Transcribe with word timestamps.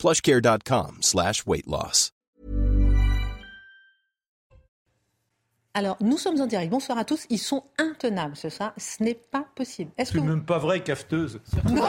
plushcare.com 0.00 0.98
slash 1.02 1.46
weight 1.46 1.66
loss. 1.66 2.10
Alors, 5.72 5.96
nous 6.00 6.18
sommes 6.18 6.40
en 6.40 6.46
direct. 6.46 6.68
Bonsoir 6.70 6.98
à 6.98 7.04
tous. 7.04 7.26
Ils 7.30 7.38
sont 7.38 7.62
intenables, 7.78 8.34
ce 8.36 8.48
soir. 8.48 8.72
Ce 8.76 9.02
n'est 9.02 9.14
pas 9.14 9.46
possible. 9.54 9.92
Est-ce 9.96 10.12
que 10.12 10.18
vous... 10.18 10.24
même 10.24 10.44
pas 10.44 10.58
vrai, 10.58 10.82
cafeteuse. 10.82 11.40
Non, 11.64 11.86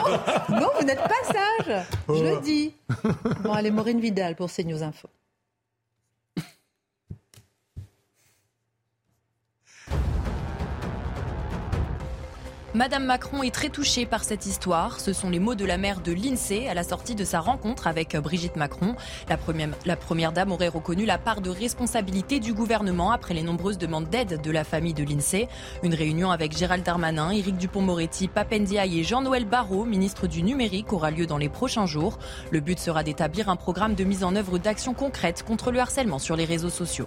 non 0.50 0.68
vous 0.78 0.86
n'êtes 0.86 1.02
pas 1.02 1.24
sage. 1.26 1.84
Je 2.08 2.22
le 2.22 2.40
dis. 2.42 2.74
Bon, 3.42 3.52
allez, 3.52 3.72
Maureen 3.72 3.98
Vidal 3.98 4.36
pour 4.36 4.52
CNews 4.52 4.84
Info. 4.84 5.08
Madame 12.74 13.04
Macron 13.04 13.42
est 13.42 13.54
très 13.54 13.68
touchée 13.68 14.06
par 14.06 14.24
cette 14.24 14.46
histoire. 14.46 14.98
Ce 14.98 15.12
sont 15.12 15.28
les 15.28 15.38
mots 15.38 15.54
de 15.54 15.66
la 15.66 15.76
mère 15.76 16.00
de 16.00 16.10
l'INSEE 16.10 16.68
à 16.68 16.74
la 16.74 16.84
sortie 16.84 17.14
de 17.14 17.22
sa 17.22 17.40
rencontre 17.40 17.86
avec 17.86 18.16
Brigitte 18.16 18.56
Macron. 18.56 18.96
La 19.28 19.36
première, 19.96 20.32
dame 20.32 20.52
aurait 20.52 20.68
reconnu 20.68 21.04
la 21.04 21.18
part 21.18 21.42
de 21.42 21.50
responsabilité 21.50 22.40
du 22.40 22.54
gouvernement 22.54 23.12
après 23.12 23.34
les 23.34 23.42
nombreuses 23.42 23.76
demandes 23.76 24.08
d'aide 24.08 24.40
de 24.40 24.50
la 24.50 24.64
famille 24.64 24.94
de 24.94 25.04
l'INSEE. 25.04 25.48
Une 25.82 25.92
réunion 25.92 26.30
avec 26.30 26.56
Gérald 26.56 26.82
Darmanin, 26.82 27.30
Éric 27.30 27.58
Dupont-Moretti, 27.58 28.28
Papendiaï 28.28 29.00
et 29.00 29.04
Jean-Noël 29.04 29.44
Barrot, 29.44 29.84
ministre 29.84 30.26
du 30.26 30.42
numérique, 30.42 30.94
aura 30.94 31.10
lieu 31.10 31.26
dans 31.26 31.36
les 31.36 31.50
prochains 31.50 31.84
jours. 31.84 32.18
Le 32.52 32.60
but 32.60 32.78
sera 32.78 33.02
d'établir 33.02 33.50
un 33.50 33.56
programme 33.56 33.94
de 33.94 34.04
mise 34.04 34.24
en 34.24 34.34
œuvre 34.34 34.56
d'actions 34.56 34.94
concrètes 34.94 35.42
contre 35.42 35.72
le 35.72 35.80
harcèlement 35.80 36.18
sur 36.18 36.36
les 36.36 36.46
réseaux 36.46 36.70
sociaux. 36.70 37.06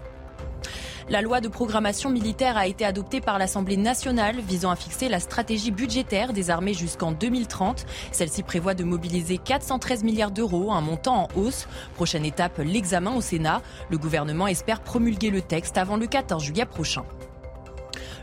La 1.08 1.22
loi 1.22 1.40
de 1.40 1.48
programmation 1.48 2.10
militaire 2.10 2.58
a 2.58 2.66
été 2.66 2.84
adoptée 2.84 3.22
par 3.22 3.38
l'Assemblée 3.38 3.78
nationale 3.78 4.40
visant 4.40 4.72
à 4.72 4.76
fixer 4.76 5.08
la 5.08 5.20
stratégie 5.20 5.70
budgétaire 5.70 6.34
des 6.34 6.50
armées 6.50 6.74
jusqu'en 6.74 7.12
2030. 7.12 7.86
Celle-ci 8.12 8.42
prévoit 8.42 8.74
de 8.74 8.84
mobiliser 8.84 9.38
413 9.38 10.04
milliards 10.04 10.32
d'euros, 10.32 10.72
un 10.72 10.82
montant 10.82 11.26
en 11.26 11.40
hausse. 11.40 11.68
Prochaine 11.94 12.26
étape, 12.26 12.58
l'examen 12.58 13.16
au 13.16 13.22
Sénat. 13.22 13.62
Le 13.92 14.00
gouvernement 14.00 14.48
espère 14.48 14.82
promulguer 14.82 15.30
le 15.30 15.44
texte 15.44 15.78
avant 15.78 15.98
le 15.98 16.08
14 16.08 16.44
juillet 16.44 16.66
prochain. 16.66 17.06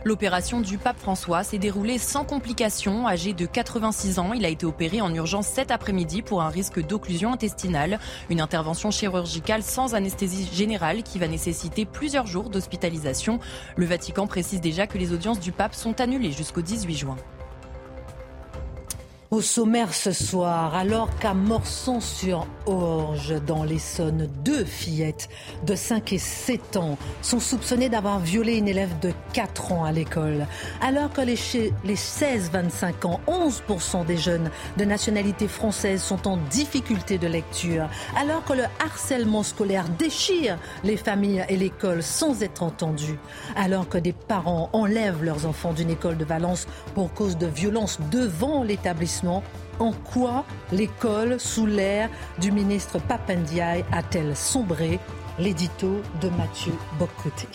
L'opération 0.03 0.61
du 0.61 0.77
pape 0.77 0.99
François 0.99 1.43
s'est 1.43 1.57
déroulée 1.57 1.97
sans 1.97 2.25
complications. 2.25 3.07
Âgé 3.07 3.33
de 3.33 3.45
86 3.45 4.19
ans, 4.19 4.33
il 4.33 4.45
a 4.45 4.49
été 4.49 4.65
opéré 4.65 5.01
en 5.01 5.13
urgence 5.13 5.47
cet 5.47 5.71
après-midi 5.71 6.21
pour 6.21 6.41
un 6.41 6.49
risque 6.49 6.85
d'occlusion 6.85 7.33
intestinale. 7.33 7.99
Une 8.29 8.41
intervention 8.41 8.91
chirurgicale 8.91 9.63
sans 9.63 9.95
anesthésie 9.95 10.49
générale 10.53 11.03
qui 11.03 11.19
va 11.19 11.27
nécessiter 11.27 11.85
plusieurs 11.85 12.27
jours 12.27 12.49
d'hospitalisation. 12.49 13.39
Le 13.75 13.85
Vatican 13.85 14.27
précise 14.27 14.61
déjà 14.61 14.87
que 14.87 14.97
les 14.97 15.13
audiences 15.13 15.39
du 15.39 15.51
pape 15.51 15.75
sont 15.75 15.99
annulées 16.01 16.31
jusqu'au 16.31 16.61
18 16.61 16.95
juin. 16.95 17.17
Au 19.33 19.41
sommaire 19.41 19.95
ce 19.95 20.11
soir, 20.11 20.75
alors 20.75 21.09
qu'à 21.17 21.33
Morson-sur-Orge, 21.33 23.33
dans 23.47 23.63
l'Essonne, 23.63 24.29
deux 24.45 24.63
fillettes 24.63 25.27
de 25.65 25.73
5 25.73 26.13
et 26.13 26.19
7 26.19 26.77
ans 26.77 26.99
sont 27.23 27.39
soupçonnées 27.39 27.89
d'avoir 27.89 28.19
violé 28.19 28.57
une 28.57 28.67
élève 28.67 28.99
de 28.99 29.11
4 29.33 29.71
ans 29.71 29.85
à 29.85 29.91
l'école. 29.91 30.45
Alors 30.81 31.11
que 31.11 31.21
les, 31.21 31.39
les 31.83 31.95
16-25 31.95 33.07
ans, 33.07 33.19
11% 33.27 34.05
des 34.05 34.17
jeunes 34.17 34.51
de 34.77 34.85
nationalité 34.85 35.47
française 35.47 36.03
sont 36.03 36.27
en 36.27 36.37
difficulté 36.51 37.17
de 37.17 37.25
lecture. 37.25 37.89
Alors 38.15 38.45
que 38.45 38.53
le 38.53 38.65
harcèlement 38.85 39.41
scolaire 39.41 39.89
déchire 39.97 40.59
les 40.83 40.95
familles 40.95 41.43
et 41.49 41.57
l'école 41.57 42.03
sans 42.03 42.43
être 42.43 42.61
entendu. 42.61 43.17
Alors 43.55 43.89
que 43.89 43.97
des 43.97 44.13
parents 44.13 44.69
enlèvent 44.73 45.23
leurs 45.23 45.47
enfants 45.47 45.73
d'une 45.73 45.89
école 45.89 46.17
de 46.17 46.25
Valence 46.25 46.67
pour 46.93 47.11
cause 47.15 47.35
de 47.35 47.47
violence 47.47 47.97
devant 48.11 48.61
l'établissement 48.61 49.22
en 49.27 49.91
quoi 49.91 50.45
l'école, 50.71 51.39
sous 51.39 51.65
l'ère 51.65 52.09
du 52.39 52.51
ministre 52.51 52.99
Papendiaï, 52.99 53.83
a-t-elle 53.91 54.35
sombré? 54.35 54.99
L'édito 55.39 56.01
de 56.21 56.29
Mathieu 56.29 56.73
Bocoté. 56.99 57.47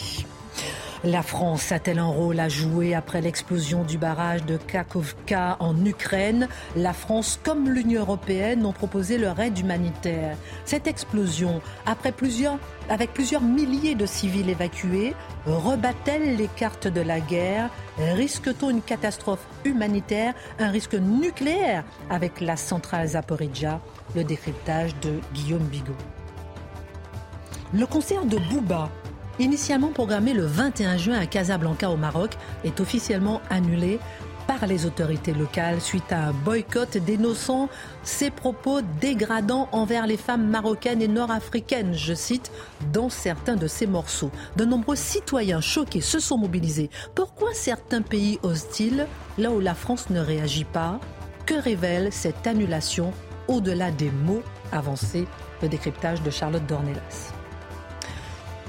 La 1.04 1.22
France 1.22 1.70
a-t-elle 1.70 2.00
un 2.00 2.06
rôle 2.06 2.40
à 2.40 2.48
jouer 2.48 2.92
après 2.92 3.20
l'explosion 3.20 3.84
du 3.84 3.98
barrage 3.98 4.44
de 4.44 4.56
Kakovka 4.56 5.56
en 5.60 5.84
Ukraine? 5.84 6.48
La 6.74 6.92
France 6.92 7.38
comme 7.44 7.70
l'Union 7.70 8.00
européenne 8.00 8.66
ont 8.66 8.72
proposé 8.72 9.16
leur 9.16 9.38
aide 9.38 9.56
humanitaire. 9.56 10.36
Cette 10.64 10.88
explosion, 10.88 11.60
après 11.86 12.10
plusieurs, 12.10 12.58
avec 12.88 13.14
plusieurs 13.14 13.42
milliers 13.42 13.94
de 13.94 14.06
civils 14.06 14.50
évacués, 14.50 15.14
rebat-elle 15.46 16.34
les 16.34 16.48
cartes 16.48 16.88
de 16.88 17.00
la 17.00 17.20
guerre? 17.20 17.70
Risque-t-on 17.98 18.70
une 18.70 18.82
catastrophe 18.82 19.46
humanitaire, 19.64 20.34
un 20.58 20.70
risque 20.70 20.94
nucléaire 20.94 21.84
avec 22.10 22.40
la 22.40 22.56
centrale 22.56 23.06
Zaporizhia? 23.06 23.80
Le 24.16 24.24
décryptage 24.24 24.98
de 24.98 25.20
Guillaume 25.32 25.62
Bigot. 25.62 25.92
Le 27.72 27.86
concert 27.86 28.24
de 28.24 28.38
Bouba 28.50 28.88
initialement 29.38 29.88
programmé 29.88 30.32
le 30.32 30.44
21 30.44 30.96
juin 30.96 31.18
à 31.18 31.26
Casablanca 31.26 31.90
au 31.90 31.96
Maroc, 31.96 32.36
est 32.64 32.80
officiellement 32.80 33.40
annulé 33.50 33.98
par 34.48 34.66
les 34.66 34.86
autorités 34.86 35.34
locales 35.34 35.80
suite 35.80 36.10
à 36.10 36.28
un 36.28 36.32
boycott 36.32 36.96
dénonçant 36.96 37.68
ses 38.02 38.30
propos 38.30 38.80
dégradants 38.98 39.68
envers 39.72 40.06
les 40.06 40.16
femmes 40.16 40.48
marocaines 40.48 41.02
et 41.02 41.08
nord-africaines, 41.08 41.92
je 41.92 42.14
cite, 42.14 42.50
dans 42.90 43.10
certains 43.10 43.56
de 43.56 43.66
ses 43.66 43.86
morceaux. 43.86 44.30
De 44.56 44.64
nombreux 44.64 44.96
citoyens 44.96 45.60
choqués 45.60 46.00
se 46.00 46.18
sont 46.18 46.38
mobilisés. 46.38 46.88
Pourquoi 47.14 47.52
certains 47.52 48.02
pays 48.02 48.38
hostiles, 48.42 49.06
là 49.36 49.50
où 49.50 49.60
la 49.60 49.74
France 49.74 50.08
ne 50.08 50.20
réagit 50.20 50.64
pas? 50.64 50.98
Que 51.44 51.54
révèle 51.54 52.10
cette 52.10 52.46
annulation 52.46 53.12
au-delà 53.48 53.90
des 53.90 54.10
mots 54.10 54.42
avancés? 54.72 55.26
Le 55.60 55.68
décryptage 55.68 56.22
de 56.22 56.30
Charlotte 56.30 56.66
Dornelas. 56.66 57.27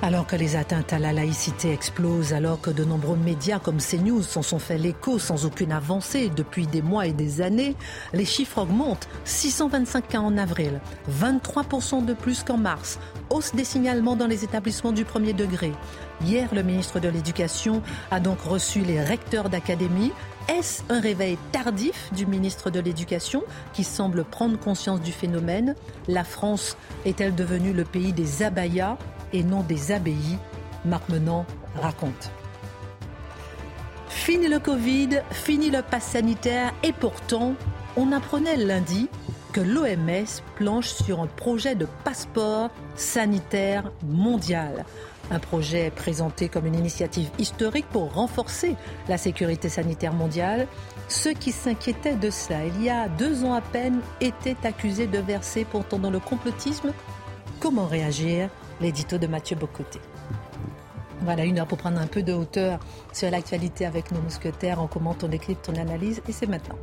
Alors 0.02 0.26
que 0.26 0.38
les 0.38 0.56
atteintes 0.56 0.94
à 0.94 1.00
la 1.00 1.12
laïcité 1.12 1.74
explosent, 1.74 2.32
alors 2.32 2.62
que 2.62 2.70
de 2.70 2.86
nombreux 2.86 3.18
médias 3.18 3.60
comme 3.60 3.80
CNews 3.80 4.24
s'en 4.24 4.42
sont 4.42 4.58
fait 4.58 4.78
l'écho 4.78 5.20
sans 5.20 5.46
aucune 5.46 5.74
avancée 5.74 6.32
depuis 6.34 6.68
des 6.68 6.82
mois 6.82 7.06
et 7.06 7.12
des 7.12 7.42
années, 7.42 7.76
les 8.14 8.24
chiffres 8.24 8.60
augmentent. 8.60 9.10
625 9.26 10.08
cas 10.08 10.20
en 10.20 10.38
avril, 10.38 10.80
23% 11.12 12.06
de 12.06 12.14
plus 12.14 12.44
qu'en 12.44 12.58
mars, 12.58 12.98
hausse 13.30 13.54
des 13.54 13.66
signalements 13.66 14.16
dans 14.16 14.28
les 14.28 14.46
établissements 14.46 14.94
du 14.94 15.04
premier 15.04 15.34
degré. 15.34 15.74
Hier, 16.26 16.48
le 16.56 16.64
ministre 16.64 17.02
de 17.02 17.10
l'Éducation 17.10 17.82
a 18.10 18.22
donc 18.22 18.40
reçu 18.40 18.80
les 18.80 19.02
recteurs 19.02 19.50
d'académie. 19.50 20.14
Est-ce 20.48 20.82
un 20.88 21.02
réveil 21.02 21.38
tardif 21.52 22.10
du 22.14 22.26
ministre 22.26 22.70
de 22.70 22.80
l'Éducation 22.80 23.44
qui 23.74 23.84
semble 23.84 24.24
prendre 24.24 24.58
conscience 24.58 25.02
du 25.02 25.12
phénomène? 25.12 25.76
La 26.08 26.24
France 26.24 26.78
est-elle 27.04 27.36
devenue 27.36 27.74
le 27.74 27.84
pays 27.84 28.14
des 28.14 28.44
abayas? 28.44 28.98
Et 29.34 29.44
non 29.44 29.62
des 29.62 29.92
abbayes, 29.92 30.38
Marc 30.86 31.04
raconte. 31.76 32.32
Fini 34.10 34.48
le 34.48 34.60
Covid, 34.60 35.22
fini 35.32 35.70
le 35.70 35.82
pass 35.82 36.04
sanitaire 36.04 36.74
et 36.84 36.94
pourtant, 36.94 37.56
on 37.96 38.12
apprenait 38.12 38.58
lundi 38.58 39.10
que 39.54 39.62
l'OMS 39.62 40.42
planche 40.56 40.90
sur 40.90 41.22
un 41.22 41.28
projet 41.28 41.76
de 41.76 41.88
passeport 42.04 42.70
sanitaire 42.96 43.92
mondial. 44.04 44.86
Un 45.32 45.40
projet 45.40 45.92
présenté 45.92 46.50
comme 46.50 46.66
une 46.66 46.76
initiative 46.76 47.30
historique 47.38 47.88
pour 47.90 48.14
renforcer 48.14 48.76
la 49.08 49.18
sécurité 49.18 49.70
sanitaire 49.70 50.14
mondiale. 50.14 50.68
Ceux 51.08 51.34
qui 51.34 51.52
s'inquiétaient 51.52 52.16
de 52.16 52.30
cela 52.30 52.66
il 52.66 52.84
y 52.84 52.90
a 52.90 53.08
deux 53.10 53.44
ans 53.44 53.54
à 53.54 53.62
peine 53.62 54.02
étaient 54.22 54.58
accusés 54.64 55.08
de 55.08 55.20
verser 55.20 55.66
pourtant 55.66 56.00
dans 56.00 56.12
le 56.12 56.20
complotisme. 56.20 56.94
Comment 57.60 57.86
réagir? 57.86 58.50
L'édito 58.82 59.18
de 59.18 59.28
Mathieu 59.28 59.56
Bocoté. 59.56 60.00
Voilà, 61.22 61.44
une 61.44 61.60
heure 61.60 61.68
pour 61.68 61.78
prendre 61.78 62.00
un 62.00 62.08
peu 62.08 62.24
de 62.24 62.34
hauteur 62.34 62.80
sur 63.12 63.30
l'actualité 63.30 63.86
avec 63.86 64.12
nos 64.12 64.22
mousquetaires. 64.22 64.82
On 64.82 64.88
commente, 64.88 65.24
on 65.24 65.28
décrypte, 65.28 65.70
on 65.70 65.80
analyse 65.80 66.22
et 66.28 66.32
c'est 66.32 66.48
maintenant. 66.48 66.78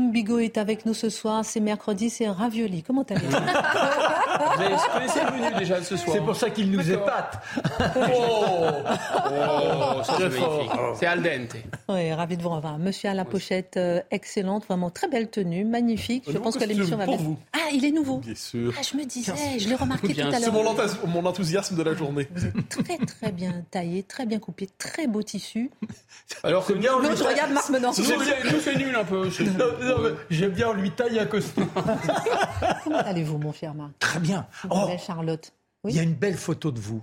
Bigot 0.00 0.38
est 0.38 0.58
avec 0.58 0.86
nous 0.86 0.94
ce 0.94 1.08
soir. 1.10 1.44
C'est 1.44 1.60
mercredi, 1.60 2.10
c'est 2.10 2.28
ravioli. 2.28 2.82
Comment 2.82 3.02
allez-vous 3.08 3.36
Vous 3.36 4.92
connaissez 4.92 5.20
le 5.24 5.32
menu 5.38 5.54
déjà 5.58 5.82
ce 5.82 5.96
soir 5.96 6.16
C'est 6.16 6.22
pour 6.24 6.36
ça 6.36 6.50
qu'il 6.50 6.70
nous 6.70 6.90
épate. 6.90 7.42
Oh, 7.96 8.00
oh 9.30 10.00
c'est 10.04 10.18
magnifique. 10.28 10.70
C'est 10.98 11.06
al 11.06 11.22
dente. 11.22 11.56
Oui, 11.88 12.12
ravi 12.12 12.36
de 12.36 12.42
vous 12.42 12.48
revoir. 12.50 12.78
Monsieur 12.78 13.10
à 13.10 13.14
la 13.14 13.24
pochette, 13.24 13.76
euh, 13.76 14.00
excellente, 14.10 14.64
vraiment 14.66 14.90
très 14.90 15.08
belle 15.08 15.28
tenue, 15.30 15.64
magnifique. 15.64 16.24
Je 16.28 16.38
pense 16.38 16.56
que 16.56 16.64
l'émission 16.64 16.96
va 16.96 17.04
pour 17.04 17.16
bien. 17.16 17.24
vous. 17.26 17.38
Ah, 17.52 17.70
il 17.72 17.84
est 17.84 17.90
nouveau. 17.90 18.18
Bien 18.18 18.34
sûr. 18.34 18.72
Ah, 18.78 18.82
je 18.82 18.96
me 18.96 19.04
disais, 19.04 19.32
je 19.58 19.68
l'ai 19.68 19.74
remarqué 19.74 20.14
tout 20.14 20.20
à 20.20 20.32
C'est 20.32 20.40
l'heure. 20.40 20.52
mon, 20.52 20.64
enthousi- 20.72 20.96
mon 21.06 21.24
enthousiasme 21.26 21.76
de 21.76 21.82
la 21.82 21.94
journée. 21.94 22.28
Vous 22.34 22.46
êtes 22.46 22.68
très 22.68 22.98
très 22.98 23.32
bien 23.32 23.64
taillé, 23.70 24.02
très 24.02 24.26
bien 24.26 24.38
coupé, 24.38 24.68
très 24.78 25.06
beau 25.06 25.22
tissu. 25.22 25.70
Alors 26.42 26.66
que 26.66 26.72
bien, 26.72 26.92
on 26.96 27.00
L'autre 27.00 27.26
regarde 27.28 27.52
Marc 27.52 27.66
c'est 27.66 27.80
nous, 27.80 28.60
c'est 28.60 28.76
nul 28.76 28.94
un 28.94 29.04
peu. 29.04 29.28
J'aime 30.30 30.52
bien, 30.52 30.68
on 30.70 30.72
lui 30.74 30.90
taille 30.90 31.18
un 31.18 31.26
costume. 31.26 31.66
Comment 32.84 32.98
allez-vous, 32.98 33.38
mon 33.38 33.52
cher 33.52 33.74
Marc 33.74 33.92
Très 33.98 34.20
bien. 34.20 34.46
Oh, 34.70 34.88
Charlotte. 35.04 35.52
Oui. 35.84 35.92
il 35.92 35.96
y 35.96 36.00
a 36.00 36.02
une 36.04 36.14
belle 36.14 36.36
photo 36.36 36.70
de 36.70 36.78
vous 36.78 37.02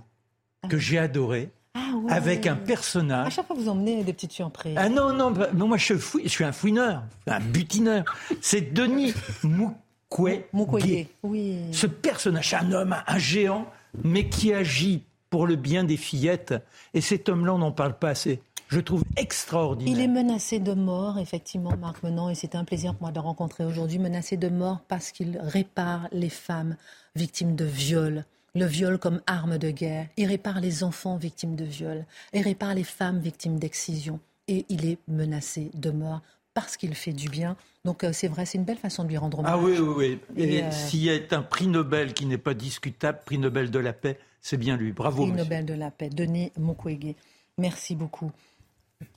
que 0.68 0.78
j'ai 0.78 0.98
adorée, 0.98 1.50
Ah 1.74 1.92
ouais. 2.02 2.12
avec 2.12 2.46
un 2.46 2.54
À 2.54 2.56
personnage. 2.56 3.34
chaque 3.34 3.46
fois, 3.46 3.56
vous 3.56 3.68
emmenez 3.68 4.02
des 4.04 4.12
petites 4.14 4.32
surprises. 4.32 4.74
Ah 4.78 4.88
non, 4.88 5.12
non, 5.12 5.30
bah, 5.30 5.48
moi 5.52 5.76
je, 5.76 5.94
fouille- 5.98 6.24
je 6.24 6.28
suis 6.30 6.44
un 6.44 6.52
fouineur, 6.52 7.02
un 7.26 7.40
butineur. 7.40 8.04
C'est 8.40 8.72
Denis 8.72 9.12
Mukwege. 9.44 10.44
Mukwege. 10.52 11.06
Oui. 11.22 11.58
Ce 11.72 11.86
personnage, 11.86 12.54
un 12.54 12.72
homme, 12.72 12.96
un 13.06 13.18
géant, 13.18 13.66
mais 14.04 14.28
qui 14.28 14.52
agit 14.54 15.04
pour 15.28 15.46
le 15.46 15.56
bien 15.56 15.84
des 15.84 15.96
fillettes. 15.96 16.54
Et 16.94 17.00
cet 17.00 17.28
homme-là, 17.28 17.54
on 17.54 17.58
n'en 17.58 17.72
parle 17.72 17.98
pas 17.98 18.08
assez. 18.10 18.42
Je 18.70 18.78
trouve 18.78 19.02
extraordinaire. 19.16 19.92
Il 19.92 20.00
est 20.00 20.06
menacé 20.06 20.60
de 20.60 20.74
mort, 20.74 21.18
effectivement, 21.18 21.76
Marc 21.76 22.04
Menant, 22.04 22.30
et 22.30 22.36
c'est 22.36 22.54
un 22.54 22.64
plaisir 22.64 22.92
pour 22.94 23.02
moi 23.02 23.10
de 23.10 23.16
le 23.16 23.22
rencontrer 23.22 23.64
aujourd'hui. 23.64 23.98
Menacé 23.98 24.36
de 24.36 24.48
mort 24.48 24.80
parce 24.86 25.10
qu'il 25.10 25.38
répare 25.42 26.06
les 26.12 26.28
femmes 26.28 26.76
victimes 27.16 27.56
de 27.56 27.64
viol. 27.64 28.24
Le 28.54 28.66
viol 28.66 28.98
comme 28.98 29.22
arme 29.26 29.58
de 29.58 29.70
guerre. 29.70 30.06
Il 30.16 30.26
répare 30.26 30.60
les 30.60 30.84
enfants 30.84 31.16
victimes 31.16 31.56
de 31.56 31.64
viol. 31.64 32.06
Il 32.32 32.42
répare 32.42 32.74
les 32.74 32.84
femmes 32.84 33.18
victimes 33.18 33.58
d'excision. 33.58 34.20
Et 34.46 34.64
il 34.68 34.86
est 34.86 34.98
menacé 35.08 35.72
de 35.74 35.90
mort 35.90 36.20
parce 36.54 36.76
qu'il 36.76 36.94
fait 36.94 37.12
du 37.12 37.28
bien. 37.28 37.56
Donc 37.84 38.04
euh, 38.04 38.12
c'est 38.12 38.28
vrai, 38.28 38.46
c'est 38.46 38.58
une 38.58 38.64
belle 38.64 38.78
façon 38.78 39.02
de 39.02 39.08
lui 39.08 39.16
rendre 39.16 39.40
hommage. 39.40 39.52
Ah 39.52 39.58
oui, 39.58 39.78
oui, 39.78 39.94
oui. 39.96 40.20
Et, 40.36 40.56
Et, 40.56 40.64
euh, 40.64 40.70
s'il 40.70 41.02
y 41.02 41.10
a 41.10 41.18
un 41.30 41.42
prix 41.42 41.66
Nobel 41.66 42.12
qui 42.12 42.26
n'est 42.26 42.38
pas 42.38 42.54
discutable, 42.54 43.20
prix 43.24 43.38
Nobel 43.38 43.70
de 43.70 43.78
la 43.80 43.92
paix, 43.92 44.18
c'est 44.40 44.56
bien 44.56 44.76
lui. 44.76 44.92
Bravo, 44.92 45.22
prix 45.22 45.32
monsieur. 45.32 45.44
Nobel 45.44 45.66
de 45.66 45.74
la 45.74 45.90
paix, 45.90 46.08
Denis 46.08 46.52
Mukwege. 46.56 47.14
Merci 47.58 47.94
beaucoup. 47.94 48.30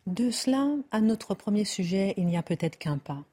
De 0.07 0.31
cela 0.31 0.67
à 0.91 1.01
notre 1.01 1.33
premier 1.33 1.65
sujet, 1.65 2.13
il 2.17 2.25
n'y 2.25 2.37
a 2.37 2.43
peut-être 2.43 2.77
qu'un 2.77 2.97
pas. 2.97 3.23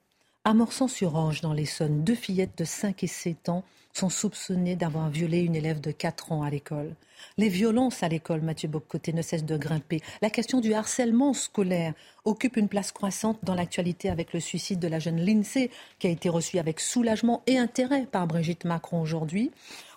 À 0.45 0.55
Morsan-sur-Orge, 0.55 1.43
dans 1.43 1.53
l'Essonne, 1.53 2.03
deux 2.05 2.15
fillettes 2.15 2.57
de 2.57 2.65
5 2.65 3.05
et 3.05 3.07
7 3.07 3.51
ans 3.51 3.65
sont 3.93 4.09
soupçonnées 4.09 4.77
d'avoir 4.77 5.11
violé 5.11 5.41
une 5.41 5.57
élève 5.57 5.81
de 5.81 5.91
4 5.91 6.33
ans 6.33 6.43
à 6.43 6.49
l'école. 6.49 6.95
Les 7.37 7.49
violences 7.49 8.03
à 8.03 8.09
l'école, 8.09 8.41
Mathieu 8.41 8.69
Boccoté, 8.69 9.13
ne 9.13 9.21
cessent 9.21 9.45
de 9.45 9.57
grimper. 9.59 10.01
La 10.23 10.31
question 10.31 10.61
du 10.61 10.73
harcèlement 10.73 11.35
scolaire 11.35 11.93
occupe 12.25 12.57
une 12.57 12.69
place 12.69 12.93
croissante 12.93 13.39
dans 13.43 13.55
l'actualité 13.55 14.09
avec 14.09 14.33
le 14.33 14.41
suicide 14.41 14.79
de 14.79 14.89
la 14.89 14.99
jeune 14.99 15.21
Lindsay, 15.21 15.71
qui 15.99 16.07
a 16.07 16.11
été 16.11 16.29
reçue 16.29 16.59
avec 16.59 16.81
soulagement 16.81 17.43
et 17.47 17.59
intérêt 17.59 18.07
par 18.07 18.27
Brigitte 18.27 18.65
Macron 18.65 19.03
aujourd'hui. 19.03 19.51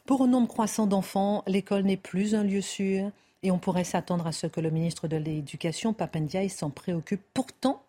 Pour 0.06 0.24
un 0.24 0.28
nombre 0.28 0.50
croissant 0.50 0.88
d'enfants, 0.88 1.44
l'école 1.48 1.84
n'est 1.84 1.96
plus 1.96 2.36
un 2.36 2.44
lieu 2.44 2.62
sûr 2.62 3.12
et 3.44 3.52
on 3.52 3.60
pourrait 3.60 3.84
s'attendre 3.84 4.26
à 4.26 4.32
ce 4.32 4.48
que 4.48 4.62
le 4.62 4.72
ministre 4.72 5.08
de 5.08 5.18
l'Éducation, 5.18 5.94
Papendiaï, 5.94 6.50
s'en 6.50 6.70
préoccupe. 6.70 7.22
Pourtant, 7.34 7.84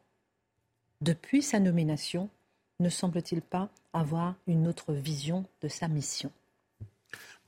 depuis 1.01 1.43
sa 1.43 1.61
nomination, 1.61 2.29
ne 2.81 2.89
semble-t-il 2.89 3.41
pas 3.41 3.69
avoir 3.93 4.35
une 4.47 4.67
autre 4.67 4.93
vision 4.93 5.45
de 5.63 5.69
sa 5.69 5.87
mission? 5.89 6.31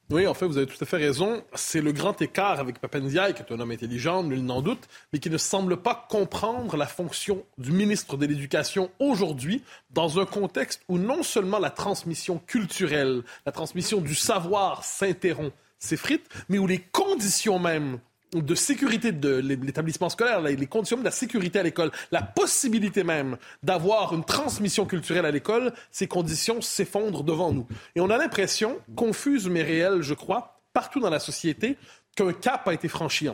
Oui, 0.09 0.25
en 0.29 0.35
fait, 0.35 0.47
vous 0.47 0.57
avez 0.57 0.69
tout 0.69 0.77
à 0.81 0.87
fait 0.87 0.99
raison. 0.99 1.43
C'est 1.57 1.81
le 1.81 1.91
grand 1.91 2.23
écart 2.23 2.61
avec 2.61 2.79
Papendiaï, 2.79 3.35
qui 3.35 3.43
est 3.43 3.53
un 3.53 3.59
homme 3.59 3.73
intelligent, 3.73 4.23
nul 4.23 4.41
n'en 4.45 4.63
doute, 4.63 4.87
mais 5.13 5.19
qui 5.19 5.31
ne 5.31 5.37
semble 5.37 5.79
pas 5.79 6.07
comprendre 6.09 6.77
la 6.77 6.87
fonction 6.87 7.45
du 7.59 7.73
ministre 7.73 8.17
de 8.17 8.25
l'Éducation 8.25 8.89
aujourd'hui, 9.01 9.65
dans 9.91 10.21
un 10.21 10.25
contexte 10.25 10.83
où 10.89 10.99
non 10.99 11.25
seulement 11.25 11.59
la 11.59 11.71
transmission 11.71 12.39
culturelle, 12.47 13.25
la 13.47 13.51
transmission 13.51 14.01
du 14.01 14.15
savoir 14.15 14.85
s'interrompt, 14.85 15.53
s'effrite, 15.79 16.29
mais 16.49 16.59
où 16.59 16.67
les 16.67 16.79
conditions 16.79 17.59
même 17.59 17.99
de 18.33 18.55
sécurité 18.55 19.13
de 19.13 19.37
l'établissement 19.37 20.09
scolaire, 20.09 20.41
les 20.41 20.67
conditions 20.67 20.99
de 20.99 21.05
la 21.05 21.11
sécurité 21.11 21.61
à 21.61 21.63
l'école, 21.63 21.91
la 22.11 22.23
possibilité 22.23 23.05
même 23.05 23.37
d'avoir 23.63 24.15
une 24.15 24.25
transmission 24.25 24.85
culturelle 24.85 25.27
à 25.27 25.31
l'école, 25.31 25.73
ces 25.91 26.09
conditions 26.09 26.61
s'effondrent 26.61 27.25
devant 27.25 27.53
nous. 27.53 27.67
Et 27.95 28.01
on 28.01 28.11
a 28.11 28.19
l'impression, 28.19 28.79
confuse 28.97 29.49
mais 29.49 29.63
réelle, 29.63 30.03
je 30.03 30.15
crois, 30.15 30.61
partout 30.73 31.01
dans 31.01 31.11
la 31.11 31.21
société, 31.21 31.77
qu'un 32.17 32.33
cap 32.33 32.67
a 32.69 32.75
été 32.75 32.89
franchi. 32.89 33.29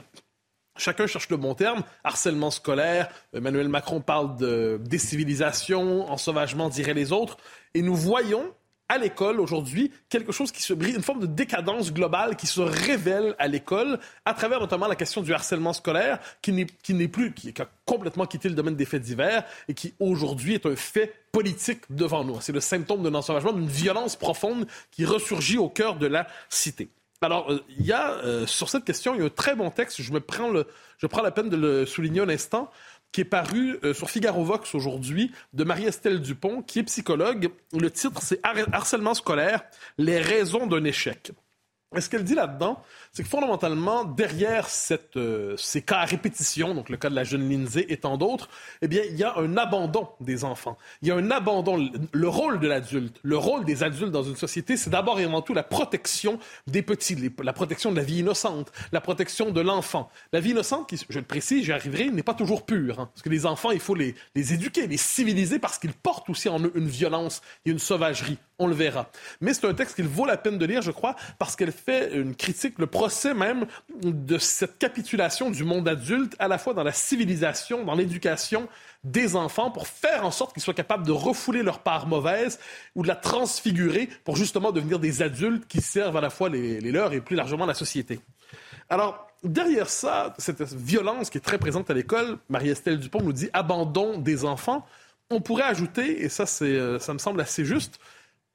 Chacun 0.78 1.06
cherche 1.06 1.28
le 1.28 1.36
bon 1.36 1.54
terme. 1.54 1.82
Harcèlement 2.02 2.50
scolaire. 2.50 3.08
Emmanuel 3.34 3.68
Macron 3.68 4.00
parle 4.00 4.36
de 4.36 4.80
décivilisation, 4.82 6.10
ensauvagement, 6.10 6.68
diraient 6.68 6.94
les 6.94 7.12
autres. 7.12 7.36
Et 7.74 7.82
nous 7.82 7.94
voyons 7.94 8.54
à 8.92 8.98
l'école 8.98 9.40
aujourd'hui 9.40 9.90
quelque 10.10 10.32
chose 10.32 10.52
qui 10.52 10.62
se 10.62 10.74
brise, 10.74 10.94
une 10.94 11.02
forme 11.02 11.20
de 11.20 11.26
décadence 11.26 11.94
globale 11.94 12.36
qui 12.36 12.46
se 12.46 12.60
révèle 12.60 13.34
à 13.38 13.48
l'école 13.48 13.98
à 14.26 14.34
travers 14.34 14.60
notamment 14.60 14.86
la 14.86 14.96
question 14.96 15.22
du 15.22 15.32
harcèlement 15.32 15.72
scolaire 15.72 16.18
qui 16.42 16.52
n'est, 16.52 17.08
plus, 17.08 17.32
qui, 17.32 17.54
qui 17.54 17.62
a 17.62 17.68
complètement 17.86 18.26
quitté 18.26 18.50
le 18.50 18.54
domaine 18.54 18.76
des 18.76 18.84
faits 18.84 19.00
divers 19.00 19.44
et 19.66 19.72
qui 19.72 19.94
aujourd'hui 19.98 20.54
est 20.54 20.66
un 20.66 20.76
fait 20.76 21.14
politique 21.32 21.80
devant 21.88 22.22
nous. 22.22 22.38
C'est 22.42 22.52
le 22.52 22.60
symptôme 22.60 23.02
d'un 23.02 23.14
ensauvagement, 23.14 23.54
d'une 23.54 23.66
violence 23.66 24.14
profonde 24.14 24.66
qui 24.90 25.06
ressurgit 25.06 25.56
au 25.56 25.70
cœur 25.70 25.96
de 25.96 26.06
la 26.06 26.26
cité. 26.50 26.90
Alors, 27.22 27.50
euh, 27.50 27.64
il 27.78 27.86
y 27.86 27.92
a, 27.92 28.12
euh, 28.24 28.46
sur 28.46 28.68
cette 28.68 28.84
question, 28.84 29.14
il 29.14 29.20
y 29.20 29.22
a 29.22 29.26
un 29.26 29.30
très 29.30 29.54
bon 29.54 29.70
texte, 29.70 30.02
je 30.02 30.12
me 30.12 30.20
prends, 30.20 30.48
le, 30.48 30.66
je 30.98 31.06
prends 31.06 31.22
la 31.22 31.30
peine 31.30 31.48
de 31.48 31.56
le 31.56 31.86
souligner 31.86 32.20
un 32.20 32.28
instant, 32.28 32.70
qui 33.12 33.20
est 33.20 33.24
paru 33.26 33.78
euh, 33.84 33.92
sur 33.94 34.10
Figaro 34.10 34.42
Vox 34.44 34.74
aujourd'hui, 34.74 35.30
de 35.52 35.64
Marie-Estelle 35.64 36.20
Dupont, 36.20 36.62
qui 36.62 36.78
est 36.80 36.84
psychologue. 36.84 37.50
Le 37.78 37.90
titre, 37.90 38.20
c'est 38.22 38.40
Har- 38.42 38.66
Harcèlement 38.72 39.14
scolaire, 39.14 39.62
les 39.98 40.18
raisons 40.18 40.66
d'un 40.66 40.84
échec. 40.84 41.32
Et 41.94 42.00
ce 42.00 42.08
qu'elle 42.08 42.24
dit 42.24 42.34
là-dedans, 42.34 42.82
c'est 43.12 43.22
que 43.22 43.28
fondamentalement, 43.28 44.04
derrière 44.04 44.68
cette, 44.68 45.16
euh, 45.16 45.54
ces 45.58 45.82
cas 45.82 45.98
à 45.98 46.04
répétition, 46.04 46.74
donc 46.74 46.88
le 46.88 46.96
cas 46.96 47.10
de 47.10 47.14
la 47.14 47.24
jeune 47.24 47.48
Lindsay 47.48 47.84
et 47.88 47.98
tant 47.98 48.16
d'autres, 48.16 48.48
eh 48.80 48.88
bien, 48.88 49.02
il 49.10 49.16
y 49.16 49.24
a 49.24 49.36
un 49.38 49.56
abandon 49.56 50.08
des 50.20 50.44
enfants. 50.44 50.78
Il 51.02 51.08
y 51.08 51.10
a 51.10 51.16
un 51.16 51.30
abandon. 51.30 51.76
Le- 51.76 51.90
Le 52.12 52.28
rôle 52.28 52.60
de 52.60 52.68
l'adulte, 52.68 53.18
le 53.22 53.36
rôle 53.36 53.64
des 53.64 53.82
adultes 53.82 54.10
dans 54.12 54.22
une 54.22 54.36
société, 54.36 54.76
c'est 54.76 54.90
d'abord 54.90 55.18
et 55.20 55.24
avant 55.24 55.42
tout 55.42 55.54
la 55.54 55.62
protection 55.62 56.38
des 56.66 56.82
petits, 56.82 57.16
la 57.42 57.52
protection 57.52 57.90
de 57.90 57.96
la 57.96 58.02
vie 58.02 58.18
innocente, 58.20 58.72
la 58.92 59.00
protection 59.00 59.50
de 59.50 59.60
l'enfant. 59.60 60.10
La 60.32 60.40
vie 60.40 60.50
innocente, 60.50 60.92
je 61.08 61.18
le 61.18 61.24
précise, 61.24 61.64
j'y 61.64 61.72
arriverai, 61.72 62.10
n'est 62.10 62.22
pas 62.22 62.34
toujours 62.34 62.64
pure. 62.64 63.00
hein. 63.00 63.08
parce 63.12 63.22
que 63.22 63.28
les 63.28 63.44
enfants, 63.46 63.70
il 63.70 63.80
faut 63.80 63.94
les, 63.94 64.14
les 64.34 64.54
éduquer, 64.54 64.86
les 64.86 64.96
civiliser, 64.96 65.58
parce 65.58 65.78
qu'ils 65.78 65.92
portent 65.92 66.30
aussi 66.30 66.48
en 66.48 66.60
eux 66.60 66.72
une 66.74 66.88
violence 66.88 67.42
et 67.66 67.70
une 67.70 67.78
sauvagerie. 67.78 68.38
On 68.62 68.68
le 68.68 68.74
verra. 68.74 69.10
Mais 69.40 69.54
c'est 69.54 69.66
un 69.66 69.74
texte 69.74 69.96
qu'il 69.96 70.06
vaut 70.06 70.24
la 70.24 70.36
peine 70.36 70.56
de 70.56 70.64
lire, 70.64 70.82
je 70.82 70.92
crois, 70.92 71.16
parce 71.40 71.56
qu'elle 71.56 71.72
fait 71.72 72.14
une 72.14 72.36
critique, 72.36 72.78
le 72.78 72.86
procès 72.86 73.34
même 73.34 73.66
de 74.04 74.38
cette 74.38 74.78
capitulation 74.78 75.50
du 75.50 75.64
monde 75.64 75.88
adulte, 75.88 76.36
à 76.38 76.46
la 76.46 76.58
fois 76.58 76.72
dans 76.72 76.84
la 76.84 76.92
civilisation, 76.92 77.84
dans 77.84 77.96
l'éducation 77.96 78.68
des 79.02 79.34
enfants, 79.34 79.72
pour 79.72 79.88
faire 79.88 80.24
en 80.24 80.30
sorte 80.30 80.52
qu'ils 80.52 80.62
soient 80.62 80.74
capables 80.74 81.04
de 81.04 81.10
refouler 81.10 81.64
leur 81.64 81.80
part 81.80 82.06
mauvaise 82.06 82.60
ou 82.94 83.02
de 83.02 83.08
la 83.08 83.16
transfigurer 83.16 84.08
pour 84.22 84.36
justement 84.36 84.70
devenir 84.70 85.00
des 85.00 85.22
adultes 85.22 85.66
qui 85.66 85.80
servent 85.80 86.16
à 86.16 86.20
la 86.20 86.30
fois 86.30 86.48
les, 86.48 86.80
leurs 86.80 87.12
et 87.12 87.20
plus 87.20 87.34
largement 87.34 87.66
la 87.66 87.74
société. 87.74 88.20
Alors, 88.88 89.26
derrière 89.42 89.88
ça, 89.88 90.34
cette 90.38 90.62
violence 90.62 91.30
qui 91.30 91.38
est 91.38 91.40
très 91.40 91.58
présente 91.58 91.90
à 91.90 91.94
l'école, 91.94 92.38
Marie-Estelle 92.48 93.00
Dupont 93.00 93.22
nous 93.22 93.32
dit 93.32 93.50
abandon 93.54 94.18
des 94.18 94.44
enfants. 94.44 94.86
On 95.30 95.40
pourrait 95.40 95.64
ajouter, 95.64 96.22
et 96.22 96.28
ça, 96.28 96.44
euh, 96.62 97.00
ça 97.00 97.12
me 97.12 97.18
semble 97.18 97.40
assez 97.40 97.64
juste, 97.64 97.98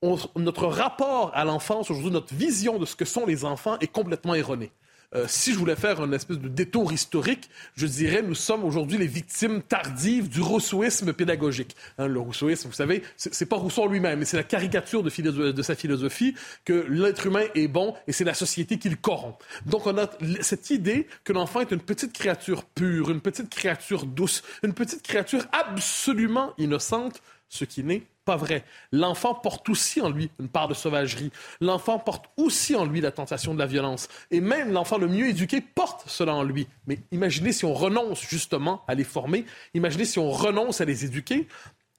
notre 0.02 0.68
rapport 0.68 1.32
à 1.34 1.44
l'enfance, 1.44 1.90
aujourd'hui, 1.90 2.12
notre 2.12 2.34
vision 2.34 2.78
de 2.78 2.86
ce 2.86 2.96
que 2.96 3.06
sont 3.06 3.26
les 3.26 3.46
enfants 3.46 3.78
est 3.80 3.88
complètement 3.88 4.36
erronée. 4.36 4.72
Euh, 5.16 5.24
si 5.26 5.54
je 5.54 5.58
voulais 5.58 5.78
faire 5.78 6.04
une 6.04 6.14
espèce 6.14 6.38
de 6.38 6.50
détour 6.50 6.92
historique, 6.92 7.50
je 7.76 7.88
dirais 7.88 8.22
nous 8.22 8.36
sommes 8.36 8.66
aujourd'hui 8.66 8.98
les 8.98 9.08
victimes 9.08 9.62
tardives 9.62 10.28
du 10.28 10.42
rousseauisme 10.42 11.14
pédagogique. 11.14 11.78
Hein, 11.98 12.08
le 12.08 12.20
rousseauisme, 12.20 12.68
vous 12.68 12.76
savez, 12.76 13.04
c'est 13.16 13.46
pas 13.46 13.56
Rousseau 13.56 13.88
lui-même, 13.88 14.20
mais 14.20 14.26
c'est 14.26 14.36
la 14.36 14.44
caricature 14.44 15.04
de, 15.04 15.52
de 15.52 15.62
sa 15.62 15.76
philosophie 15.76 16.36
que 16.66 16.86
l'être 16.90 17.26
humain 17.26 17.46
est 17.56 17.70
bon 17.70 17.94
et 18.08 18.12
c'est 18.12 18.26
la 18.26 18.34
société 18.34 18.78
qui 18.80 18.90
le 18.90 18.98
corrompt. 18.98 19.38
Donc 19.66 19.88
on 19.88 19.98
a 19.98 20.10
cette 20.42 20.72
idée 20.72 21.08
que 21.24 21.32
l'enfant 21.32 21.62
est 21.62 21.72
une 21.72 21.80
petite 21.80 22.12
créature 22.12 22.66
pure, 22.66 23.10
une 23.10 23.22
petite 23.22 23.50
créature 23.50 24.06
douce, 24.06 24.44
une 24.62 24.74
petite 24.74 25.04
créature 25.04 25.46
absolument 25.54 26.54
innocente, 26.58 27.22
ce 27.50 27.66
qui 27.66 27.84
n'est 27.84 28.04
pas 28.26 28.36
vrai. 28.36 28.64
L'enfant 28.92 29.34
porte 29.34 29.70
aussi 29.70 30.02
en 30.02 30.10
lui 30.10 30.30
une 30.40 30.50
part 30.50 30.68
de 30.68 30.74
sauvagerie. 30.74 31.32
L'enfant 31.62 31.98
porte 31.98 32.26
aussi 32.36 32.76
en 32.76 32.86
lui 32.86 33.00
la 33.00 33.12
tentation 33.12 33.54
de 33.54 33.60
la 33.60 33.66
violence. 33.66 34.10
Et 34.32 34.42
même 34.42 34.72
l'enfant 34.72 34.98
le 34.98 35.08
mieux 35.08 35.30
éduqué 35.30 35.62
porte 35.62 36.04
cela 36.08 36.36
en 36.36 36.44
lui. 36.44 36.68
Mais 36.88 37.00
imaginez 37.12 37.54
si 37.54 37.64
on 37.64 37.74
renonce 37.74 38.22
justement 38.22 38.84
à 38.88 38.96
les 38.96 39.06
former, 39.06 39.46
imaginez 39.74 40.06
si 40.06 40.20
on 40.20 40.30
renonce 40.30 40.82
à 40.82 40.86
les 40.86 41.06
éduquer. 41.06 41.48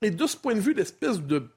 Et 0.03 0.11
de 0.11 0.27
ce 0.27 0.37
point 0.37 0.55
de 0.55 0.61
vue, 0.61 0.75
l'espèce 0.75 1.21
de 1.21 1.51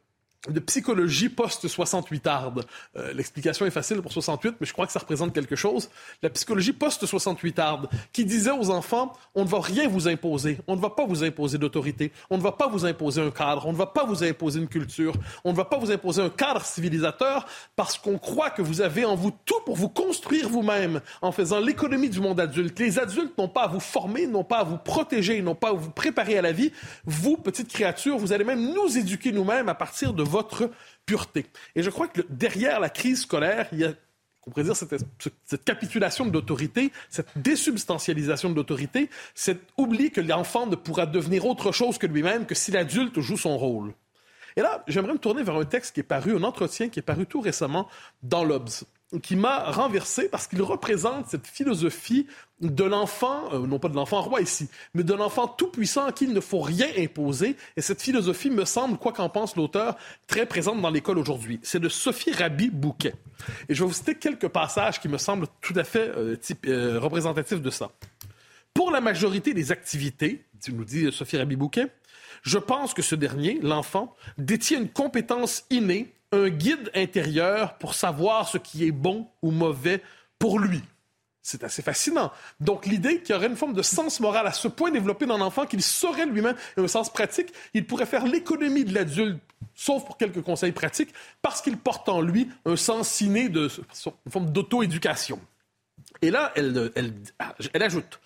de 0.50 0.60
psychologie 0.60 1.30
post-68 1.30 2.28
arde. 2.28 2.66
Euh, 2.98 3.14
l'explication 3.14 3.66
est 3.66 3.72
facile 3.72 4.02
pour 4.02 4.12
68, 4.12 4.56
mais 4.60 4.66
je 4.66 4.74
crois 4.74 4.88
que 4.88 4.92
ça 4.92 5.00
représente 5.00 5.34
quelque 5.34 5.56
chose. 5.56 5.90
La 6.24 6.32
psychologie 6.32 6.74
post-68 6.74 7.60
arde, 7.60 7.90
qui 8.12 8.26
disait 8.26 8.52
aux 8.52 8.72
enfants, 8.72 9.14
on 9.36 9.44
ne 9.44 9.50
va 9.50 9.60
rien 9.62 9.88
vous 9.88 10.08
imposer, 10.08 10.58
on 10.68 10.76
ne 10.76 10.82
va 10.82 10.90
pas 10.90 11.06
vous 11.06 11.24
imposer 11.24 11.60
d'autorité, 11.60 12.12
on 12.32 12.38
ne 12.38 12.42
va 12.42 12.52
pas 12.52 12.68
vous 12.68 12.86
imposer 12.86 13.22
un 13.22 13.30
cadre, 13.30 13.68
on 13.68 13.72
ne 13.72 13.78
va 13.78 13.86
pas 13.86 14.04
vous 14.04 14.24
imposer 14.24 14.60
une 14.60 14.68
culture, 14.68 15.14
on 15.44 15.52
ne 15.52 15.58
va 15.58 15.66
pas 15.66 15.78
vous 15.78 15.92
imposer 15.92 16.24
un 16.24 16.30
cadre 16.30 16.66
civilisateur, 16.66 17.46
parce 17.76 18.00
qu'on 18.00 18.18
croit 18.18 18.50
que 18.50 18.64
vous 18.64 18.82
avez 18.82 19.06
en 19.06 19.16
vous 19.16 19.32
tout 19.46 19.62
pour 19.64 19.76
vous 19.76 19.90
construire 19.90 20.50
vous-même, 20.50 21.02
en 21.22 21.32
faisant 21.32 21.60
l'économie 21.60 22.10
du 22.10 22.20
monde 22.20 22.40
adulte. 22.40 22.80
Les 22.80 22.98
adultes 22.98 23.38
n'ont 23.38 23.48
pas 23.48 23.66
à 23.66 23.68
vous 23.68 23.80
former, 23.80 24.26
n'ont 24.26 24.44
pas 24.44 24.60
à 24.60 24.64
vous 24.64 24.78
protéger, 24.78 25.40
n'ont 25.44 25.54
pas 25.54 25.70
à 25.70 25.74
vous 25.74 25.92
préparer 25.92 26.40
à 26.40 26.42
la 26.42 26.52
vie. 26.52 26.72
Vous, 27.06 27.38
petites 27.38 27.72
créatures, 27.72 28.18
vous 28.18 28.34
allez 28.34 28.44
même 28.44 28.74
nous 28.74 28.98
éduquer 28.98 29.32
nous-mêmes 29.32 29.70
à 29.70 29.76
partir 29.76 30.14
de 30.14 30.31
votre 30.32 30.72
pureté. 31.06 31.46
Et 31.76 31.84
je 31.84 31.90
crois 31.90 32.08
que 32.08 32.22
derrière 32.30 32.80
la 32.80 32.90
crise 32.90 33.22
scolaire, 33.22 33.68
il 33.72 33.80
y 33.80 33.86
a 33.86 33.94
on 34.48 34.50
pourrait 34.50 34.64
dire 34.64 34.76
cette, 34.76 35.64
capitulation 35.64 36.26
de 36.26 36.34
l'autorité, 36.34 36.92
cette 37.10 37.30
désubstantialisation 37.36 38.50
de 38.50 38.56
l'autorité, 38.56 39.08
cet 39.36 39.60
oubli 39.78 40.10
que 40.10 40.20
l'enfant 40.20 40.66
ne 40.66 40.76
pourra 40.76 41.06
devenir 41.06 41.46
autre 41.46 41.72
chose 41.72 42.00
que 42.00 42.08
lui-même 42.08 42.48
que 42.48 42.56
si 42.56 42.72
l'adulte 42.72 43.20
joue 43.20 43.38
son 43.38 43.56
rôle. 43.56 43.94
Et 44.56 44.62
là, 44.62 44.84
j'aimerais 44.88 45.14
me 45.14 45.20
tourner 45.20 45.44
vers 45.44 45.56
un 45.56 45.66
texte 45.66 45.94
qui 45.94 46.00
est 46.00 46.04
paru, 46.04 46.36
un 46.36 46.44
entretien 46.44 46.90
qui 46.90 46.98
est 46.98 47.04
paru 47.04 47.28
tout 47.28 47.40
récemment 47.40 47.88
dans 48.24 48.44
l'Obs 48.44 48.84
qui 49.20 49.36
m'a 49.36 49.72
renversé 49.72 50.30
parce 50.30 50.48
qu'il 50.48 50.62
représente 50.62 51.28
cette 51.28 51.48
philosophie 51.48 52.28
de 52.62 52.84
l'enfant, 52.84 53.54
euh, 53.54 53.66
non 53.66 53.80
pas 53.80 53.90
de 53.90 53.96
l'enfant 53.96 54.22
roi 54.22 54.42
ici, 54.42 54.70
mais 54.94 55.04
de 55.04 55.14
l'enfant 55.14 55.48
tout-puissant 55.48 56.06
à 56.06 56.12
qui 56.12 56.26
il 56.26 56.34
ne 56.34 56.40
faut 56.40 56.62
rien 56.62 56.88
imposer. 56.98 57.56
Et 57.76 57.82
cette 57.82 58.02
philosophie 58.02 58.50
me 58.50 58.66
semble, 58.66 58.98
quoi 58.98 59.12
qu'en 59.12 59.30
pense 59.30 59.56
l'auteur, 59.56 59.98
très 60.28 60.46
présente 60.46 60.82
dans 60.82 60.90
l'école 60.90 61.18
aujourd'hui. 61.18 61.60
C'est 61.64 61.80
de 61.80 61.90
Sophie 61.90 62.32
Rabi 62.32 62.70
Bouquet. 62.70 63.16
Et 63.68 63.74
je 63.74 63.84
vais 63.84 63.88
vous 63.88 63.94
citer 63.94 64.16
quelques 64.16 64.48
passages 64.48 65.00
qui 65.00 65.10
me 65.10 65.18
semblent 65.18 65.48
tout 65.62 65.74
à 65.76 65.84
fait 65.84 66.12
euh, 66.16 66.38
euh, 66.68 67.00
représentatifs 67.00 67.62
de 67.62 67.70
ça. 67.70 67.92
Pour 68.74 68.92
la 68.92 69.02
majorité 69.02 69.54
des 69.54 69.72
activités, 69.72 70.46
nous 70.72 70.86
dit 70.86 71.12
Sophie 71.12 71.38
Rabi 71.38 71.56
Bouquet, 71.56 71.88
je 72.44 72.58
pense 72.58 72.94
que 72.94 73.02
ce 73.02 73.16
dernier, 73.16 73.60
l'enfant, 73.62 74.16
détient 74.38 74.80
une 74.80 74.90
compétence 74.90 75.66
innée 75.70 76.14
un 76.32 76.50
guide 76.50 76.90
intérieur 76.96 77.78
pour 77.78 77.94
savoir 77.94 78.48
ce 78.48 78.58
qui 78.58 78.86
est 78.86 78.92
bon 78.92 79.28
ou 79.42 79.52
mauvais 79.52 80.02
pour 80.40 80.60
lui. 80.60 80.82
C'est 81.44 81.64
assez 81.64 81.82
fascinant. 81.82 82.32
Donc, 82.60 82.86
l'idée 82.86 83.22
qu'il 83.22 83.34
y 83.34 83.38
aurait 83.38 83.48
une 83.48 83.56
forme 83.56 83.74
de 83.74 83.82
sens 83.82 84.20
moral 84.20 84.46
à 84.46 84.54
ce 84.54 84.68
point 84.68 84.92
développé 84.92 85.26
dans 85.26 85.40
l'enfant 85.40 85.66
qu'il 85.66 85.82
saurait 85.82 86.28
lui-même, 86.28 86.56
un 86.78 86.88
sens 86.88 87.12
pratique, 87.12 87.52
il 87.74 87.86
pourrait 87.86 88.06
faire 88.06 88.28
l'économie 88.28 88.86
de 88.86 88.94
l'adulte, 88.94 89.40
sauf 89.74 90.06
pour 90.06 90.18
quelques 90.18 90.42
conseils 90.42 90.72
pratiques, 90.72 91.14
parce 91.42 91.62
qu'il 91.62 91.78
porte 91.78 92.10
en 92.10 92.22
lui 92.22 92.50
un 92.66 92.76
sens 92.76 93.22
inné 93.22 93.50
de, 93.50 93.70
une 94.26 94.32
forme 94.32 94.52
d'auto-éducation. 94.52 95.40
Et 96.22 96.30
là, 96.30 96.52
elle, 96.56 96.92
elle, 96.96 97.14
elle 97.74 97.84
ajoute, 97.84 98.20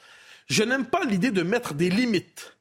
je 0.47 0.63
n'aime 0.63 0.85
pas 0.85 1.05
l'idée 1.05 1.31
de 1.31 1.41
mettre 1.41 1.73
des 1.73 1.89
limites 1.89 2.54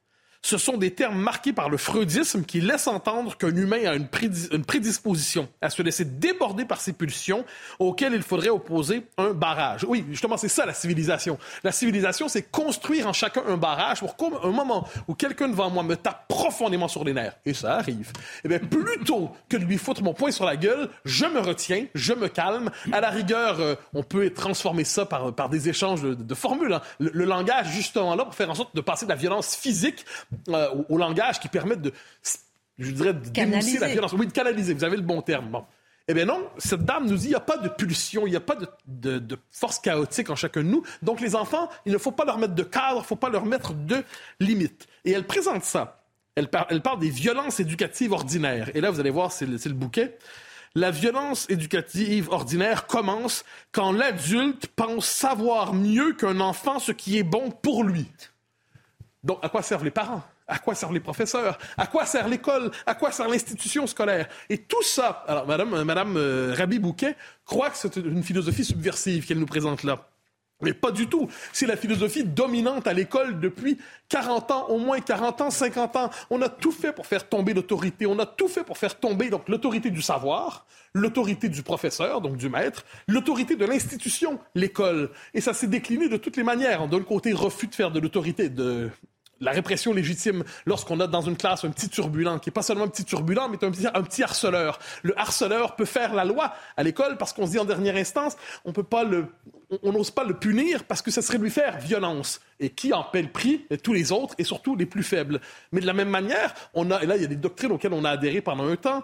ce 0.44 0.58
sont 0.58 0.76
des 0.76 0.90
termes 0.90 1.18
marqués 1.18 1.54
par 1.54 1.70
le 1.70 1.78
freudisme 1.78 2.44
qui 2.44 2.60
laissent 2.60 2.86
entendre 2.86 3.34
qu'un 3.38 3.56
humain 3.56 3.78
a 3.86 3.94
une, 3.94 4.08
prédisposition 4.08 5.48
à 5.62 5.70
se 5.70 5.80
laisser 5.80 6.04
déborder 6.04 6.66
par 6.66 6.82
ses 6.82 6.92
pulsions 6.92 7.46
auxquelles 7.78 8.12
il 8.12 8.22
faudrait 8.22 8.50
opposer 8.50 9.06
un 9.16 9.30
barrage. 9.30 9.86
Oui, 9.88 10.04
justement, 10.10 10.36
c'est 10.36 10.48
ça 10.48 10.66
la 10.66 10.74
civilisation. 10.74 11.38
La 11.62 11.72
civilisation, 11.72 12.28
c'est 12.28 12.42
construire 12.42 13.06
en 13.06 13.14
chacun 13.14 13.42
un 13.48 13.56
barrage 13.56 14.00
pour 14.00 14.16
qu'au 14.16 14.28
moment 14.52 14.86
où 15.08 15.14
quelqu'un 15.14 15.48
devant 15.48 15.70
moi 15.70 15.82
me 15.82 15.96
tape 15.96 16.28
profondément 16.28 16.88
sur 16.88 17.04
les 17.04 17.14
nerfs, 17.14 17.36
et 17.46 17.54
ça 17.54 17.76
arrive, 17.76 18.12
eh 18.44 18.48
bien, 18.48 18.58
plutôt 18.58 19.30
que 19.48 19.56
de 19.56 19.64
lui 19.64 19.78
foutre 19.78 20.02
mon 20.02 20.12
poing 20.12 20.30
sur 20.30 20.44
la 20.44 20.58
gueule, 20.58 20.90
je 21.06 21.24
me 21.24 21.40
retiens, 21.40 21.86
je 21.94 22.12
me 22.12 22.28
calme. 22.28 22.70
À 22.92 23.00
la 23.00 23.08
rigueur, 23.08 23.60
euh, 23.60 23.76
on 23.94 24.02
peut 24.02 24.28
transformer 24.28 24.84
ça 24.84 25.06
par, 25.06 25.34
par 25.34 25.48
des 25.48 25.70
échanges 25.70 26.02
de, 26.02 26.34
formules. 26.34 26.74
Hein. 26.74 26.82
Le, 26.98 27.10
le 27.14 27.24
langage, 27.24 27.68
justement, 27.68 28.14
là, 28.14 28.24
pour 28.24 28.34
faire 28.34 28.50
en 28.50 28.54
sorte 28.54 28.76
de 28.76 28.82
passer 28.82 29.06
de 29.06 29.10
la 29.10 29.16
violence 29.16 29.56
physique 29.56 30.04
euh, 30.48 30.68
au, 30.88 30.98
langage 30.98 31.40
qui 31.40 31.48
permet 31.48 31.76
de, 31.76 31.92
je 32.78 32.90
dirais, 32.90 33.14
de 33.14 33.28
canaliser 33.28 33.78
la 33.78 33.88
violence. 33.88 34.12
Oui, 34.12 34.26
de 34.26 34.32
canaliser, 34.32 34.74
vous 34.74 34.84
avez 34.84 34.96
le 34.96 35.02
bon 35.02 35.22
terme. 35.22 35.48
Bon. 35.48 35.64
Eh 36.06 36.12
bien 36.12 36.26
non, 36.26 36.48
cette 36.58 36.84
dame 36.84 37.06
nous 37.06 37.16
dit, 37.16 37.26
il 37.26 37.30
n'y 37.30 37.34
a 37.34 37.40
pas 37.40 37.56
de 37.56 37.68
pulsion, 37.68 38.26
il 38.26 38.30
n'y 38.30 38.36
a 38.36 38.40
pas 38.40 38.56
de, 38.86 39.18
de, 39.18 39.38
force 39.50 39.78
chaotique 39.78 40.28
en 40.28 40.36
chacun 40.36 40.62
de 40.62 40.68
nous. 40.68 40.82
Donc 41.02 41.20
les 41.20 41.34
enfants, 41.34 41.70
il 41.86 41.92
ne 41.92 41.98
faut 41.98 42.12
pas 42.12 42.26
leur 42.26 42.36
mettre 42.36 42.54
de 42.54 42.62
cadre, 42.62 42.96
il 42.96 43.00
ne 43.00 43.06
faut 43.06 43.16
pas 43.16 43.30
leur 43.30 43.46
mettre 43.46 43.72
de 43.72 44.04
limites. 44.38 44.86
Et 45.04 45.12
elle 45.12 45.26
présente 45.26 45.64
ça. 45.64 46.04
Elle, 46.36 46.48
elle 46.68 46.82
parle 46.82 46.98
des 46.98 47.10
violences 47.10 47.60
éducatives 47.60 48.12
ordinaires. 48.12 48.70
Et 48.74 48.80
là, 48.80 48.90
vous 48.90 49.00
allez 49.00 49.10
voir, 49.10 49.32
c'est 49.32 49.46
le, 49.46 49.56
le 49.56 49.72
bouquet. 49.72 50.18
La 50.74 50.90
violence 50.90 51.48
éducative 51.48 52.28
ordinaire 52.30 52.86
commence 52.86 53.44
quand 53.70 53.92
l'adulte 53.92 54.66
pense 54.66 55.06
savoir 55.06 55.72
mieux 55.72 56.14
qu'un 56.14 56.40
enfant 56.40 56.80
ce 56.80 56.90
qui 56.90 57.16
est 57.16 57.22
bon 57.22 57.50
pour 57.50 57.84
lui. 57.84 58.10
Donc, 59.24 59.38
à 59.42 59.48
quoi 59.48 59.62
servent 59.62 59.84
les 59.84 59.90
parents? 59.90 60.22
À 60.46 60.58
quoi 60.58 60.74
servent 60.74 60.92
les 60.92 61.00
professeurs? 61.00 61.58
À 61.78 61.86
quoi 61.86 62.04
sert 62.04 62.28
l'école? 62.28 62.70
À 62.84 62.94
quoi 62.94 63.10
sert 63.10 63.26
l'institution 63.26 63.86
scolaire? 63.86 64.28
Et 64.50 64.58
tout 64.58 64.82
ça, 64.82 65.24
alors 65.26 65.46
Madame, 65.46 65.72
euh, 65.72 65.84
Madame 65.84 66.16
euh, 66.18 66.54
Rabi 66.56 66.78
Bouquet 66.78 67.16
croit 67.46 67.70
que 67.70 67.78
c'est 67.78 67.96
une 67.96 68.22
philosophie 68.22 68.64
subversive 68.64 69.26
qu'elle 69.26 69.38
nous 69.38 69.46
présente 69.46 69.82
là. 69.82 70.06
Mais 70.60 70.72
pas 70.72 70.92
du 70.92 71.08
tout. 71.08 71.28
C'est 71.52 71.66
la 71.66 71.76
philosophie 71.76 72.24
dominante 72.24 72.86
à 72.86 72.92
l'école 72.92 73.40
depuis 73.40 73.78
40 74.08 74.50
ans, 74.50 74.68
au 74.68 74.78
moins 74.78 75.00
40 75.00 75.40
ans, 75.40 75.50
50 75.50 75.96
ans. 75.96 76.10
On 76.30 76.40
a 76.42 76.48
tout 76.48 76.70
fait 76.70 76.92
pour 76.92 77.06
faire 77.06 77.28
tomber 77.28 77.54
l'autorité. 77.54 78.06
On 78.06 78.18
a 78.18 78.26
tout 78.26 78.48
fait 78.48 78.62
pour 78.62 78.78
faire 78.78 78.98
tomber 78.98 79.30
donc 79.30 79.48
l'autorité 79.48 79.90
du 79.90 80.00
savoir, 80.00 80.66
l'autorité 80.94 81.48
du 81.48 81.62
professeur, 81.62 82.20
donc 82.20 82.36
du 82.36 82.48
maître, 82.48 82.84
l'autorité 83.08 83.56
de 83.56 83.64
l'institution, 83.64 84.38
l'école. 84.54 85.10
Et 85.32 85.40
ça 85.40 85.54
s'est 85.54 85.66
décliné 85.66 86.08
de 86.08 86.16
toutes 86.16 86.36
les 86.36 86.44
manières. 86.44 86.86
D'un 86.88 87.02
côté, 87.02 87.32
refus 87.32 87.66
de 87.66 87.74
faire 87.74 87.90
de 87.90 87.98
l'autorité, 87.98 88.48
de 88.48 88.90
la 89.40 89.52
répression 89.52 89.92
légitime 89.92 90.44
lorsqu'on 90.66 91.00
a 91.00 91.06
dans 91.06 91.22
une 91.22 91.36
classe 91.36 91.64
un 91.64 91.70
petit 91.70 91.88
turbulent, 91.88 92.38
qui 92.38 92.48
n'est 92.48 92.54
pas 92.54 92.62
seulement 92.62 92.84
un 92.84 92.88
petit 92.88 93.04
turbulent, 93.04 93.48
mais 93.48 93.62
un 93.64 93.70
petit, 93.70 93.86
un 93.86 94.02
petit 94.02 94.22
harceleur. 94.22 94.78
Le 95.02 95.18
harceleur 95.18 95.76
peut 95.76 95.84
faire 95.84 96.14
la 96.14 96.24
loi 96.24 96.52
à 96.76 96.82
l'école 96.82 97.16
parce 97.18 97.32
qu'on 97.32 97.46
se 97.46 97.52
dit 97.52 97.58
en 97.58 97.64
dernière 97.64 97.96
instance, 97.96 98.36
on 98.64 98.72
peut 98.72 98.82
pas 98.82 99.04
le, 99.04 99.26
on 99.82 99.92
n'ose 99.92 100.10
pas 100.10 100.24
le 100.24 100.34
punir 100.34 100.84
parce 100.84 101.02
que 101.02 101.10
ça 101.10 101.22
serait 101.22 101.38
lui 101.38 101.50
faire 101.50 101.78
violence. 101.78 102.40
Et 102.60 102.70
qui 102.70 102.92
en 102.92 103.02
paie 103.02 103.22
le 103.22 103.30
prix? 103.30 103.66
Tous 103.82 103.92
les 103.92 104.12
autres 104.12 104.34
et 104.38 104.44
surtout 104.44 104.76
les 104.76 104.86
plus 104.86 105.02
faibles. 105.02 105.40
Mais 105.72 105.80
de 105.80 105.86
la 105.86 105.92
même 105.92 106.08
manière, 106.08 106.54
on 106.72 106.90
a, 106.90 107.02
et 107.02 107.06
là, 107.06 107.16
il 107.16 107.22
y 107.22 107.24
a 107.24 107.28
des 107.28 107.36
doctrines 107.36 107.72
auxquelles 107.72 107.92
on 107.92 108.04
a 108.04 108.10
adhéré 108.10 108.40
pendant 108.40 108.66
un 108.66 108.76
temps. 108.76 109.02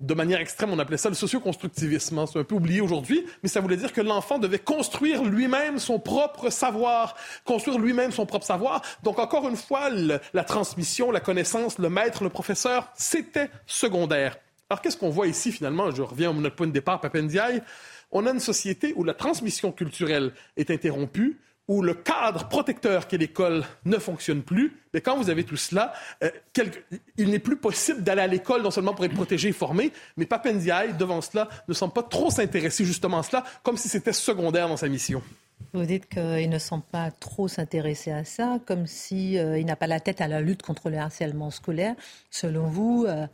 de 0.00 0.14
manière 0.14 0.40
extrême, 0.40 0.70
on 0.70 0.78
appelait 0.78 0.96
ça 0.96 1.08
le 1.08 1.14
socioconstructivisme. 1.14 2.18
Hein. 2.18 2.26
C'est 2.26 2.38
un 2.38 2.44
peu 2.44 2.54
oublié 2.54 2.80
aujourd'hui, 2.80 3.26
mais 3.42 3.48
ça 3.48 3.60
voulait 3.60 3.76
dire 3.76 3.92
que 3.92 4.00
l'enfant 4.00 4.38
devait 4.38 4.58
construire 4.58 5.24
lui-même 5.24 5.78
son 5.78 5.98
propre 5.98 6.50
savoir, 6.50 7.16
construire 7.44 7.78
lui-même 7.78 8.12
son 8.12 8.26
propre 8.26 8.46
savoir. 8.46 8.82
Donc, 9.02 9.18
encore 9.18 9.48
une 9.48 9.56
fois, 9.56 9.90
la 9.90 10.44
transmission, 10.44 11.10
la 11.10 11.20
connaissance, 11.20 11.78
le 11.78 11.90
maître, 11.90 12.24
le 12.24 12.30
professeur, 12.30 12.88
c'était 12.94 13.50
secondaire. 13.66 14.36
Alors, 14.68 14.80
qu'est-ce 14.80 14.96
qu'on 14.96 15.10
voit 15.10 15.28
ici, 15.28 15.52
finalement? 15.52 15.92
Je 15.92 16.02
reviens 16.02 16.32
notre 16.32 16.56
point 16.56 16.66
de 16.66 16.72
départ, 16.72 17.00
Papendiaï 17.00 17.62
on 18.10 18.26
a 18.26 18.30
une 18.30 18.40
société 18.40 18.92
où 18.96 19.04
la 19.04 19.14
transmission 19.14 19.72
culturelle 19.72 20.32
est 20.56 20.70
interrompue, 20.70 21.38
où 21.68 21.82
le 21.82 21.94
cadre 21.94 22.48
protecteur 22.48 23.08
qu'est 23.08 23.18
l'école 23.18 23.64
ne 23.84 23.98
fonctionne 23.98 24.42
plus. 24.42 24.80
Mais 24.94 25.00
quand 25.00 25.16
vous 25.16 25.30
avez 25.30 25.44
tout 25.44 25.56
cela, 25.56 25.92
euh, 26.22 26.30
il 27.16 27.30
n'est 27.30 27.40
plus 27.40 27.56
possible 27.56 28.02
d'aller 28.02 28.22
à 28.22 28.26
l'école 28.26 28.62
non 28.62 28.70
seulement 28.70 28.94
pour 28.94 29.04
être 29.04 29.14
protégé 29.14 29.48
et 29.48 29.52
formé, 29.52 29.92
mais 30.16 30.26
Papendiaï, 30.26 30.94
devant 30.96 31.20
cela, 31.20 31.48
ne 31.66 31.74
semble 31.74 31.92
pas 31.92 32.04
trop 32.04 32.30
s'intéresser 32.30 32.84
justement 32.84 33.18
à 33.18 33.22
cela, 33.22 33.44
comme 33.62 33.76
si 33.76 33.88
c'était 33.88 34.12
secondaire 34.12 34.68
dans 34.68 34.76
sa 34.76 34.88
mission. 34.88 35.22
Vous 35.72 35.84
dites 35.84 36.08
qu'il 36.08 36.48
ne 36.48 36.58
semble 36.58 36.84
pas 36.84 37.10
trop 37.10 37.48
s'intéresser 37.48 38.12
à 38.12 38.24
ça, 38.24 38.60
comme 38.66 38.86
s'il 38.86 39.38
euh, 39.38 39.62
n'a 39.64 39.76
pas 39.76 39.86
la 39.86 40.00
tête 40.00 40.20
à 40.20 40.28
la 40.28 40.40
lutte 40.40 40.62
contre 40.62 40.90
le 40.90 40.98
harcèlement 40.98 41.50
scolaire. 41.50 41.94
Selon 42.30 42.66
vous, 42.68 43.06
euh, 43.08 43.26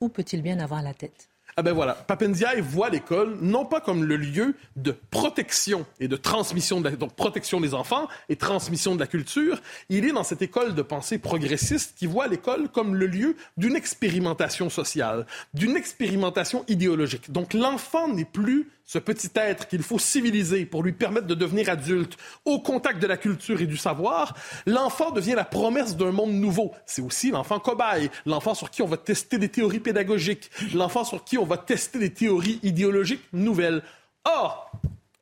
où 0.00 0.08
peut-il 0.08 0.42
bien 0.42 0.58
avoir 0.60 0.82
la 0.82 0.92
tête? 0.92 1.27
Ah 1.58 1.62
ben 1.62 1.72
voilà, 1.72 1.94
Papendiaï 1.94 2.60
voit 2.60 2.88
l'école 2.88 3.36
non 3.40 3.64
pas 3.64 3.80
comme 3.80 4.04
le 4.04 4.16
lieu 4.16 4.54
de 4.76 4.92
protection 4.92 5.86
et 5.98 6.06
de 6.06 6.14
transmission, 6.14 6.80
de 6.80 6.88
la, 6.88 6.94
donc 6.94 7.16
protection 7.16 7.60
des 7.60 7.74
enfants 7.74 8.06
et 8.28 8.36
transmission 8.36 8.94
de 8.94 9.00
la 9.00 9.08
culture. 9.08 9.60
Il 9.88 10.04
est 10.04 10.12
dans 10.12 10.22
cette 10.22 10.40
école 10.40 10.76
de 10.76 10.82
pensée 10.82 11.18
progressiste 11.18 11.98
qui 11.98 12.06
voit 12.06 12.28
l'école 12.28 12.68
comme 12.68 12.94
le 12.94 13.06
lieu 13.06 13.34
d'une 13.56 13.74
expérimentation 13.74 14.70
sociale, 14.70 15.26
d'une 15.52 15.76
expérimentation 15.76 16.64
idéologique. 16.68 17.32
Donc 17.32 17.54
l'enfant 17.54 18.06
n'est 18.06 18.24
plus 18.24 18.68
ce 18.88 18.98
petit 18.98 19.28
être 19.34 19.68
qu'il 19.68 19.82
faut 19.82 19.98
civiliser 19.98 20.64
pour 20.64 20.82
lui 20.82 20.92
permettre 20.92 21.26
de 21.26 21.34
devenir 21.34 21.68
adulte 21.68 22.16
au 22.46 22.58
contact 22.58 23.00
de 23.00 23.06
la 23.06 23.18
culture 23.18 23.60
et 23.60 23.66
du 23.66 23.76
savoir, 23.76 24.34
l'enfant 24.64 25.10
devient 25.10 25.34
la 25.34 25.44
promesse 25.44 25.94
d'un 25.94 26.10
monde 26.10 26.32
nouveau. 26.32 26.72
C'est 26.86 27.02
aussi 27.02 27.30
l'enfant 27.30 27.60
cobaye, 27.60 28.10
l'enfant 28.24 28.54
sur 28.54 28.70
qui 28.70 28.80
on 28.80 28.86
va 28.86 28.96
tester 28.96 29.36
des 29.36 29.50
théories 29.50 29.80
pédagogiques, 29.80 30.50
l'enfant 30.72 31.04
sur 31.04 31.22
qui 31.22 31.36
on 31.36 31.44
va 31.44 31.58
tester 31.58 31.98
des 31.98 32.14
théories 32.14 32.60
idéologiques 32.62 33.24
nouvelles. 33.34 33.82
Or, 34.24 34.72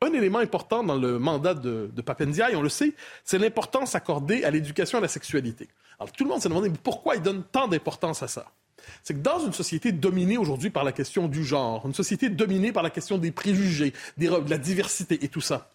un 0.01 0.13
élément 0.13 0.39
important 0.39 0.81
dans 0.81 0.95
le 0.95 1.19
mandat 1.19 1.53
de, 1.53 1.91
de 1.93 2.01
Papendiaï, 2.01 2.55
on 2.55 2.61
le 2.61 2.69
sait, 2.69 2.93
c'est 3.25 3.37
l'importance 3.37 3.95
accordée 3.95 4.45
à 4.45 4.49
l'éducation 4.49 4.99
à 4.99 5.01
la 5.01 5.09
sexualité. 5.09 5.67
Alors 5.99 6.13
tout 6.13 6.23
le 6.23 6.29
monde 6.29 6.41
s'est 6.41 6.47
demandé 6.47 6.71
pourquoi 6.81 7.17
il 7.17 7.21
donne 7.21 7.43
tant 7.43 7.67
d'importance 7.67 8.23
à 8.23 8.29
ça? 8.29 8.45
C'est 9.03 9.13
que 9.13 9.19
dans 9.19 9.39
une 9.45 9.53
société 9.53 9.91
dominée 9.91 10.37
aujourd'hui 10.37 10.69
par 10.69 10.83
la 10.83 10.91
question 10.91 11.27
du 11.27 11.43
genre, 11.43 11.85
une 11.85 11.93
société 11.93 12.29
dominée 12.29 12.71
par 12.71 12.83
la 12.83 12.89
question 12.89 13.17
des 13.17 13.31
préjugés, 13.31 13.93
des, 14.17 14.27
de 14.27 14.49
la 14.49 14.57
diversité 14.57 15.23
et 15.23 15.27
tout 15.27 15.41
ça, 15.41 15.69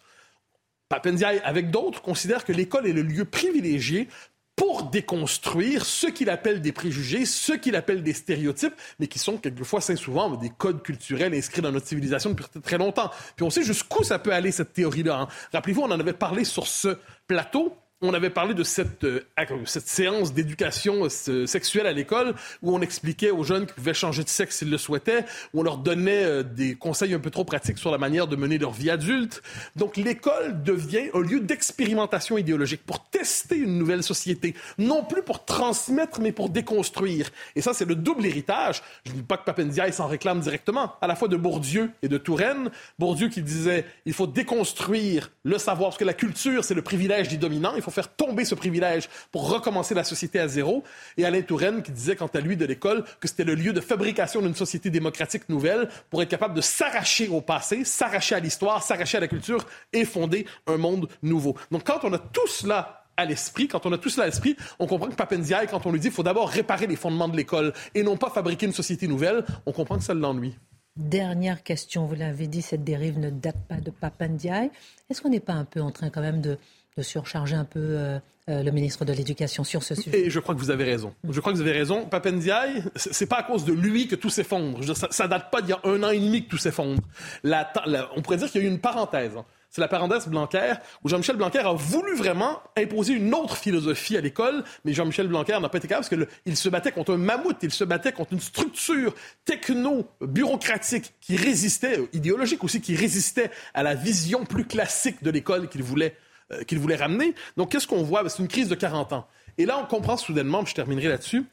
Papendiaï, 0.89 1.41
avec 1.43 1.71
d'autres, 1.71 2.01
considère 2.01 2.45
que 2.45 2.51
l'école 2.51 2.85
est 2.85 2.93
le 2.93 3.01
lieu 3.01 3.25
privilégié 3.25 4.07
pour 4.55 4.83
déconstruire 4.83 5.85
ce 5.85 6.07
qu'il 6.07 6.29
appelle 6.29 6.61
des 6.61 6.71
préjugés, 6.71 7.25
ce 7.25 7.53
qu'il 7.53 7.75
appelle 7.75 8.03
des 8.03 8.13
stéréotypes, 8.13 8.75
mais 8.99 9.07
qui 9.07 9.17
sont 9.17 9.37
quelquefois, 9.37 9.81
c'est 9.81 9.95
souvent, 9.95 10.29
des 10.35 10.51
codes 10.55 10.83
culturels 10.83 11.33
inscrits 11.33 11.61
dans 11.61 11.71
notre 11.71 11.87
civilisation 11.87 12.29
depuis 12.29 12.45
très 12.61 12.77
longtemps. 12.77 13.09
Puis 13.35 13.43
on 13.43 13.49
sait 13.49 13.63
jusqu'où 13.63 14.03
ça 14.03 14.19
peut 14.19 14.31
aller, 14.31 14.51
cette 14.51 14.73
théorie-là. 14.73 15.21
Hein. 15.21 15.27
Rappelez-vous, 15.53 15.81
on 15.81 15.91
en 15.91 15.99
avait 15.99 16.13
parlé 16.13 16.43
sur 16.43 16.67
ce 16.67 16.99
plateau 17.25 17.75
on 18.03 18.13
avait 18.13 18.29
parlé 18.29 18.53
de 18.53 18.63
cette, 18.63 19.05
euh, 19.05 19.21
cette 19.65 19.87
séance 19.87 20.33
d'éducation 20.33 21.07
euh, 21.29 21.47
sexuelle 21.47 21.87
à 21.87 21.93
l'école 21.93 22.35
où 22.61 22.75
on 22.75 22.81
expliquait 22.81 23.31
aux 23.31 23.43
jeunes 23.43 23.65
qu'ils 23.65 23.75
pouvaient 23.75 23.93
changer 23.93 24.23
de 24.23 24.29
sexe 24.29 24.57
s'ils 24.57 24.69
le 24.69 24.77
souhaitaient, 24.77 25.25
où 25.53 25.61
on 25.61 25.63
leur 25.63 25.77
donnait 25.77 26.25
euh, 26.25 26.43
des 26.43 26.75
conseils 26.75 27.13
un 27.13 27.19
peu 27.19 27.29
trop 27.29 27.45
pratiques 27.45 27.77
sur 27.77 27.91
la 27.91 27.97
manière 27.97 28.27
de 28.27 28.35
mener 28.35 28.57
leur 28.57 28.71
vie 28.71 28.89
adulte. 28.89 29.41
Donc 29.77 29.95
l'école 29.95 30.63
devient 30.63 31.09
un 31.13 31.21
lieu 31.21 31.39
d'expérimentation 31.39 32.37
idéologique 32.37 32.81
pour 32.85 33.05
tester 33.05 33.55
une 33.55 33.77
nouvelle 33.77 34.03
société, 34.03 34.53
non 34.77 35.03
plus 35.05 35.23
pour 35.23 35.45
transmettre, 35.45 36.19
mais 36.19 36.33
pour 36.33 36.49
déconstruire. 36.49 37.29
Et 37.55 37.61
ça, 37.61 37.73
c'est 37.73 37.85
le 37.85 37.95
double 37.95 38.25
héritage. 38.25 38.81
Je 39.05 39.11
ne 39.11 39.17
dis 39.17 39.23
pas 39.23 39.37
que 39.37 39.45
Papendiaï 39.45 39.93
s'en 39.93 40.07
réclame 40.07 40.41
directement, 40.41 40.95
à 41.01 41.07
la 41.07 41.15
fois 41.15 41.29
de 41.29 41.37
Bourdieu 41.37 41.89
et 42.01 42.09
de 42.09 42.17
Touraine. 42.17 42.69
Bourdieu 42.99 43.29
qui 43.29 43.41
disait 43.41 43.85
il 44.05 44.13
faut 44.13 44.27
déconstruire 44.27 45.31
le 45.43 45.57
savoir, 45.57 45.91
parce 45.91 45.99
que 45.99 46.05
la 46.05 46.13
culture, 46.13 46.65
c'est 46.65 46.73
le 46.73 46.81
privilège 46.81 47.29
des 47.29 47.37
dominants. 47.37 47.73
Il 47.75 47.81
faut 47.81 47.92
faire 47.93 48.09
tomber 48.09 48.45
ce 48.45 48.55
privilège 48.55 49.09
pour 49.31 49.49
recommencer 49.49 49.93
la 49.93 50.03
société 50.03 50.39
à 50.39 50.47
zéro. 50.47 50.83
Et 51.17 51.25
Alain 51.25 51.41
Touraine 51.41 51.81
qui 51.83 51.91
disait, 51.91 52.15
quant 52.15 52.27
à 52.33 52.39
lui, 52.39 52.57
de 52.57 52.65
l'école, 52.65 53.03
que 53.19 53.27
c'était 53.27 53.43
le 53.43 53.55
lieu 53.55 53.73
de 53.73 53.81
fabrication 53.81 54.41
d'une 54.41 54.55
société 54.55 54.89
démocratique 54.89 55.47
nouvelle 55.49 55.89
pour 56.09 56.21
être 56.21 56.29
capable 56.29 56.53
de 56.53 56.61
s'arracher 56.61 57.27
au 57.29 57.41
passé, 57.41 57.85
s'arracher 57.85 58.35
à 58.35 58.39
l'histoire, 58.39 58.83
s'arracher 58.83 59.17
à 59.17 59.21
la 59.21 59.27
culture 59.27 59.65
et 59.91 60.05
fonder 60.05 60.45
un 60.67 60.77
monde 60.77 61.07
nouveau. 61.21 61.55
Donc 61.71 61.85
quand 61.85 61.99
on 62.03 62.13
a 62.13 62.19
tout 62.19 62.47
cela 62.47 63.05
à 63.15 63.25
l'esprit, 63.25 63.67
quand 63.67 63.85
on 63.85 63.93
a 63.93 63.97
tout 63.97 64.09
cela 64.09 64.23
à 64.23 64.27
l'esprit, 64.27 64.55
on 64.79 64.87
comprend 64.87 65.07
que 65.07 65.15
Papendiaï, 65.15 65.67
quand 65.67 65.85
on 65.85 65.91
lui 65.91 65.99
dit 65.99 66.07
qu'il 66.07 66.15
faut 66.15 66.23
d'abord 66.23 66.49
réparer 66.49 66.87
les 66.87 66.95
fondements 66.95 67.27
de 67.27 67.37
l'école 67.37 67.73
et 67.93 68.03
non 68.03 68.17
pas 68.17 68.29
fabriquer 68.29 68.65
une 68.65 68.73
société 68.73 69.07
nouvelle, 69.07 69.45
on 69.65 69.71
comprend 69.71 69.97
que 69.97 70.03
ça 70.03 70.13
l'ennuie. 70.13 70.55
Dernière 70.95 71.63
question, 71.63 72.05
vous 72.05 72.15
l'avez 72.15 72.47
dit, 72.47 72.61
cette 72.61 72.83
dérive 72.83 73.17
ne 73.17 73.31
date 73.31 73.67
pas 73.67 73.81
de 73.81 73.89
Papendiaï. 73.89 74.69
Est-ce 75.09 75.21
qu'on 75.21 75.29
n'est 75.29 75.39
pas 75.39 75.53
un 75.53 75.65
peu 75.65 75.81
en 75.81 75.91
train 75.91 76.09
quand 76.09 76.21
même 76.21 76.41
de 76.41 76.59
de 76.97 77.03
surcharger 77.03 77.55
un 77.55 77.65
peu 77.65 77.79
euh, 77.79 78.19
euh, 78.49 78.63
le 78.63 78.71
ministre 78.71 79.05
de 79.05 79.13
l'Éducation 79.13 79.63
sur 79.63 79.83
ce 79.83 79.95
sujet. 79.95 80.25
Et 80.25 80.29
je 80.29 80.39
crois 80.39 80.55
que 80.55 80.59
vous 80.59 80.71
avez 80.71 80.83
raison. 80.83 81.13
Je 81.29 81.39
crois 81.39 81.53
que 81.53 81.57
vous 81.57 81.63
avez 81.63 81.71
raison. 81.71 82.05
Papendiaï, 82.05 82.83
c'est 82.95 83.27
pas 83.27 83.37
à 83.37 83.43
cause 83.43 83.65
de 83.65 83.73
lui 83.73 84.07
que 84.07 84.15
tout 84.15 84.29
s'effondre. 84.29 84.83
Ça, 84.95 85.07
ça 85.11 85.27
date 85.27 85.51
pas 85.51 85.61
d'il 85.61 85.71
y 85.71 85.73
a 85.73 85.79
un 85.83 86.03
an 86.03 86.09
et 86.09 86.19
demi 86.19 86.43
que 86.45 86.49
tout 86.49 86.57
s'effondre. 86.57 87.01
on 87.43 88.21
pourrait 88.21 88.37
dire 88.37 88.51
qu'il 88.51 88.61
y 88.61 88.65
a 88.65 88.67
eu 88.67 88.71
une 88.71 88.79
parenthèse. 88.79 89.37
Hein. 89.37 89.45
C'est 89.73 89.81
la 89.81 89.87
parenthèse 89.87 90.27
Blanquer, 90.27 90.73
où 91.03 91.09
Jean-Michel 91.09 91.35
Blanquer 91.35 91.61
a 91.65 91.73
voulu 91.73 92.15
vraiment 92.15 92.61
imposer 92.77 93.13
une 93.13 93.33
autre 93.33 93.57
philosophie 93.57 94.15
à 94.15 94.21
l'école, 94.21 94.63
mais 94.85 94.93
Jean-Michel 94.93 95.27
Blanquer 95.27 95.57
n'a 95.59 95.67
pas 95.67 95.79
été 95.79 95.87
capable 95.87 96.07
parce 96.07 96.27
qu'il 96.45 96.55
se 96.55 96.69
battait 96.69 96.91
contre 96.91 97.13
un 97.13 97.17
mammouth, 97.17 97.57
il 97.63 97.71
se 97.71 97.83
battait 97.83 98.11
contre 98.11 98.33
une 98.33 98.39
structure 98.39 99.15
techno-bureaucratique 99.45 101.15
qui 101.19 101.37
résistait, 101.37 101.99
idéologique 102.13 102.63
aussi, 102.63 102.81
qui 102.81 102.95
résistait 102.95 103.49
à 103.73 103.81
la 103.81 103.95
vision 103.95 104.45
plus 104.45 104.65
classique 104.65 105.23
de 105.23 105.31
l'école 105.31 105.67
qu'il 105.67 105.81
voulait 105.81 106.15
euh, 106.51 106.63
qu'il 106.63 106.79
voulait 106.79 106.95
ramener. 106.95 107.33
Donc, 107.57 107.71
qu'est-ce 107.71 107.87
qu'on 107.87 108.03
voit? 108.03 108.27
C'est 108.29 108.41
une 108.41 108.47
crise 108.47 108.69
de 108.69 108.75
40 108.75 109.13
ans. 109.13 109.27
Et 109.57 109.65
là, 109.65 109.77
on 109.77 109.85
comprend 109.85 110.17
soudainement, 110.17 110.65
je 110.65 110.73
terminerai 110.73 111.07
là-dessus, 111.07 111.45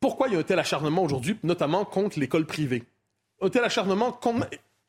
pourquoi 0.00 0.28
il 0.28 0.34
y 0.34 0.36
a 0.36 0.40
un 0.40 0.42
tel 0.42 0.58
acharnement 0.58 1.02
aujourd'hui, 1.02 1.38
notamment 1.42 1.84
contre 1.84 2.18
l'école 2.18 2.46
privée. 2.46 2.84
Un 3.40 3.48
tel 3.48 3.64
acharnement. 3.64 4.18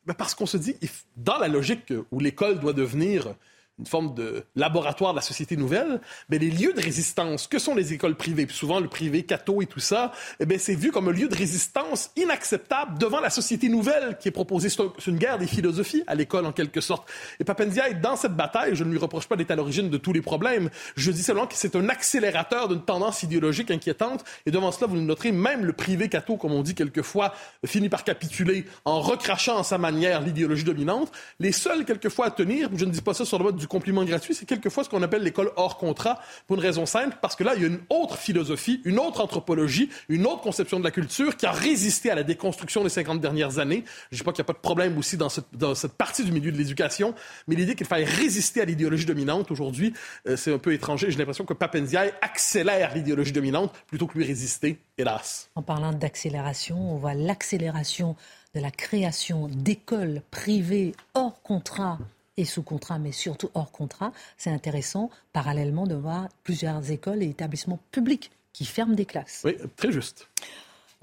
Ben, 0.06 0.14
parce 0.14 0.36
qu'on 0.36 0.46
se 0.46 0.58
dit, 0.58 0.76
dans 1.18 1.38
la 1.38 1.48
logique 1.48 1.94
où 2.12 2.20
l'école 2.20 2.60
doit 2.60 2.74
devenir 2.74 3.36
une 3.80 3.86
forme 3.86 4.14
de 4.16 4.44
laboratoire 4.56 5.14
de 5.14 5.18
la 5.18 5.22
société 5.22 5.56
nouvelle, 5.56 6.02
mais 6.30 6.40
les 6.40 6.50
lieux 6.50 6.74
de 6.74 6.82
résistance, 6.82 7.48
que 7.48 7.60
sont 7.60 7.76
les 7.76 7.94
écoles 7.94 8.16
privées, 8.16 8.46
puis 8.46 8.56
souvent 8.56 8.80
le 8.80 8.88
privé, 8.88 9.24
catho 9.24 9.62
et 9.62 9.68
tout 9.68 9.80
ça, 9.80 10.12
eh 10.40 10.46
bien, 10.46 10.58
c'est 10.58 10.76
vu 10.76 10.92
comme 10.92 11.08
un 11.08 11.12
lieu 11.12 11.28
de 11.28 11.36
résistance 11.36 12.12
inacceptable 12.16 12.98
devant 12.98 13.20
la 13.20 13.30
société 13.30 13.70
nouvelle 13.70 14.18
qui 14.20 14.30
est 14.30 14.32
proposée. 14.32 14.70
C'est 14.70 15.08
une 15.08 15.18
guerre 15.18 15.38
des 15.38 15.48
philosophies 15.48 16.04
à 16.08 16.16
l'école, 16.16 16.46
en 16.46 16.52
quelque 16.52 16.82
sorte. 16.82 17.08
Et 17.40 17.44
Papendia 17.44 17.90
est 17.90 17.96
dans 17.96 18.16
cette 18.16 18.36
bataille. 18.36 18.76
Je 18.76 18.84
ne 18.84 18.92
lui 18.92 18.98
reproche 18.98 19.28
pas 19.28 19.36
d'être 19.36 19.52
à 19.52 19.56
l'origine 19.56 19.90
de 19.90 19.98
tous 19.98 20.14
les 20.14 20.22
problèmes. 20.22 20.70
Je 20.96 21.12
dis 21.12 21.24
seulement 21.24 21.48
que 21.48 21.56
c'est 21.56 21.76
un 21.76 21.90
accélérateur 21.90 22.68
d'une 22.68 22.84
tendance 22.84 23.24
idéologique 23.24 23.72
inquiétante. 23.72 24.24
Et 24.46 24.52
devant 24.52 24.72
cela, 24.72 24.88
vous 24.88 24.96
le 24.96 25.02
noterez, 25.02 25.32
même 25.32 25.66
le 25.66 25.74
privé 25.74 26.10
catho, 26.10 26.38
comme 26.38 26.54
on 26.54 26.64
dit 26.64 26.76
quelquefois, 26.76 27.34
finit 27.66 27.90
par 27.90 28.04
capituler 28.04 28.66
en 28.86 29.02
recrachant 29.02 29.60
à 29.60 29.64
sa 29.64 29.78
manière 29.78 30.22
l'idéologie 30.22 30.64
dominante. 30.64 31.12
Les 31.40 31.52
seuls, 31.52 31.86
quelquefois, 31.86 32.28
à 32.28 32.32
tenir, 32.32 32.70
je 32.76 32.86
ne 32.86 32.92
dis 32.92 33.02
pas 33.02 33.14
ça 33.14 33.26
sur 33.26 33.38
le 33.38 33.44
mode 33.44 33.58
du 33.58 33.67
compliment 33.68 34.04
gratuit, 34.04 34.34
c'est 34.34 34.46
quelquefois 34.46 34.84
ce 34.84 34.90
qu'on 34.90 35.04
appelle 35.04 35.24
l'école 35.24 35.52
hors 35.56 35.78
contrat, 35.78 36.20
pour 36.48 36.58
une 36.58 36.62
raison 36.62 36.86
simple, 36.86 37.18
parce 37.22 37.36
que 37.36 37.44
là, 37.44 37.54
il 37.56 37.62
y 37.62 37.66
a 37.66 37.68
une 37.68 37.80
autre 37.90 38.18
philosophie, 38.18 38.82
une 38.86 39.00
autre 39.00 39.22
anthropologie, 39.22 39.90
une 40.10 40.26
autre 40.26 40.42
conception 40.42 40.80
de 40.80 40.84
la 40.84 40.92
culture 40.92 41.36
qui 41.38 41.46
a 41.46 41.52
résisté 41.52 42.10
à 42.12 42.16
la 42.16 42.24
déconstruction 42.24 42.84
des 42.84 42.90
50 42.90 43.22
dernières 43.22 43.60
années. 43.60 43.84
Je 44.12 44.16
ne 44.16 44.20
dis 44.20 44.24
pas 44.24 44.32
qu'il 44.32 44.42
n'y 44.42 44.46
a 44.46 44.52
pas 44.52 44.54
de 44.54 44.60
problème 44.60 44.98
aussi 44.98 45.18
dans 45.18 45.30
cette, 45.30 45.94
partie 45.98 46.24
du 46.24 46.32
milieu 46.32 46.52
de 46.52 46.58
l'éducation, 46.58 47.14
mais 47.48 47.56
l'idée 47.56 47.76
qu'il 47.76 47.88
fallait 47.88 48.06
résister 48.06 48.62
à 48.62 48.66
l'idéologie 48.66 49.06
dominante 49.06 49.52
aujourd'hui, 49.52 49.94
euh, 50.28 50.36
c'est 50.36 50.54
un 50.54 50.58
peu 50.58 50.74
étranger. 50.74 51.12
J'ai 51.12 51.18
l'impression 51.18 51.46
que 51.46 51.54
Papendiaï 51.54 52.14
accélère 52.22 52.94
l'idéologie 52.96 53.32
dominante 53.32 53.74
plutôt 53.88 54.08
que 54.08 54.18
lui 54.18 54.26
résister, 54.26 54.80
hélas. 54.98 55.50
En 55.56 55.62
parlant 55.62 55.94
d'accélération, 55.94 56.94
on 56.94 56.98
voit 56.98 57.14
l'accélération 57.14 58.16
de 58.56 58.62
la 58.62 58.72
création 58.72 59.48
d'écoles 59.48 60.22
privées 60.32 60.94
hors 61.14 61.42
contrat 61.42 62.00
et 62.38 62.46
sous 62.46 62.64
contrat, 62.64 63.00
mais 63.00 63.12
surtout 63.12 63.50
hors 63.54 63.72
contrat, 63.72 64.14
c'est 64.38 64.52
intéressant 64.52 65.10
parallèlement 65.34 65.88
de 65.88 65.96
voir 65.96 66.30
plusieurs 66.44 66.92
écoles 66.92 67.24
et 67.24 67.30
établissements 67.30 67.80
publics 67.92 68.32
qui 68.54 68.66
ferment 68.66 68.96
des 68.96 69.06
classes. 69.06 69.42
Oui, 69.44 69.56
très 69.76 69.92
juste. 69.92 70.28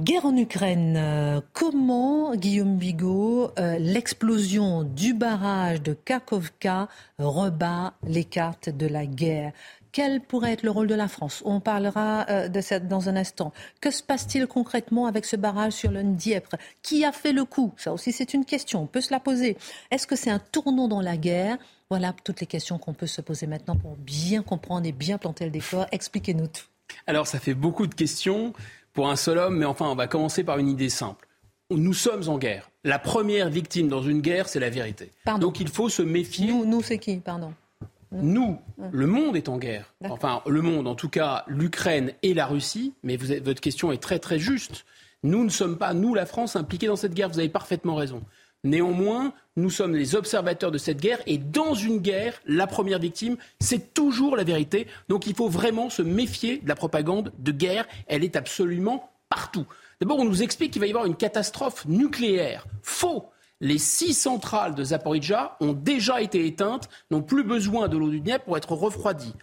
Guerre 0.00 0.26
en 0.26 0.36
Ukraine, 0.36 0.96
euh, 0.96 1.40
comment, 1.52 2.34
Guillaume 2.34 2.76
Bigot, 2.78 3.52
euh, 3.60 3.78
l'explosion 3.78 4.82
du 4.82 5.14
barrage 5.14 5.82
de 5.82 5.92
Kakovka 5.92 6.88
rebat 7.20 7.94
les 8.04 8.24
cartes 8.24 8.70
de 8.70 8.88
la 8.88 9.06
guerre 9.06 9.52
quel 9.94 10.20
pourrait 10.20 10.52
être 10.52 10.64
le 10.64 10.72
rôle 10.72 10.88
de 10.88 10.94
la 10.94 11.06
France? 11.06 11.40
On 11.46 11.60
parlera 11.60 12.26
euh, 12.28 12.48
de 12.48 12.60
ça 12.60 12.80
dans 12.80 13.08
un 13.08 13.14
instant. 13.14 13.52
Que 13.80 13.92
se 13.92 14.02
passe-t-il 14.02 14.48
concrètement 14.48 15.06
avec 15.06 15.24
ce 15.24 15.36
barrage 15.36 15.72
sur 15.72 15.92
le 15.92 16.02
Dniepr? 16.02 16.56
Qui 16.82 17.04
a 17.04 17.12
fait 17.12 17.32
le 17.32 17.44
coup? 17.44 17.72
Ça 17.76 17.92
aussi, 17.92 18.10
c'est 18.10 18.34
une 18.34 18.44
question. 18.44 18.82
On 18.82 18.86
peut 18.86 19.00
se 19.00 19.12
la 19.12 19.20
poser. 19.20 19.56
Est-ce 19.92 20.08
que 20.08 20.16
c'est 20.16 20.30
un 20.30 20.40
tournant 20.40 20.88
dans 20.88 21.00
la 21.00 21.16
guerre? 21.16 21.58
Voilà 21.90 22.12
toutes 22.24 22.40
les 22.40 22.46
questions 22.48 22.76
qu'on 22.76 22.92
peut 22.92 23.06
se 23.06 23.20
poser 23.20 23.46
maintenant 23.46 23.76
pour 23.76 23.94
bien 23.96 24.42
comprendre 24.42 24.84
et 24.84 24.90
bien 24.92 25.16
planter 25.16 25.44
le 25.44 25.52
décor. 25.52 25.86
Expliquez-nous 25.92 26.48
tout. 26.48 26.64
Alors, 27.06 27.28
ça 27.28 27.38
fait 27.38 27.54
beaucoup 27.54 27.86
de 27.86 27.94
questions 27.94 28.52
pour 28.94 29.08
un 29.08 29.16
seul 29.16 29.38
homme, 29.38 29.58
mais 29.58 29.64
enfin, 29.64 29.86
on 29.86 29.94
va 29.94 30.08
commencer 30.08 30.42
par 30.42 30.58
une 30.58 30.68
idée 30.68 30.90
simple. 30.90 31.28
Nous 31.70 31.94
sommes 31.94 32.28
en 32.28 32.36
guerre. 32.36 32.68
La 32.82 32.98
première 32.98 33.48
victime 33.48 33.88
dans 33.88 34.02
une 34.02 34.22
guerre, 34.22 34.48
c'est 34.48 34.60
la 34.60 34.70
vérité. 34.70 35.12
Donc 35.38 35.60
il 35.60 35.68
faut 35.68 35.88
se 35.88 36.02
méfier. 36.02 36.48
Nous, 36.48 36.66
nous 36.66 36.82
c'est 36.82 36.98
qui? 36.98 37.16
Pardon. 37.16 37.54
Nous, 38.14 38.58
le 38.92 39.06
monde 39.06 39.36
est 39.36 39.48
en 39.48 39.58
guerre. 39.58 39.94
Enfin, 40.08 40.42
le 40.46 40.62
monde, 40.62 40.86
en 40.86 40.94
tout 40.94 41.08
cas, 41.08 41.44
l'Ukraine 41.48 42.12
et 42.22 42.34
la 42.34 42.46
Russie. 42.46 42.94
Mais 43.02 43.16
votre 43.16 43.60
question 43.60 43.92
est 43.92 44.02
très 44.02 44.18
très 44.18 44.38
juste. 44.38 44.84
Nous 45.22 45.42
ne 45.42 45.48
sommes 45.48 45.78
pas, 45.78 45.94
nous, 45.94 46.14
la 46.14 46.26
France, 46.26 46.54
impliqués 46.56 46.86
dans 46.86 46.96
cette 46.96 47.14
guerre. 47.14 47.28
Vous 47.28 47.38
avez 47.38 47.48
parfaitement 47.48 47.94
raison. 47.94 48.22
Néanmoins, 48.62 49.34
nous 49.56 49.68
sommes 49.68 49.94
les 49.94 50.14
observateurs 50.14 50.70
de 50.70 50.78
cette 50.78 51.00
guerre 51.00 51.20
et 51.26 51.36
dans 51.36 51.74
une 51.74 51.98
guerre, 51.98 52.40
la 52.46 52.66
première 52.66 52.98
victime, 52.98 53.36
c'est 53.60 53.92
toujours 53.92 54.36
la 54.36 54.44
vérité. 54.44 54.86
Donc 55.08 55.26
il 55.26 55.34
faut 55.34 55.50
vraiment 55.50 55.90
se 55.90 56.00
méfier 56.00 56.58
de 56.58 56.68
la 56.68 56.74
propagande 56.74 57.32
de 57.38 57.52
guerre. 57.52 57.86
Elle 58.06 58.24
est 58.24 58.36
absolument 58.36 59.10
partout. 59.28 59.66
D'abord, 60.00 60.18
on 60.18 60.24
nous 60.24 60.42
explique 60.42 60.72
qu'il 60.72 60.80
va 60.80 60.86
y 60.86 60.90
avoir 60.90 61.04
une 61.04 61.16
catastrophe 61.16 61.84
nucléaire. 61.86 62.66
Faux 62.82 63.26
les 63.60 63.78
six 63.78 64.14
centrales 64.14 64.74
de 64.74 64.84
Zaporizhzhia 64.84 65.56
ont 65.60 65.72
déjà 65.72 66.20
été 66.20 66.46
éteintes, 66.46 66.88
n'ont 67.10 67.22
plus 67.22 67.44
besoin 67.44 67.88
de 67.88 67.96
l'eau 67.96 68.10
du 68.10 68.20
Dniepr 68.20 68.44
pour 68.44 68.56
être 68.56 68.72
refroidies. 68.72 69.34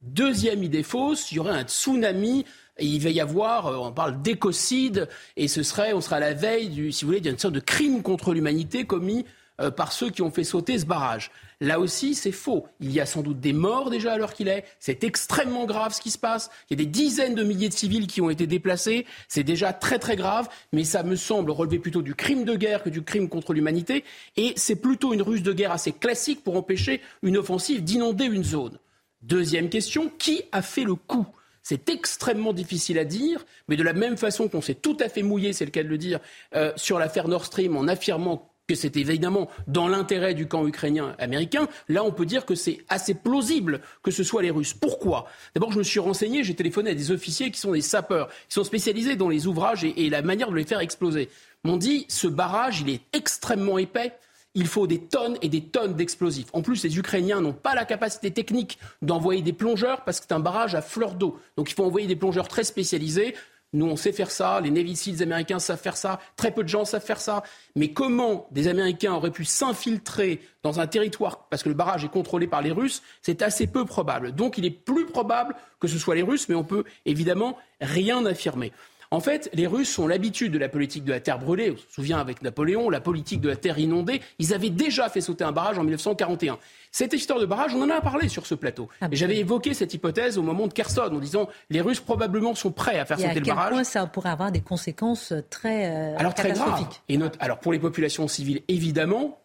Deuxième 0.00 0.62
idée 0.62 0.82
fausse, 0.82 1.32
il 1.32 1.36
y 1.36 1.38
aurait 1.40 1.50
un 1.50 1.64
tsunami 1.64 2.44
et 2.78 2.86
il 2.86 3.02
va 3.02 3.10
y 3.10 3.20
avoir, 3.20 3.66
euh, 3.66 3.76
on 3.76 3.92
parle 3.92 4.22
d'écocide, 4.22 5.08
et 5.36 5.48
ce 5.48 5.64
serait, 5.64 5.92
on 5.92 6.00
sera 6.00 6.16
à 6.16 6.20
la 6.20 6.34
veille, 6.34 6.68
du, 6.68 6.92
si 6.92 7.04
vous 7.04 7.10
voulez, 7.10 7.20
d'une 7.20 7.38
sorte 7.38 7.54
de 7.54 7.60
crime 7.60 8.02
contre 8.02 8.32
l'humanité 8.32 8.84
commis 8.84 9.24
euh, 9.60 9.70
par 9.70 9.92
ceux 9.92 10.10
qui 10.10 10.22
ont 10.22 10.30
fait 10.30 10.44
sauter 10.44 10.78
ce 10.78 10.86
barrage. 10.86 11.30
Là 11.60 11.80
aussi, 11.80 12.14
c'est 12.14 12.32
faux. 12.32 12.66
Il 12.80 12.92
y 12.92 13.00
a 13.00 13.06
sans 13.06 13.22
doute 13.22 13.40
des 13.40 13.52
morts 13.52 13.90
déjà 13.90 14.12
à 14.12 14.18
l'heure 14.18 14.32
qu'il 14.32 14.46
est. 14.46 14.64
C'est 14.78 15.02
extrêmement 15.02 15.66
grave 15.66 15.92
ce 15.92 16.00
qui 16.00 16.10
se 16.10 16.18
passe. 16.18 16.50
Il 16.70 16.78
y 16.78 16.80
a 16.80 16.84
des 16.84 16.90
dizaines 16.90 17.34
de 17.34 17.42
milliers 17.42 17.68
de 17.68 17.74
civils 17.74 18.06
qui 18.06 18.20
ont 18.20 18.30
été 18.30 18.46
déplacés. 18.46 19.06
C'est 19.26 19.42
déjà 19.42 19.72
très 19.72 19.98
très 19.98 20.14
grave, 20.14 20.48
mais 20.72 20.84
ça 20.84 21.02
me 21.02 21.16
semble 21.16 21.50
relever 21.50 21.80
plutôt 21.80 22.02
du 22.02 22.14
crime 22.14 22.44
de 22.44 22.54
guerre 22.54 22.84
que 22.84 22.90
du 22.90 23.02
crime 23.02 23.28
contre 23.28 23.54
l'humanité. 23.54 24.04
Et 24.36 24.52
c'est 24.56 24.76
plutôt 24.76 25.12
une 25.12 25.22
ruse 25.22 25.42
de 25.42 25.52
guerre 25.52 25.72
assez 25.72 25.92
classique 25.92 26.44
pour 26.44 26.56
empêcher 26.56 27.00
une 27.22 27.36
offensive 27.36 27.82
d'inonder 27.82 28.26
une 28.26 28.44
zone. 28.44 28.78
Deuxième 29.22 29.68
question, 29.68 30.12
qui 30.16 30.44
a 30.52 30.62
fait 30.62 30.84
le 30.84 30.94
coup? 30.94 31.26
C'est 31.64 31.90
extrêmement 31.90 32.52
difficile 32.52 32.98
à 32.98 33.04
dire, 33.04 33.44
mais 33.66 33.76
de 33.76 33.82
la 33.82 33.92
même 33.92 34.16
façon 34.16 34.48
qu'on 34.48 34.62
s'est 34.62 34.74
tout 34.74 34.96
à 35.00 35.08
fait 35.08 35.22
mouillé, 35.22 35.52
c'est 35.52 35.64
le 35.64 35.70
cas 35.70 35.82
de 35.82 35.88
le 35.88 35.98
dire, 35.98 36.20
euh, 36.54 36.72
sur 36.76 36.98
l'affaire 36.98 37.28
Nord 37.28 37.44
Stream 37.44 37.76
en 37.76 37.88
affirmant 37.88 38.47
que 38.68 38.74
c'est 38.74 38.96
évidemment 38.96 39.48
dans 39.66 39.88
l'intérêt 39.88 40.34
du 40.34 40.46
camp 40.46 40.66
ukrainien 40.66 41.16
américain, 41.18 41.68
là 41.88 42.04
on 42.04 42.12
peut 42.12 42.26
dire 42.26 42.44
que 42.44 42.54
c'est 42.54 42.84
assez 42.88 43.14
plausible 43.14 43.80
que 44.02 44.10
ce 44.10 44.22
soit 44.22 44.42
les 44.42 44.50
Russes. 44.50 44.74
Pourquoi? 44.74 45.26
D'abord 45.54 45.72
je 45.72 45.78
me 45.78 45.82
suis 45.82 46.00
renseigné, 46.00 46.44
j'ai 46.44 46.54
téléphoné 46.54 46.90
à 46.90 46.94
des 46.94 47.10
officiers 47.10 47.50
qui 47.50 47.58
sont 47.58 47.72
des 47.72 47.80
sapeurs, 47.80 48.28
qui 48.28 48.54
sont 48.54 48.64
spécialisés 48.64 49.16
dans 49.16 49.30
les 49.30 49.46
ouvrages 49.46 49.84
et, 49.84 50.04
et 50.04 50.10
la 50.10 50.20
manière 50.20 50.50
de 50.50 50.56
les 50.56 50.64
faire 50.64 50.80
exploser. 50.80 51.30
M'ont 51.64 51.78
dit 51.78 52.04
ce 52.08 52.28
barrage 52.28 52.82
il 52.82 52.90
est 52.90 53.00
extrêmement 53.14 53.78
épais, 53.78 54.12
il 54.54 54.66
faut 54.66 54.86
des 54.86 54.98
tonnes 55.00 55.38
et 55.40 55.48
des 55.48 55.62
tonnes 55.62 55.94
d'explosifs. 55.94 56.48
En 56.52 56.62
plus, 56.62 56.82
les 56.82 56.98
Ukrainiens 56.98 57.40
n'ont 57.40 57.52
pas 57.52 57.74
la 57.74 57.84
capacité 57.84 58.30
technique 58.30 58.78
d'envoyer 59.02 59.40
des 59.40 59.52
plongeurs 59.52 60.04
parce 60.04 60.20
que 60.20 60.26
c'est 60.28 60.34
un 60.34 60.40
barrage 60.40 60.74
à 60.74 60.82
fleur 60.82 61.14
d'eau. 61.14 61.38
Donc 61.56 61.70
il 61.70 61.74
faut 61.74 61.84
envoyer 61.84 62.06
des 62.06 62.16
plongeurs 62.16 62.48
très 62.48 62.64
spécialisés. 62.64 63.34
Nous, 63.74 63.84
on 63.84 63.96
sait 63.96 64.12
faire 64.12 64.30
ça, 64.30 64.60
les 64.60 64.70
Navy 64.70 64.98
américains 65.20 65.58
savent 65.58 65.80
faire 65.80 65.96
ça, 65.96 66.20
très 66.36 66.52
peu 66.52 66.62
de 66.62 66.68
gens 66.68 66.86
savent 66.86 67.04
faire 67.04 67.20
ça. 67.20 67.42
Mais 67.76 67.92
comment 67.92 68.46
des 68.50 68.66
Américains 68.66 69.12
auraient 69.12 69.30
pu 69.30 69.44
s'infiltrer 69.44 70.40
dans 70.62 70.80
un 70.80 70.86
territoire, 70.86 71.48
parce 71.50 71.62
que 71.62 71.68
le 71.68 71.74
barrage 71.74 72.04
est 72.04 72.08
contrôlé 72.08 72.46
par 72.46 72.62
les 72.62 72.72
Russes, 72.72 73.02
c'est 73.20 73.42
assez 73.42 73.66
peu 73.66 73.84
probable. 73.84 74.32
Donc 74.32 74.56
il 74.56 74.64
est 74.64 74.70
plus 74.70 75.04
probable 75.04 75.54
que 75.80 75.88
ce 75.88 75.98
soit 75.98 76.14
les 76.14 76.22
Russes, 76.22 76.48
mais 76.48 76.54
on 76.54 76.64
peut 76.64 76.84
évidemment 77.04 77.58
rien 77.80 78.24
affirmer. 78.24 78.72
En 79.10 79.20
fait, 79.20 79.48
les 79.54 79.66
Russes 79.66 79.98
ont 79.98 80.06
l'habitude 80.06 80.52
de 80.52 80.58
la 80.58 80.68
politique 80.68 81.04
de 81.04 81.12
la 81.12 81.20
terre 81.20 81.38
brûlée. 81.38 81.70
On 81.70 81.76
se 81.76 81.94
souvient 81.94 82.18
avec 82.18 82.42
Napoléon, 82.42 82.90
la 82.90 83.00
politique 83.00 83.40
de 83.40 83.48
la 83.48 83.56
terre 83.56 83.78
inondée. 83.78 84.20
Ils 84.38 84.52
avaient 84.52 84.68
déjà 84.68 85.08
fait 85.08 85.22
sauter 85.22 85.44
un 85.44 85.52
barrage 85.52 85.78
en 85.78 85.82
1941. 85.82 86.58
Cette 86.92 87.14
histoire 87.14 87.40
de 87.40 87.46
barrage, 87.46 87.74
on 87.74 87.82
en 87.82 87.90
a 87.90 88.02
parlé 88.02 88.28
sur 88.28 88.46
ce 88.46 88.54
plateau. 88.54 88.88
Ah, 89.00 89.08
et 89.10 89.16
j'avais 89.16 89.38
évoqué 89.38 89.72
cette 89.72 89.94
hypothèse 89.94 90.36
au 90.36 90.42
moment 90.42 90.66
de 90.66 90.74
Kherson, 90.74 91.10
en 91.10 91.18
disant 91.18 91.48
les 91.70 91.80
Russes 91.80 92.00
probablement 92.00 92.54
sont 92.54 92.70
prêts 92.70 92.98
à 92.98 93.06
faire 93.06 93.18
sauter 93.18 93.40
le 93.40 93.46
barrage. 93.46 93.66
À 93.66 93.68
quel 93.68 93.74
point 93.76 93.84
ça 93.84 94.06
pourrait 94.06 94.30
avoir 94.30 94.52
des 94.52 94.60
conséquences 94.60 95.32
très 95.48 95.90
euh, 95.90 96.18
alors. 96.18 96.34
Très 96.34 96.52
graves. 96.52 96.86
Et 97.08 97.18
alors 97.40 97.58
pour 97.60 97.72
les 97.72 97.78
populations 97.78 98.28
civiles, 98.28 98.62
évidemment, 98.68 99.38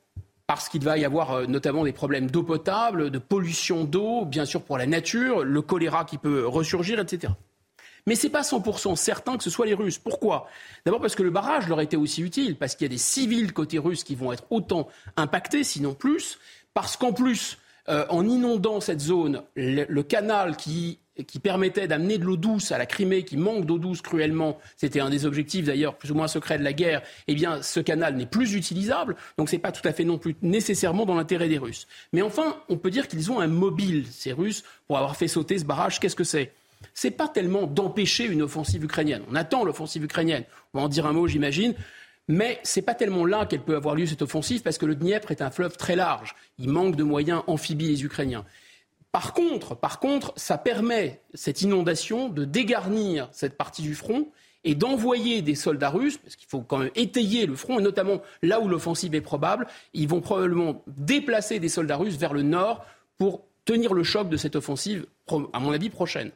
parce 0.45 0.67
qu'il 0.67 0.83
va 0.83 0.97
y 0.97 1.05
avoir 1.05 1.31
euh, 1.31 1.45
notamment 1.45 1.85
des 1.85 1.93
problèmes 1.93 2.29
d'eau 2.29 2.43
potable, 2.43 3.09
de 3.09 3.17
pollution 3.17 3.85
d'eau, 3.85 4.25
bien 4.25 4.45
sûr 4.45 4.61
pour 4.61 4.77
la 4.77 4.85
nature, 4.85 5.43
le 5.43 5.61
choléra 5.61 6.03
qui 6.03 6.17
peut 6.17 6.45
ressurgir, 6.45 6.99
etc. 6.99 7.33
Mais 8.05 8.15
ce 8.15 8.27
n'est 8.27 8.31
pas 8.31 8.41
100% 8.41 8.95
certain 8.95 9.37
que 9.37 9.43
ce 9.43 9.49
soit 9.49 9.65
les 9.65 9.73
Russes. 9.73 9.97
Pourquoi? 9.97 10.47
D'abord 10.85 11.01
parce 11.01 11.15
que 11.15 11.23
le 11.23 11.29
barrage 11.29 11.67
leur 11.67 11.81
était 11.81 11.97
aussi 11.97 12.21
utile, 12.21 12.57
parce 12.57 12.75
qu'il 12.75 12.85
y 12.85 12.89
a 12.89 12.93
des 12.93 12.97
civils 12.97 13.53
côté 13.53 13.79
russe 13.79 14.03
qui 14.03 14.15
vont 14.15 14.33
être 14.33 14.45
autant 14.49 14.89
impactés, 15.15 15.63
sinon 15.63 15.93
plus, 15.93 16.39
parce 16.73 16.97
qu'en 16.97 17.13
plus, 17.13 17.57
euh, 17.89 18.05
en 18.09 18.25
inondant 18.27 18.79
cette 18.79 19.01
zone, 19.01 19.43
le, 19.55 20.01
canal 20.03 20.55
qui, 20.55 20.99
permettait 21.43 21.87
d'amener 21.87 22.17
de 22.17 22.23
l'eau 22.23 22.37
douce 22.37 22.71
à 22.71 22.77
la 22.77 22.85
Crimée, 22.85 23.23
qui 23.23 23.35
manque 23.35 23.65
d'eau 23.65 23.77
douce 23.77 24.01
cruellement, 24.01 24.57
c'était 24.77 25.01
un 25.01 25.09
des 25.09 25.25
objectifs 25.25 25.65
d'ailleurs 25.65 25.97
plus 25.97 26.11
ou 26.11 26.15
moins 26.15 26.29
secrets 26.29 26.57
de 26.57 26.63
la 26.63 26.71
guerre, 26.71 27.01
eh 27.27 27.35
ce 27.61 27.81
canal 27.81 28.15
n'est 28.15 28.25
plus 28.25 28.53
utilisable, 28.53 29.17
donc 29.37 29.49
ce 29.49 29.55
n'est 29.55 29.61
pas 29.61 29.73
tout 29.73 29.85
à 29.85 29.91
fait 29.91 30.05
non 30.05 30.17
plus 30.17 30.35
nécessairement 30.41 31.05
dans 31.05 31.15
l'intérêt 31.15 31.49
des 31.49 31.57
Russes. 31.57 31.87
Mais 32.13 32.21
enfin, 32.21 32.57
on 32.69 32.77
peut 32.77 32.89
dire 32.89 33.09
qu'ils 33.09 33.31
ont 33.31 33.41
un 33.41 33.47
mobile, 33.47 34.05
ces 34.09 34.31
Russes, 34.31 34.63
pour 34.87 34.97
avoir 34.97 35.17
fait 35.17 35.27
sauter 35.27 35.59
ce 35.59 35.65
barrage. 35.65 35.99
Qu'est-ce 35.99 36.15
que 36.15 36.23
c'est? 36.23 36.53
C'est 36.93 37.11
pas 37.11 37.27
tellement 37.27 37.67
d'empêcher 37.67 38.25
une 38.25 38.41
offensive 38.41 38.83
ukrainienne. 38.83 39.23
On 39.31 39.35
attend 39.35 39.63
l'offensive 39.63 40.03
ukrainienne. 40.03 40.43
On 40.73 40.79
va 40.79 40.85
en 40.85 40.89
dire 40.89 41.05
un 41.05 41.13
mot, 41.13 41.27
j'imagine. 41.27 41.73
Mais 42.27 42.59
ce 42.63 42.79
n'est 42.79 42.85
pas 42.85 42.95
tellement 42.95 43.25
là 43.25 43.45
qu'elle 43.45 43.61
peut 43.61 43.75
avoir 43.75 43.95
lieu, 43.95 44.05
cette 44.05 44.21
offensive, 44.21 44.61
parce 44.61 44.77
que 44.77 44.85
le 44.85 44.95
Dniepr 44.95 45.31
est 45.31 45.41
un 45.41 45.51
fleuve 45.51 45.75
très 45.75 45.95
large. 45.95 46.35
Il 46.57 46.69
manque 46.69 46.95
de 46.95 47.03
moyens 47.03 47.43
amphibies, 47.47 47.89
les 47.89 48.03
Ukrainiens. 48.03 48.45
Par 49.11 49.33
contre, 49.33 49.75
par 49.75 49.99
contre, 49.99 50.33
ça 50.37 50.57
permet, 50.57 51.21
cette 51.33 51.61
inondation, 51.61 52.29
de 52.29 52.45
dégarnir 52.45 53.27
cette 53.31 53.57
partie 53.57 53.81
du 53.81 53.93
front 53.93 54.29
et 54.63 54.73
d'envoyer 54.73 55.41
des 55.41 55.55
soldats 55.55 55.89
russes, 55.89 56.17
parce 56.17 56.35
qu'il 56.37 56.47
faut 56.47 56.61
quand 56.61 56.77
même 56.77 56.91
étayer 56.95 57.45
le 57.45 57.55
front, 57.55 57.79
et 57.79 57.83
notamment 57.83 58.21
là 58.41 58.61
où 58.61 58.67
l'offensive 58.67 59.13
est 59.13 59.21
probable, 59.21 59.67
ils 59.93 60.07
vont 60.07 60.21
probablement 60.21 60.81
déplacer 60.87 61.59
des 61.59 61.69
soldats 61.69 61.97
russes 61.97 62.15
vers 62.15 62.33
le 62.33 62.41
nord 62.41 62.85
pour 63.17 63.43
tenir 63.65 63.93
le 63.93 64.03
choc 64.03 64.29
de 64.29 64.37
cette 64.37 64.55
offensive, 64.55 65.05
à 65.51 65.59
mon 65.59 65.73
avis, 65.73 65.89
prochaine. 65.89 66.31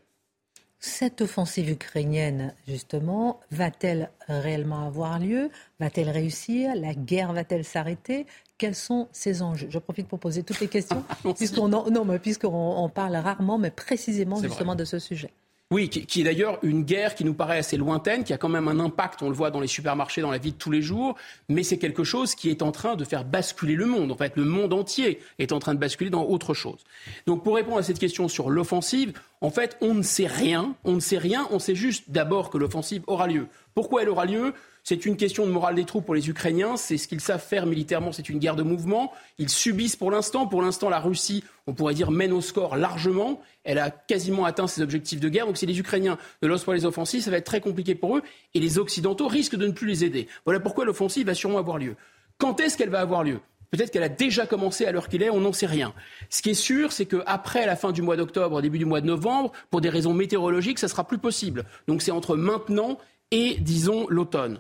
Cette 0.79 1.21
offensive 1.21 1.71
ukrainienne, 1.71 2.53
justement, 2.67 3.39
va-t-elle 3.49 4.11
réellement 4.27 4.85
avoir 4.85 5.17
lieu? 5.17 5.49
Va-t-elle 5.79 6.09
réussir? 6.09 6.75
La 6.75 6.93
guerre 6.93 7.33
va-t-elle 7.33 7.65
s'arrêter? 7.65 8.27
Quels 8.59 8.75
sont 8.75 9.07
ses 9.11 9.41
enjeux? 9.41 9.67
Je 9.71 9.79
profite 9.79 10.07
pour 10.07 10.19
poser 10.19 10.43
toutes 10.43 10.59
les 10.59 10.67
questions, 10.67 11.03
puisqu'on 11.35 11.67
non, 11.69 12.19
puisqu'on 12.19 12.89
parle 12.93 13.15
rarement, 13.15 13.57
mais 13.57 13.71
précisément 13.71 14.41
justement 14.41 14.75
de 14.75 14.85
ce 14.85 14.99
sujet. 14.99 15.31
Oui, 15.69 15.89
qui, 15.89 16.21
est 16.21 16.23
d'ailleurs 16.23 16.59
une 16.63 16.83
guerre 16.83 17.13
qui 17.13 17.25
nous 17.25 17.33
paraît 17.33 17.57
assez 17.57 17.75
lointaine, 17.75 18.23
qui 18.23 18.31
a 18.31 18.37
quand 18.37 18.47
même 18.47 18.69
un 18.69 18.79
impact, 18.79 19.21
on 19.21 19.27
le 19.27 19.35
voit 19.35 19.51
dans 19.51 19.59
les 19.59 19.67
supermarchés, 19.67 20.21
dans 20.21 20.31
la 20.31 20.37
vie 20.37 20.53
de 20.53 20.57
tous 20.57 20.71
les 20.71 20.81
jours, 20.81 21.15
mais 21.49 21.61
c'est 21.61 21.77
quelque 21.77 22.05
chose 22.05 22.35
qui 22.35 22.49
est 22.49 22.61
en 22.61 22.71
train 22.71 22.95
de 22.95 23.03
faire 23.03 23.25
basculer 23.25 23.75
le 23.75 23.85
monde. 23.85 24.13
En 24.13 24.15
fait, 24.15 24.37
le 24.37 24.45
monde 24.45 24.71
entier 24.71 25.19
est 25.39 25.51
en 25.51 25.59
train 25.59 25.73
de 25.73 25.79
basculer 25.79 26.09
dans 26.09 26.23
autre 26.23 26.53
chose. 26.53 26.85
Donc 27.25 27.43
pour 27.43 27.55
répondre 27.55 27.79
à 27.79 27.83
cette 27.83 27.99
question 27.99 28.29
sur 28.29 28.49
l'offensive, 28.49 29.11
en 29.41 29.51
fait, 29.51 29.77
on 29.81 29.93
ne 29.93 30.01
sait 30.01 30.27
rien, 30.27 30.75
on 30.83 30.93
ne 30.93 30.99
sait 30.99 31.17
rien, 31.17 31.47
on 31.51 31.59
sait 31.59 31.75
juste 31.75 32.05
d'abord 32.09 32.49
que 32.49 32.57
l'offensive 32.57 33.03
aura 33.07 33.27
lieu. 33.27 33.47
Pourquoi 33.75 34.01
elle 34.01 34.09
aura 34.09 34.25
lieu? 34.25 34.53
C'est 34.83 35.05
une 35.05 35.17
question 35.17 35.45
de 35.45 35.51
morale 35.51 35.75
des 35.75 35.83
troupes 35.83 36.05
pour 36.05 36.15
les 36.15 36.29
Ukrainiens. 36.29 36.77
C'est 36.77 36.97
ce 36.97 37.09
qu'ils 37.09 37.19
savent 37.19 37.43
faire 37.45 37.65
militairement. 37.65 38.13
C'est 38.13 38.29
une 38.29 38.39
guerre 38.39 38.55
de 38.55 38.63
mouvement. 38.63 39.11
Ils 39.37 39.49
subissent 39.49 39.97
pour 39.97 40.11
l'instant. 40.11 40.47
Pour 40.47 40.61
l'instant, 40.61 40.89
la 40.89 41.01
Russie, 41.01 41.43
on 41.67 41.73
pourrait 41.73 41.93
dire, 41.93 42.09
mène 42.09 42.31
au 42.31 42.39
score 42.39 42.77
largement. 42.77 43.41
Elle 43.65 43.79
a 43.79 43.91
quasiment 43.91 44.45
atteint 44.45 44.65
ses 44.65 44.81
objectifs 44.81 45.19
de 45.19 45.27
guerre. 45.27 45.45
Donc 45.45 45.57
si 45.57 45.65
les 45.65 45.77
Ukrainiens 45.77 46.17
ne 46.41 46.47
lancent 46.47 46.63
pas 46.63 46.73
les 46.73 46.85
offensives, 46.85 47.21
ça 47.21 47.31
va 47.31 47.37
être 47.37 47.45
très 47.45 47.59
compliqué 47.59 47.95
pour 47.95 48.15
eux. 48.15 48.23
Et 48.53 48.61
les 48.61 48.79
Occidentaux 48.79 49.27
risquent 49.27 49.57
de 49.57 49.67
ne 49.67 49.73
plus 49.73 49.87
les 49.87 50.05
aider. 50.05 50.29
Voilà 50.45 50.61
pourquoi 50.61 50.85
l'offensive 50.85 51.27
va 51.27 51.33
sûrement 51.33 51.57
avoir 51.59 51.77
lieu. 51.77 51.95
Quand 52.37 52.61
est-ce 52.61 52.77
qu'elle 52.77 52.89
va 52.89 53.01
avoir 53.01 53.25
lieu? 53.25 53.41
Peut-être 53.71 53.91
qu'elle 53.91 54.03
a 54.03 54.09
déjà 54.09 54.45
commencé 54.45 54.85
à 54.85 54.91
l'heure 54.91 55.09
qu'il 55.09 55.23
est, 55.23 55.29
on 55.29 55.41
n'en 55.41 55.53
sait 55.53 55.65
rien. 55.65 55.93
Ce 56.29 56.41
qui 56.41 56.51
est 56.51 56.53
sûr, 56.53 56.91
c'est 56.91 57.05
qu'après 57.05 57.65
la 57.65 57.75
fin 57.75 57.91
du 57.91 58.01
mois 58.01 58.15
d'octobre, 58.15 58.61
début 58.61 58.77
du 58.77 58.85
mois 58.85 59.01
de 59.01 59.07
novembre, 59.07 59.51
pour 59.69 59.81
des 59.81 59.89
raisons 59.89 60.13
météorologiques, 60.13 60.79
ça 60.79 60.87
sera 60.87 61.05
plus 61.05 61.17
possible. 61.17 61.65
Donc 61.87 62.01
c'est 62.01 62.11
entre 62.11 62.35
maintenant 62.35 62.97
et, 63.31 63.57
disons, 63.59 64.07
l'automne. 64.09 64.59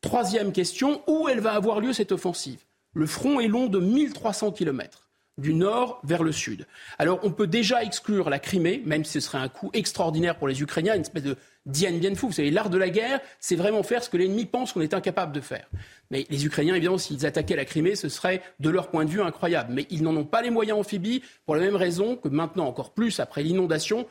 Troisième 0.00 0.52
question, 0.52 1.02
où 1.06 1.28
elle 1.28 1.40
va 1.40 1.52
avoir 1.52 1.80
lieu 1.80 1.92
cette 1.92 2.12
offensive? 2.12 2.64
Le 2.94 3.06
front 3.06 3.38
est 3.38 3.48
long 3.48 3.66
de 3.66 3.78
1300 3.78 4.52
km 4.52 5.10
du 5.38 5.54
nord 5.54 6.00
vers 6.04 6.22
le 6.22 6.32
sud. 6.32 6.66
Alors 6.98 7.20
on 7.22 7.30
peut 7.30 7.46
déjà 7.46 7.82
exclure 7.82 8.30
la 8.30 8.38
Crimée, 8.38 8.82
même 8.84 9.04
si 9.04 9.12
ce 9.12 9.20
serait 9.20 9.38
un 9.38 9.48
coup 9.48 9.70
extraordinaire 9.72 10.36
pour 10.36 10.48
les 10.48 10.60
Ukrainiens, 10.62 10.94
une 10.94 11.00
espèce 11.02 11.22
de 11.22 11.36
Dien 11.66 11.92
Bien. 11.92 12.12
Vous 12.14 12.32
savez, 12.32 12.50
l'art 12.50 12.70
de 12.70 12.78
la 12.78 12.90
guerre, 12.90 13.20
c'est 13.38 13.56
vraiment 13.56 13.82
faire 13.82 14.02
ce 14.02 14.08
que 14.08 14.16
l'ennemi 14.16 14.46
pense 14.46 14.72
qu'on 14.72 14.80
est 14.80 14.94
incapable 14.94 15.32
de 15.32 15.40
faire. 15.40 15.68
Mais 16.10 16.26
les 16.30 16.46
Ukrainiens, 16.46 16.74
évidemment, 16.74 16.98
s'ils 16.98 17.26
attaquaient 17.26 17.56
la 17.56 17.64
Crimée, 17.64 17.96
ce 17.96 18.08
serait, 18.08 18.42
de 18.60 18.70
leur 18.70 18.88
point 18.88 19.04
de 19.04 19.10
vue, 19.10 19.20
incroyable. 19.20 19.72
Mais 19.74 19.86
ils 19.90 20.02
n'en 20.02 20.16
ont 20.16 20.24
pas 20.24 20.42
les 20.42 20.50
moyens 20.50 20.78
amphibies, 20.78 21.22
pour 21.44 21.54
la 21.54 21.60
même 21.60 21.76
raison 21.76 22.16
que 22.16 22.28
maintenant, 22.28 22.66
encore 22.66 22.92
plus 22.92 23.20
après 23.20 23.42
l'inondation, 23.42 24.06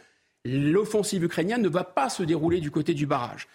l'offensive 0.45 1.23
ukrainienne 1.23 1.61
ne 1.61 1.69
va 1.69 1.83
pas 1.83 2.09
se 2.09 2.23
dérouler 2.23 2.59
du 2.59 2.71
côté 2.71 2.93
du 2.93 3.05
barrage. 3.05 3.47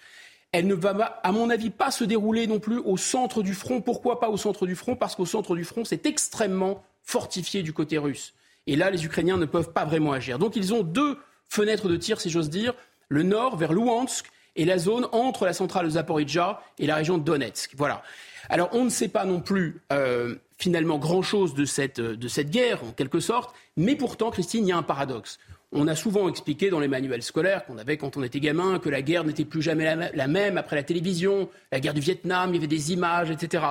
Elle 0.52 0.66
ne 0.66 0.74
va, 0.74 0.90
à 1.22 1.33
mon 1.33 1.50
avis, 1.50 1.70
pas 1.70 1.90
se 1.90 2.04
dérouler 2.04 2.46
non 2.46 2.61
plus 2.61 2.78
au 2.78 2.96
centre 2.96 3.42
du 3.42 3.54
front. 3.54 3.80
Pourquoi 3.80 4.20
pas 4.20 4.28
au 4.28 4.37
centre 4.37 4.66
du 4.66 4.76
front? 4.76 4.94
Parce 4.94 5.16
qu'au 5.16 5.26
centre 5.26 5.57
du 5.57 5.64
front, 5.64 5.85
c'est 5.85 6.07
extrêmement 6.07 6.85
fortifié 7.02 7.62
du 7.62 7.72
côté 7.72 7.98
russe. 7.98 8.35
Et 8.66 8.76
là, 8.76 8.90
les 8.90 9.04
Ukrainiens 9.04 9.37
ne 9.37 9.46
peuvent 9.46 9.72
pas 9.72 9.85
vraiment 9.85 10.12
agir. 10.12 10.38
Donc 10.38 10.57
ils 10.57 10.72
ont 10.72 10.83
deux 10.83 11.18
fenêtres 11.48 11.88
de 11.88 11.96
tir, 11.96 12.20
si 12.20 12.30
j'ose 12.30 12.50
dire. 12.50 12.74
Le 13.09 13.23
nord, 13.23 13.57
vers 13.57 13.73
Luhansk, 13.73 14.27
et 14.57 14.64
la 14.64 14.79
zone 14.79 15.07
entre 15.12 15.47
la 15.47 15.53
centrale 15.53 15.87
de 15.87 15.90
Zaporizhzhia 15.90 16.61
et 16.79 16.87
la 16.87 16.97
région 16.97 17.19
de 17.19 17.25
Donetsk. 17.25 17.75
Voilà. 17.77 18.03
Alors 18.49 18.69
on 18.73 18.85
ne 18.85 18.90
sait 18.90 19.09
pas 19.09 19.25
non 19.25 19.40
plus 19.40 19.81
euh, 19.93 20.37
finalement 20.59 20.99
grand-chose 20.99 21.55
de 21.55 21.64
cette, 21.64 22.01
de 22.01 22.29
cette 22.29 22.51
guerre, 22.51 22.85
en 22.85 22.93
quelque 22.93 23.21
sorte, 23.21 23.55
mais 23.77 23.97
pourtant, 23.97 24.31
Christine, 24.31 24.67
il 24.67 24.69
y 24.69 24.73
a 24.73 24.77
un 24.77 24.83
paradoxe. 24.83 25.38
On 25.73 25.88
a 25.88 25.97
souvent 25.97 26.29
expliqué 26.29 26.71
dans 26.71 26.79
les 26.79 26.87
manuels 26.87 27.23
scolaires 27.23 27.64
qu'on 27.67 27.79
avait 27.79 27.97
quand 27.97 28.17
on 28.17 28.23
était 28.23 28.38
gamin 28.38 28.79
que 28.79 28.88
la 28.88 29.03
guerre 29.03 29.25
n'était 29.25 29.45
plus 29.45 29.61
jamais 29.61 30.12
la 30.14 30.27
même 30.29 30.57
après 30.57 30.77
la 30.77 30.85
télévision, 30.85 31.49
la 31.73 31.81
guerre 31.81 31.95
du 31.95 32.01
Vietnam, 32.01 32.51
il 32.51 32.57
y 32.57 32.59
avait 32.59 32.69
des 32.69 32.93
images, 32.93 33.31
etc. 33.31 33.64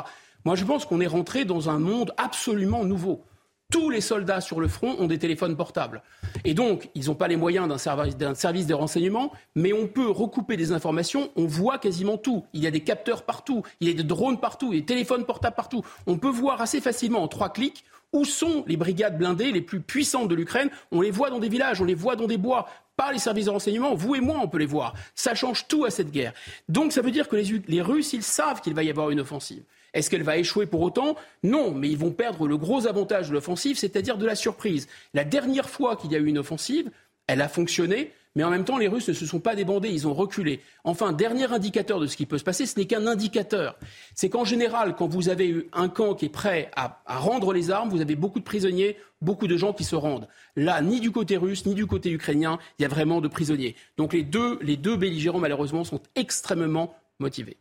Moi, 0.43 0.55
je 0.55 0.65
pense 0.65 0.85
qu'on 0.85 0.99
est 0.99 1.07
rentré 1.07 1.45
dans 1.45 1.69
un 1.69 1.79
monde 1.79 2.13
absolument 2.17 2.83
nouveau. 2.83 3.23
Tous 3.73 3.89
les 3.89 4.01
soldats 4.01 4.39
sur 4.39 4.59
le 4.59 4.67
front 4.67 4.95
ont 4.99 5.07
des 5.07 5.17
téléphones 5.17 5.57
portables. 5.57 6.03
Et 6.45 6.53
donc, 6.53 6.91
ils 6.93 7.07
n'ont 7.07 7.15
pas 7.15 7.27
les 7.27 7.37
moyens 7.37 7.67
d'un 7.67 8.35
service, 8.35 8.67
de 8.67 8.73
renseignement, 8.75 9.31
mais 9.55 9.73
on 9.73 9.87
peut 9.87 10.11
recouper 10.11 10.57
des 10.57 10.73
informations, 10.73 11.31
on 11.35 11.47
voit 11.47 11.79
quasiment 11.79 12.19
tout. 12.19 12.45
Il 12.53 12.61
y 12.61 12.67
a 12.67 12.71
des 12.71 12.81
capteurs 12.81 13.23
partout, 13.23 13.63
il 13.79 13.87
y 13.87 13.91
a 13.91 13.95
des 13.95 14.03
drones 14.03 14.39
partout, 14.39 14.67
il 14.71 14.75
y 14.75 14.77
a 14.77 14.81
des 14.81 14.85
téléphones 14.85 15.25
portables 15.25 15.55
partout. 15.55 15.81
On 16.05 16.19
peut 16.19 16.29
voir 16.29 16.61
assez 16.61 16.81
facilement 16.81 17.23
en 17.23 17.27
trois 17.27 17.49
clics 17.49 17.83
où 18.11 18.25
sont 18.25 18.63
les 18.67 18.77
brigades 18.77 19.17
blindées 19.17 19.51
les 19.51 19.61
plus 19.61 19.81
puissantes 19.81 20.27
de 20.27 20.35
l'Ukraine 20.35 20.69
On 20.91 21.01
les 21.01 21.09
voit 21.09 21.31
dans 21.31 21.39
des 21.39 21.49
villages, 21.49 21.81
on 21.81 21.85
les 21.85 21.95
voit 21.95 22.15
dans 22.15 22.27
des 22.27 22.37
bois, 22.37 22.67
pas 22.95 23.11
les 23.11 23.17
services 23.17 23.45
de 23.45 23.49
renseignement, 23.49 23.95
vous 23.95 24.13
et 24.13 24.21
moi, 24.21 24.39
on 24.39 24.47
peut 24.47 24.59
les 24.59 24.67
voir. 24.67 24.93
Ça 25.15 25.33
change 25.33 25.67
tout 25.67 25.83
à 25.83 25.89
cette 25.89 26.11
guerre. 26.11 26.33
Donc 26.69 26.91
ça 26.91 27.01
veut 27.01 27.09
dire 27.09 27.27
que 27.27 27.37
les, 27.37 27.59
les 27.67 27.81
Russes, 27.81 28.13
ils 28.13 28.21
savent 28.21 28.61
qu'il 28.61 28.75
va 28.75 28.83
y 28.83 28.91
avoir 28.91 29.09
une 29.09 29.21
offensive. 29.21 29.63
Est-ce 29.93 30.09
qu'elle 30.09 30.23
va 30.23 30.37
échouer 30.37 30.65
pour 30.65 30.81
autant? 30.81 31.15
Non, 31.43 31.71
mais 31.71 31.89
ils 31.89 31.97
vont 31.97 32.11
perdre 32.11 32.47
le 32.47 32.57
gros 32.57 32.87
avantage 32.87 33.29
de 33.29 33.33
l'offensive, 33.33 33.77
c'est-à-dire 33.77 34.17
de 34.17 34.25
la 34.25 34.35
surprise. 34.35 34.87
La 35.13 35.23
dernière 35.23 35.69
fois 35.69 35.95
qu'il 35.95 36.11
y 36.11 36.15
a 36.15 36.19
eu 36.19 36.25
une 36.25 36.39
offensive, 36.39 36.89
elle 37.27 37.41
a 37.41 37.47
fonctionné 37.47 38.11
Mais 38.35 38.43
en 38.43 38.49
même 38.49 38.65
temps, 38.65 38.79
les 38.79 38.87
Russes 38.87 39.09
ne 39.09 39.13
se 39.13 39.27
sont 39.27 39.39
pas 39.39 39.55
débandés, 39.55 39.89
ils 39.89 40.07
ont 40.07 40.13
reculé. 40.15 40.59
Enfin, 40.83 41.13
dernier 41.13 41.53
indicateur 41.53 41.99
de 41.99 42.07
ce 42.07 42.17
qui 42.17 42.25
peut 42.25 42.39
se 42.39 42.43
passer, 42.43 42.65
ce 42.65 42.79
n'est 42.79 42.87
qu'un 42.87 43.05
indicateur. 43.05 43.77
C'est 44.15 44.29
qu'en 44.29 44.43
général, 44.43 44.95
quand 44.95 45.07
vous 45.07 45.29
avez 45.29 45.47
eu 45.47 45.69
un 45.71 45.87
camp 45.87 46.15
qui 46.15 46.25
est 46.25 46.29
prêt 46.29 46.71
à, 46.75 46.99
rendre 47.05 47.53
les 47.53 47.69
armes, 47.69 47.89
vous 47.89 48.01
avez 48.01 48.15
beaucoup 48.15 48.39
de 48.39 48.43
prisonniers, 48.43 48.97
beaucoup 49.21 49.45
de 49.45 49.55
gens 49.55 49.71
qui 49.71 49.83
se 49.83 49.95
rendent. 49.95 50.27
Là, 50.55 50.81
ni 50.81 50.99
du 50.99 51.11
côté 51.11 51.37
russe, 51.37 51.67
ni 51.67 51.75
du 51.75 51.85
côté 51.85 52.09
ukrainien, 52.09 52.57
il 52.79 52.81
y 52.81 52.85
a 52.85 52.87
vraiment 52.87 53.21
de 53.21 53.27
prisonniers. 53.27 53.75
Donc 53.97 54.13
les 54.13 54.23
deux, 54.23 54.57
les 54.63 54.77
deux 54.77 54.97
belligérants, 54.97 55.37
malheureusement, 55.37 55.83
sont 55.83 56.01
extrêmement 56.15 56.95
motivés. 57.19 57.57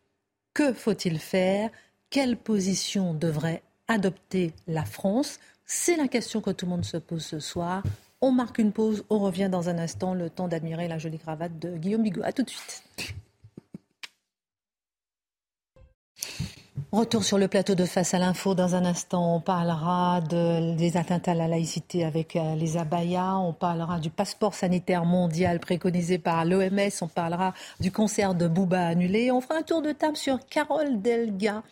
Que 0.55 0.73
faut-il 0.73 1.19
faire? 1.19 1.69
Quelle 2.13 2.37
position 2.37 3.15
devrait 3.15 3.63
adopter 3.89 4.53
la 4.69 4.85
France 4.85 5.41
C'est 5.65 5.97
la 5.97 6.09
question 6.09 6.43
que 6.43 6.51
tout 6.51 6.67
le 6.67 6.71
monde 6.73 6.85
se 6.85 6.99
pose 6.99 7.25
ce 7.25 7.41
soir. 7.41 7.83
On 8.21 8.33
marque 8.33 8.59
une 8.59 8.71
pause, 8.71 9.03
on 9.09 9.19
revient 9.19 9.49
dans 9.51 9.71
un 9.71 9.79
instant, 9.79 10.13
le 10.13 10.29
temps 10.29 10.47
d'admirer 10.47 10.89
la 10.89 10.99
jolie 10.99 11.19
cravate 11.19 11.59
de 11.59 11.75
Guillaume 11.75 12.03
Bigot. 12.03 12.21
A 12.23 12.33
tout 12.33 12.43
de 12.43 12.51
suite. 12.51 12.85
Retour 16.93 17.25
sur 17.25 17.39
le 17.39 17.49
plateau 17.49 17.75
de 17.75 17.87
Face 17.87 18.13
à 18.13 18.19
l'info. 18.19 18.55
Dans 18.55 18.75
un 18.75 18.85
instant, 18.85 19.37
on 19.37 19.41
parlera 19.41 20.21
des 20.21 20.99
attentats 20.99 21.31
à 21.31 21.35
la 21.35 21.49
laïcité 21.49 22.05
avec 22.05 22.37
euh, 22.37 22.55
les 22.57 22.77
abayas. 22.77 23.39
On 23.39 23.55
parlera 23.55 23.99
du 23.99 24.11
passeport 24.11 24.53
sanitaire 24.53 25.07
mondial 25.07 25.61
préconisé 25.61 26.19
par 26.19 26.45
l'OMS. 26.45 26.91
On 27.01 27.09
parlera 27.09 27.55
du 27.81 27.91
concert 27.91 28.35
de 28.35 28.49
Bouba 28.49 28.85
annulé. 28.85 29.31
On 29.31 29.41
fera 29.41 29.61
un 29.61 29.63
tour 29.63 29.81
de 29.81 29.93
table 29.93 30.19
sur 30.19 30.45
Carole 30.45 31.01
Delga 31.01 31.63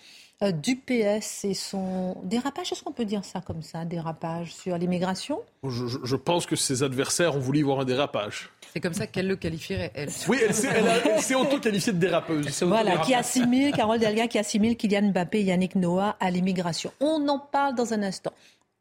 du 0.52 0.76
PS 0.76 1.44
et 1.44 1.52
son 1.52 2.16
dérapage, 2.22 2.72
est-ce 2.72 2.82
qu'on 2.82 2.92
peut 2.92 3.04
dire 3.04 3.26
ça 3.26 3.42
comme 3.42 3.60
ça, 3.60 3.84
dérapage 3.84 4.54
sur 4.54 4.78
l'immigration? 4.78 5.38
Je, 5.68 6.16
pense 6.16 6.46
que 6.46 6.56
ses 6.56 6.82
adversaires 6.82 7.36
ont 7.36 7.40
voulu 7.40 7.62
voir 7.62 7.80
un 7.80 7.84
dérapage. 7.84 8.50
C'est 8.72 8.80
comme 8.80 8.94
ça 8.94 9.06
qu'elle 9.06 9.26
le 9.26 9.36
qualifierait, 9.36 9.90
elle. 9.94 10.08
Oui, 10.28 10.38
elle 10.42 10.54
s'est 10.54 11.34
auto-qualifiée 11.34 11.92
de 11.92 11.98
dérapeuse. 11.98 12.62
Voilà, 12.62 12.96
qui 12.98 13.14
assimile, 13.14 13.72
Carole 13.72 13.98
Delga, 13.98 14.28
qui 14.28 14.38
assimile 14.38 14.78
Kylian 14.78 15.10
Mbappé 15.10 15.40
et 15.40 15.44
Yannick 15.44 15.74
Noah 15.74 16.16
à 16.20 16.30
l'immigration. 16.30 16.90
On 17.00 17.28
en 17.28 17.38
parle 17.38 17.74
dans 17.74 17.92
un 17.92 18.02
instant. 18.02 18.32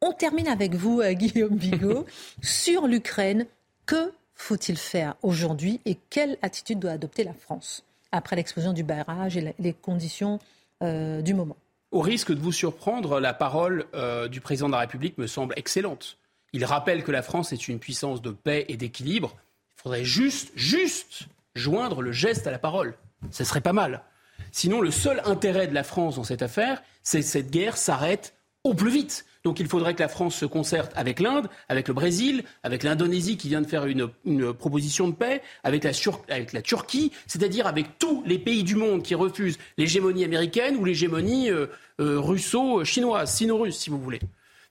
On 0.01 0.13
termine 0.13 0.47
avec 0.47 0.75
vous, 0.75 1.01
euh, 1.01 1.11
Guillaume 1.11 1.57
Bigot, 1.57 2.05
sur 2.41 2.87
l'Ukraine. 2.87 3.45
Que 3.85 4.13
faut-il 4.33 4.77
faire 4.77 5.15
aujourd'hui 5.23 5.81
et 5.83 5.97
quelle 6.09 6.37
attitude 6.41 6.79
doit 6.79 6.91
adopter 6.91 7.25
la 7.25 7.33
France 7.33 7.83
après 8.13 8.37
l'explosion 8.37 8.71
du 8.71 8.83
barrage 8.83 9.35
et 9.35 9.53
les 9.59 9.73
conditions 9.73 10.39
euh, 10.83 11.21
du 11.21 11.33
moment. 11.33 11.57
Au 11.91 12.01
risque 12.01 12.31
de 12.31 12.39
vous 12.39 12.51
surprendre, 12.51 13.19
la 13.19 13.33
parole 13.33 13.85
euh, 13.95 14.27
du 14.27 14.41
président 14.41 14.67
de 14.67 14.73
la 14.73 14.79
République 14.79 15.17
me 15.17 15.27
semble 15.27 15.53
excellente. 15.57 16.17
Il 16.53 16.65
rappelle 16.65 17.03
que 17.03 17.11
la 17.11 17.21
France 17.21 17.51
est 17.51 17.67
une 17.67 17.79
puissance 17.79 18.21
de 18.21 18.31
paix 18.31 18.65
et 18.67 18.77
d'équilibre. 18.77 19.35
Il 19.77 19.81
faudrait 19.81 20.05
juste, 20.05 20.51
juste 20.55 21.27
joindre 21.55 22.01
le 22.01 22.11
geste 22.11 22.47
à 22.47 22.51
la 22.51 22.59
parole. 22.59 22.95
Ce 23.31 23.43
serait 23.43 23.61
pas 23.61 23.73
mal. 23.73 24.03
Sinon, 24.51 24.81
le 24.81 24.91
seul 24.91 25.21
intérêt 25.25 25.67
de 25.67 25.73
la 25.73 25.83
France 25.83 26.15
dans 26.15 26.23
cette 26.23 26.41
affaire, 26.41 26.81
c'est 27.03 27.19
que 27.19 27.25
cette 27.25 27.51
guerre 27.51 27.77
s'arrête 27.77 28.35
au 28.63 28.73
plus 28.73 28.91
vite. 28.91 29.25
Donc 29.43 29.59
il 29.59 29.67
faudrait 29.67 29.93
que 29.93 30.01
la 30.01 30.09
France 30.09 30.35
se 30.35 30.45
concerte 30.45 30.91
avec 30.95 31.19
l'Inde, 31.19 31.47
avec 31.69 31.87
le 31.87 31.93
Brésil, 31.93 32.43
avec 32.63 32.83
l'Indonésie 32.83 33.37
qui 33.37 33.47
vient 33.47 33.61
de 33.61 33.67
faire 33.67 33.85
une, 33.85 34.09
proposition 34.53 35.07
de 35.07 35.13
paix, 35.13 35.41
avec 35.63 35.83
la, 35.83 36.61
Turquie, 36.61 37.11
c'est-à-dire 37.25 37.65
avec 37.65 37.97
tous 37.99 38.23
les 38.25 38.37
pays 38.37 38.63
du 38.63 38.75
monde 38.75 39.01
qui 39.01 39.15
refusent 39.15 39.57
l'hégémonie 39.77 40.25
américaine 40.25 40.75
ou 40.75 40.83
l'hégémonie 40.83 41.49
euh, 41.49 41.67
euh, 42.01 42.19
russo-chinoise, 42.19 43.31
sino-russe 43.31 43.77
si 43.77 43.89
vous 43.89 43.99
voulez. 43.99 44.19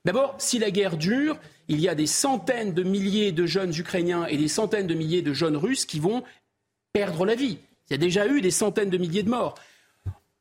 D'abord, 0.04 0.34
si 0.38 0.58
la 0.58 0.70
guerre 0.70 0.96
dure, 0.96 1.38
il 1.68 1.80
y 1.80 1.88
a 1.88 1.94
des 1.94 2.06
centaines 2.06 2.72
de 2.72 2.82
milliers 2.82 3.32
de 3.32 3.46
jeunes 3.46 3.74
Ukrainiens 3.76 4.26
et 4.26 4.36
des 4.36 4.48
centaines 4.48 4.86
de 4.86 4.94
milliers 4.94 5.22
de 5.22 5.32
jeunes 5.32 5.56
Russes 5.56 5.86
qui 5.86 5.98
vont 5.98 6.22
perdre 6.92 7.24
la 7.24 7.34
vie. 7.34 7.58
Il 7.88 7.92
y 7.92 7.94
a 7.94 7.98
déjà 7.98 8.26
eu 8.26 8.40
des 8.40 8.50
centaines 8.50 8.90
de 8.90 8.98
milliers 8.98 9.22
de 9.22 9.30
morts. 9.30 9.54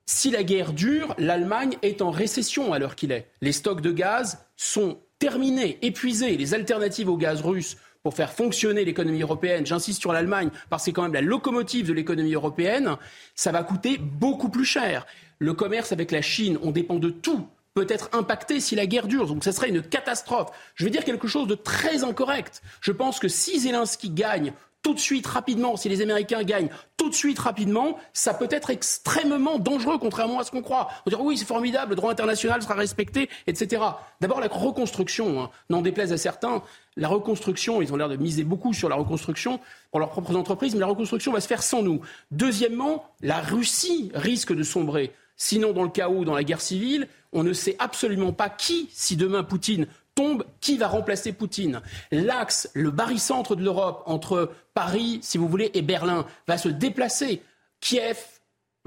Si 0.10 0.32
la 0.32 0.44
guerre 0.44 0.72
dure, 0.72 1.14
l'Allemagne 1.18 1.78
est 1.82 2.02
en 2.02 2.12
récession 2.12 2.72
à 2.72 2.80
l'heure 2.80 2.96
qu'il 2.96 3.12
est. 3.12 3.30
Les 3.42 3.52
stocks 3.52 3.82
de 3.82 3.92
gaz 3.92 4.40
sont 4.56 5.00
terminés, 5.20 5.80
épuisés. 5.82 6.38
Les 6.38 6.54
alternatives 6.54 7.10
au 7.10 7.18
gaz 7.18 7.42
russe 7.42 7.76
pour 8.04 8.14
faire 8.14 8.32
fonctionner 8.32 8.86
l'économie 8.86 9.22
européenne, 9.22 9.66
j'insiste 9.66 10.00
sur 10.00 10.14
l'Allemagne 10.14 10.50
parce 10.70 10.84
que 10.84 10.86
c'est 10.86 10.92
quand 10.94 11.02
même 11.02 11.14
la 11.14 11.20
locomotive 11.20 11.88
de 11.88 11.94
l'économie 11.94 12.36
européenne, 12.36 12.96
ça 13.36 13.52
va 13.52 13.64
coûter 13.64 13.98
beaucoup 13.98 14.48
plus 14.48 14.64
cher. 14.64 15.06
Le 15.40 15.54
commerce 15.54 15.92
avec 15.92 16.12
la 16.12 16.22
Chine, 16.22 16.58
on 16.62 16.72
dépend 16.72 17.00
de 17.00 17.10
tout 17.10 17.46
peut 17.74 17.86
être 17.90 18.10
impacté 18.14 18.60
si 18.60 18.76
la 18.76 18.88
guerre 18.88 19.08
dure. 19.08 19.28
Donc 19.28 19.44
ça 19.44 19.52
serait 19.52 19.70
une 19.70 19.84
catastrophe. 19.84 20.50
Je 20.74 20.86
vais 20.86 20.90
dire 20.90 21.04
quelque 21.04 21.28
chose 21.28 21.48
de 21.48 21.54
très 21.54 22.04
incorrect. 22.04 22.64
Je 22.82 22.94
pense 22.94 23.20
que 23.20 23.28
si 23.28 23.60
Zelensky 23.60 24.10
gagne 24.10 24.54
tout 24.82 24.94
de 24.94 25.00
suite, 25.00 25.28
rapidement, 25.28 25.76
si 25.76 25.90
les 25.90 26.02
Américains 26.02 26.44
gagnent 26.44 26.70
tout 26.96 27.10
de 27.10 27.16
suite, 27.16 27.40
rapidement, 27.40 27.98
ça 28.14 28.34
peut 28.34 28.48
être 28.50 28.70
extrêmement 28.70 29.60
dangereux, 29.60 29.98
contrairement 30.00 30.40
à 30.40 30.44
ce 30.44 30.52
qu'on 30.52 30.62
croit. 30.62 30.90
On 31.06 31.10
dire 31.10 31.22
oui, 31.22 31.38
c'est 31.38 31.46
formidable, 31.46 31.92
le 31.92 31.96
droit 31.96 32.12
international 32.12 32.62
sera 32.62 32.74
respecté, 32.74 33.30
etc. 33.48 33.84
D'abord, 34.22 34.40
la 34.40 34.48
reconstruction, 34.48 35.42
hein, 35.42 35.50
n'en 35.70 35.82
déplaise 35.82 36.14
à 36.14 36.18
certains, 36.18 36.64
la 36.96 37.08
reconstruction, 37.08 37.82
ils 37.82 37.94
ont 37.94 37.98
l'air 37.98 38.10
de 38.10 38.16
miser 38.16 38.44
beaucoup 38.44 38.74
sur 38.74 38.90
la 38.90 38.96
reconstruction 38.96 39.60
pour 39.92 40.00
leurs 40.00 40.10
propres 40.10 40.36
entreprises, 40.36 40.74
mais 40.74 40.80
la 40.80 40.88
reconstruction 40.88 41.32
va 41.32 41.42
se 41.42 41.48
faire 41.48 41.64
sans 41.64 41.84
nous. 41.84 42.02
Deuxièmement, 42.32 43.06
la 43.22 43.42
Russie 43.42 44.12
risque 44.14 44.54
de 44.54 44.64
sombrer. 44.64 45.14
Sinon, 45.36 45.72
dans 45.72 45.84
le 45.84 45.90
chaos, 45.90 46.26
dans 46.26 46.34
la 46.34 46.44
guerre 46.44 46.62
civile, 46.62 47.08
on 47.34 47.44
ne 47.44 47.54
sait 47.54 47.76
absolument 47.78 48.34
pas 48.34 48.50
qui, 48.50 48.90
si 48.92 49.16
demain 49.16 49.44
Poutine 49.44 49.88
tombe, 50.18 50.44
qui 50.62 50.78
va 50.78 50.88
remplacer 50.88 51.32
Poutine? 51.32 51.82
L'axe, 52.12 52.70
le 52.74 52.90
barycentre 52.90 53.56
de 53.56 53.64
l'Europe 53.64 54.02
entre 54.08 54.52
Paris, 54.74 55.20
si 55.22 55.38
vous 55.38 55.48
voulez, 55.48 55.70
et 55.76 55.84
Berlin 55.84 56.26
va 56.48 56.58
se 56.58 56.70
déplacer. 56.70 57.44
Kiev, 57.80 58.18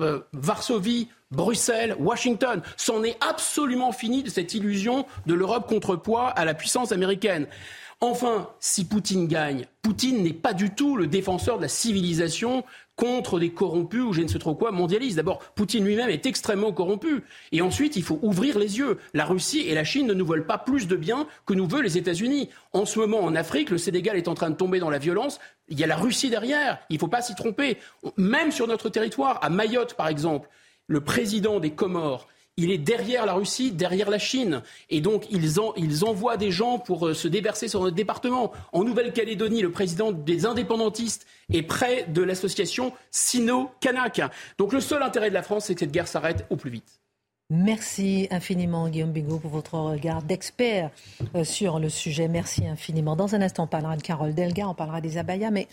euh, 0.00 0.20
Varsovie, 0.32 1.08
Bruxelles, 1.30 1.94
Washington. 2.00 2.62
C'en 2.76 3.04
est 3.04 3.16
absolument 3.22 3.92
fini 3.92 4.24
de 4.24 4.28
cette 4.28 4.54
illusion 4.54 5.06
de 5.26 5.34
l'Europe 5.34 5.68
contrepoids 5.68 6.28
à 6.28 6.44
la 6.44 6.54
puissance 6.54 6.90
américaine. 6.90 7.46
Enfin, 8.00 8.48
si 8.58 8.84
Poutine 8.84 9.28
gagne, 9.28 9.66
Poutine 9.82 10.24
n'est 10.24 10.32
pas 10.32 10.54
du 10.54 10.70
tout 10.74 10.96
le 10.96 11.06
défenseur 11.06 11.58
de 11.58 11.62
la 11.62 11.68
civilisation 11.68 12.64
contre 13.00 13.40
des 13.40 13.48
corrompus 13.48 14.02
ou 14.02 14.12
je 14.12 14.20
ne 14.20 14.28
sais 14.28 14.38
trop 14.38 14.54
quoi 14.54 14.72
mondialistes. 14.72 15.16
D'abord, 15.16 15.38
Poutine 15.54 15.86
lui-même 15.86 16.10
est 16.10 16.26
extrêmement 16.26 16.70
corrompu. 16.70 17.22
Et 17.50 17.62
ensuite, 17.62 17.96
il 17.96 18.02
faut 18.02 18.18
ouvrir 18.20 18.58
les 18.58 18.76
yeux. 18.76 18.98
La 19.14 19.24
Russie 19.24 19.60
et 19.60 19.74
la 19.74 19.84
Chine 19.84 20.06
ne 20.06 20.12
nous 20.12 20.26
veulent 20.26 20.46
pas 20.46 20.58
plus 20.58 20.86
de 20.86 20.96
bien 20.96 21.26
que 21.46 21.54
nous 21.54 21.66
veulent 21.66 21.84
les 21.84 21.96
États-Unis. 21.96 22.50
En 22.74 22.84
ce 22.84 22.98
moment, 22.98 23.20
en 23.20 23.34
Afrique, 23.34 23.70
le 23.70 23.78
Sénégal 23.78 24.18
est 24.18 24.28
en 24.28 24.34
train 24.34 24.50
de 24.50 24.54
tomber 24.54 24.80
dans 24.80 24.90
la 24.90 24.98
violence. 24.98 25.40
Il 25.68 25.80
y 25.80 25.84
a 25.84 25.86
la 25.86 25.96
Russie 25.96 26.28
derrière. 26.28 26.78
Il 26.90 26.96
ne 26.96 26.98
faut 26.98 27.08
pas 27.08 27.22
s'y 27.22 27.34
tromper. 27.34 27.78
Même 28.18 28.52
sur 28.52 28.66
notre 28.66 28.90
territoire, 28.90 29.38
à 29.42 29.48
Mayotte 29.48 29.94
par 29.94 30.08
exemple, 30.08 30.50
le 30.86 31.00
président 31.00 31.58
des 31.58 31.70
Comores, 31.70 32.28
il 32.60 32.70
est 32.70 32.78
derrière 32.78 33.24
la 33.24 33.32
Russie, 33.32 33.72
derrière 33.72 34.10
la 34.10 34.18
Chine. 34.18 34.62
Et 34.90 35.00
donc, 35.00 35.26
ils, 35.30 36.04
envoient 36.04 36.36
des 36.36 36.50
gens 36.50 36.78
pour 36.78 37.08
euh, 37.08 37.14
se 37.14 37.26
déverser 37.26 37.68
sur 37.68 37.80
notre 37.82 37.96
département. 37.96 38.52
En 38.72 38.84
Nouvelle-Calédonie, 38.84 39.62
le 39.62 39.70
président 39.70 40.12
des 40.12 40.44
indépendantistes 40.44 41.26
est 41.52 41.62
près 41.62 42.04
de 42.08 42.22
l'association 42.22 42.92
Sino-Kanak. 43.10 44.20
Donc, 44.58 44.74
le 44.74 44.80
seul 44.80 45.02
intérêt 45.02 45.30
de 45.30 45.34
la 45.34 45.42
France, 45.42 45.64
c'est 45.64 45.74
que 45.74 45.80
cette 45.80 45.92
guerre 45.92 46.08
s'arrête 46.08 46.44
au 46.50 46.56
plus 46.56 46.70
vite. 46.70 47.00
Merci 47.48 48.28
infiniment, 48.30 48.88
Guillaume 48.88 49.10
Bigot, 49.10 49.38
pour 49.38 49.50
votre 49.50 49.74
regard 49.74 50.22
d'expert 50.22 50.90
euh, 51.34 51.44
sur 51.44 51.78
le 51.78 51.88
sujet. 51.88 52.28
Merci 52.28 52.66
infiniment. 52.66 53.16
Dans 53.16 53.34
un 53.34 53.40
instant, 53.40 53.64
on 53.64 53.68
parlera 53.68 53.96
de 53.96 54.02
Carole 54.02 54.34
Delga, 54.34 54.68
on 54.68 54.74
parlera 54.74 55.00
des 55.00 55.16
abayas, 55.16 55.50
mais 55.50 55.66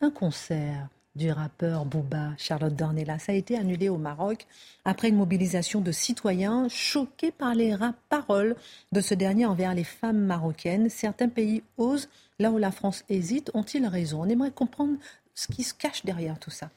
un 0.00 0.10
concert 0.10 0.88
du 1.16 1.30
rappeur 1.32 1.84
Booba, 1.84 2.32
Charlotte 2.38 2.74
Dornella. 2.74 3.18
Ça 3.18 3.32
a 3.32 3.34
été 3.34 3.56
annulé 3.56 3.88
au 3.88 3.96
Maroc 3.96 4.46
après 4.84 5.08
une 5.08 5.16
mobilisation 5.16 5.80
de 5.80 5.92
citoyens 5.92 6.68
choqués 6.68 7.32
par 7.32 7.54
les 7.54 7.76
paroles 8.08 8.56
de 8.92 9.00
ce 9.00 9.14
dernier 9.14 9.46
envers 9.46 9.74
les 9.74 9.84
femmes 9.84 10.20
marocaines. 10.20 10.88
Certains 10.88 11.28
pays 11.28 11.62
osent, 11.78 12.08
là 12.38 12.50
où 12.50 12.58
la 12.58 12.70
France 12.70 13.04
hésite. 13.08 13.50
Ont-ils 13.54 13.86
raison? 13.86 14.22
On 14.22 14.28
aimerait 14.28 14.52
comprendre 14.52 14.96
ce 15.34 15.48
qui 15.48 15.62
se 15.62 15.74
cache 15.74 16.04
derrière 16.04 16.38
tout 16.38 16.50
ça. 16.50 16.70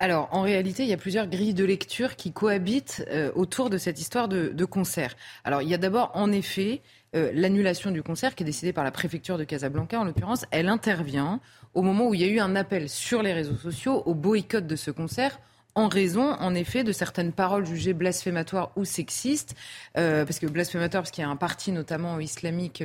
Alors, 0.00 0.28
en 0.30 0.42
réalité, 0.42 0.84
il 0.84 0.88
y 0.88 0.92
a 0.92 0.96
plusieurs 0.96 1.26
grilles 1.26 1.54
de 1.54 1.64
lecture 1.64 2.14
qui 2.14 2.30
cohabitent 2.30 3.04
euh, 3.10 3.32
autour 3.34 3.68
de 3.68 3.78
cette 3.78 3.98
histoire 3.98 4.28
de, 4.28 4.64
concert. 4.64 5.16
Alors, 5.42 5.60
il 5.60 5.68
y 5.68 5.74
a 5.74 5.78
d'abord, 5.78 6.12
en 6.14 6.30
effet, 6.30 6.82
euh, 7.16 7.32
l'annulation 7.34 7.90
du 7.90 8.00
concert 8.04 8.36
qui 8.36 8.44
est 8.44 8.46
décidée 8.46 8.72
par 8.72 8.84
la 8.84 8.92
préfecture 8.92 9.38
de 9.38 9.42
Casablanca, 9.42 9.98
en 9.98 10.04
l'occurrence. 10.04 10.44
Elle 10.52 10.68
intervient 10.68 11.40
au 11.74 11.82
moment 11.82 12.06
où 12.06 12.14
il 12.14 12.20
y 12.20 12.24
a 12.24 12.28
eu 12.28 12.38
un 12.38 12.54
appel 12.54 12.88
sur 12.88 13.24
les 13.24 13.32
réseaux 13.32 13.56
sociaux 13.56 14.04
au 14.06 14.14
boycott 14.14 14.64
de 14.68 14.76
ce 14.76 14.92
concert 14.92 15.40
en 15.74 15.88
raison, 15.88 16.32
en 16.32 16.54
effet, 16.54 16.84
de 16.84 16.92
certaines 16.92 17.32
paroles 17.32 17.66
jugées 17.66 17.92
blasphématoires 17.92 18.70
ou 18.76 18.84
sexistes, 18.84 19.56
euh, 19.96 20.24
parce 20.24 20.38
que 20.38 20.46
blasphématoire, 20.46 21.02
parce 21.02 21.10
qu'il 21.10 21.22
y 21.22 21.26
a 21.26 21.30
un 21.30 21.36
parti 21.36 21.72
notamment 21.72 22.20
islamique 22.20 22.84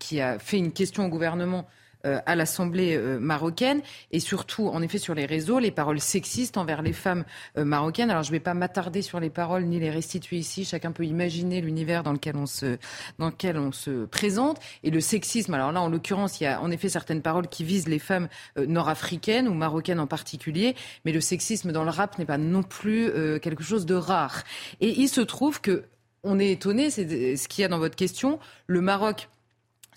qui 0.00 0.20
a 0.20 0.38
fait 0.40 0.58
une 0.58 0.72
question 0.72 1.06
au 1.06 1.08
gouvernement 1.08 1.66
à 2.04 2.34
l'Assemblée 2.34 2.98
marocaine 3.20 3.82
et 4.10 4.20
surtout, 4.20 4.68
en 4.68 4.82
effet, 4.82 4.98
sur 4.98 5.14
les 5.14 5.26
réseaux, 5.26 5.58
les 5.58 5.70
paroles 5.70 6.00
sexistes 6.00 6.56
envers 6.56 6.82
les 6.82 6.92
femmes 6.92 7.24
marocaines. 7.56 8.10
Alors, 8.10 8.22
je 8.22 8.30
ne 8.30 8.36
vais 8.36 8.40
pas 8.40 8.54
m'attarder 8.54 9.02
sur 9.02 9.20
les 9.20 9.30
paroles 9.30 9.64
ni 9.64 9.78
les 9.80 9.90
restituer 9.90 10.36
ici. 10.36 10.64
Chacun 10.64 10.92
peut 10.92 11.04
imaginer 11.04 11.60
l'univers 11.60 12.02
dans 12.02 12.12
lequel 12.12 12.36
on 12.36 12.46
se 12.46 12.78
dans 13.18 13.26
lequel 13.26 13.58
on 13.58 13.72
se 13.72 14.04
présente 14.06 14.58
et 14.82 14.90
le 14.90 15.00
sexisme. 15.00 15.54
Alors 15.54 15.72
là, 15.72 15.80
en 15.80 15.88
l'occurrence, 15.88 16.40
il 16.40 16.44
y 16.44 16.46
a 16.46 16.60
en 16.60 16.70
effet 16.70 16.88
certaines 16.88 17.22
paroles 17.22 17.48
qui 17.48 17.64
visent 17.64 17.88
les 17.88 17.98
femmes 17.98 18.28
nord-africaines 18.56 19.48
ou 19.48 19.54
marocaines 19.54 20.00
en 20.00 20.06
particulier, 20.06 20.76
mais 21.04 21.12
le 21.12 21.20
sexisme 21.20 21.72
dans 21.72 21.84
le 21.84 21.90
rap 21.90 22.18
n'est 22.18 22.24
pas 22.24 22.38
non 22.38 22.62
plus 22.62 23.12
quelque 23.40 23.62
chose 23.62 23.86
de 23.86 23.94
rare. 23.94 24.42
Et 24.80 25.00
il 25.00 25.08
se 25.08 25.20
trouve 25.20 25.60
que 25.60 25.84
on 26.22 26.38
est 26.38 26.50
étonné, 26.50 26.90
c'est 26.90 27.36
ce 27.36 27.48
qu'il 27.48 27.62
y 27.62 27.64
a 27.64 27.68
dans 27.68 27.78
votre 27.78 27.96
question. 27.96 28.38
Le 28.66 28.82
Maroc, 28.82 29.28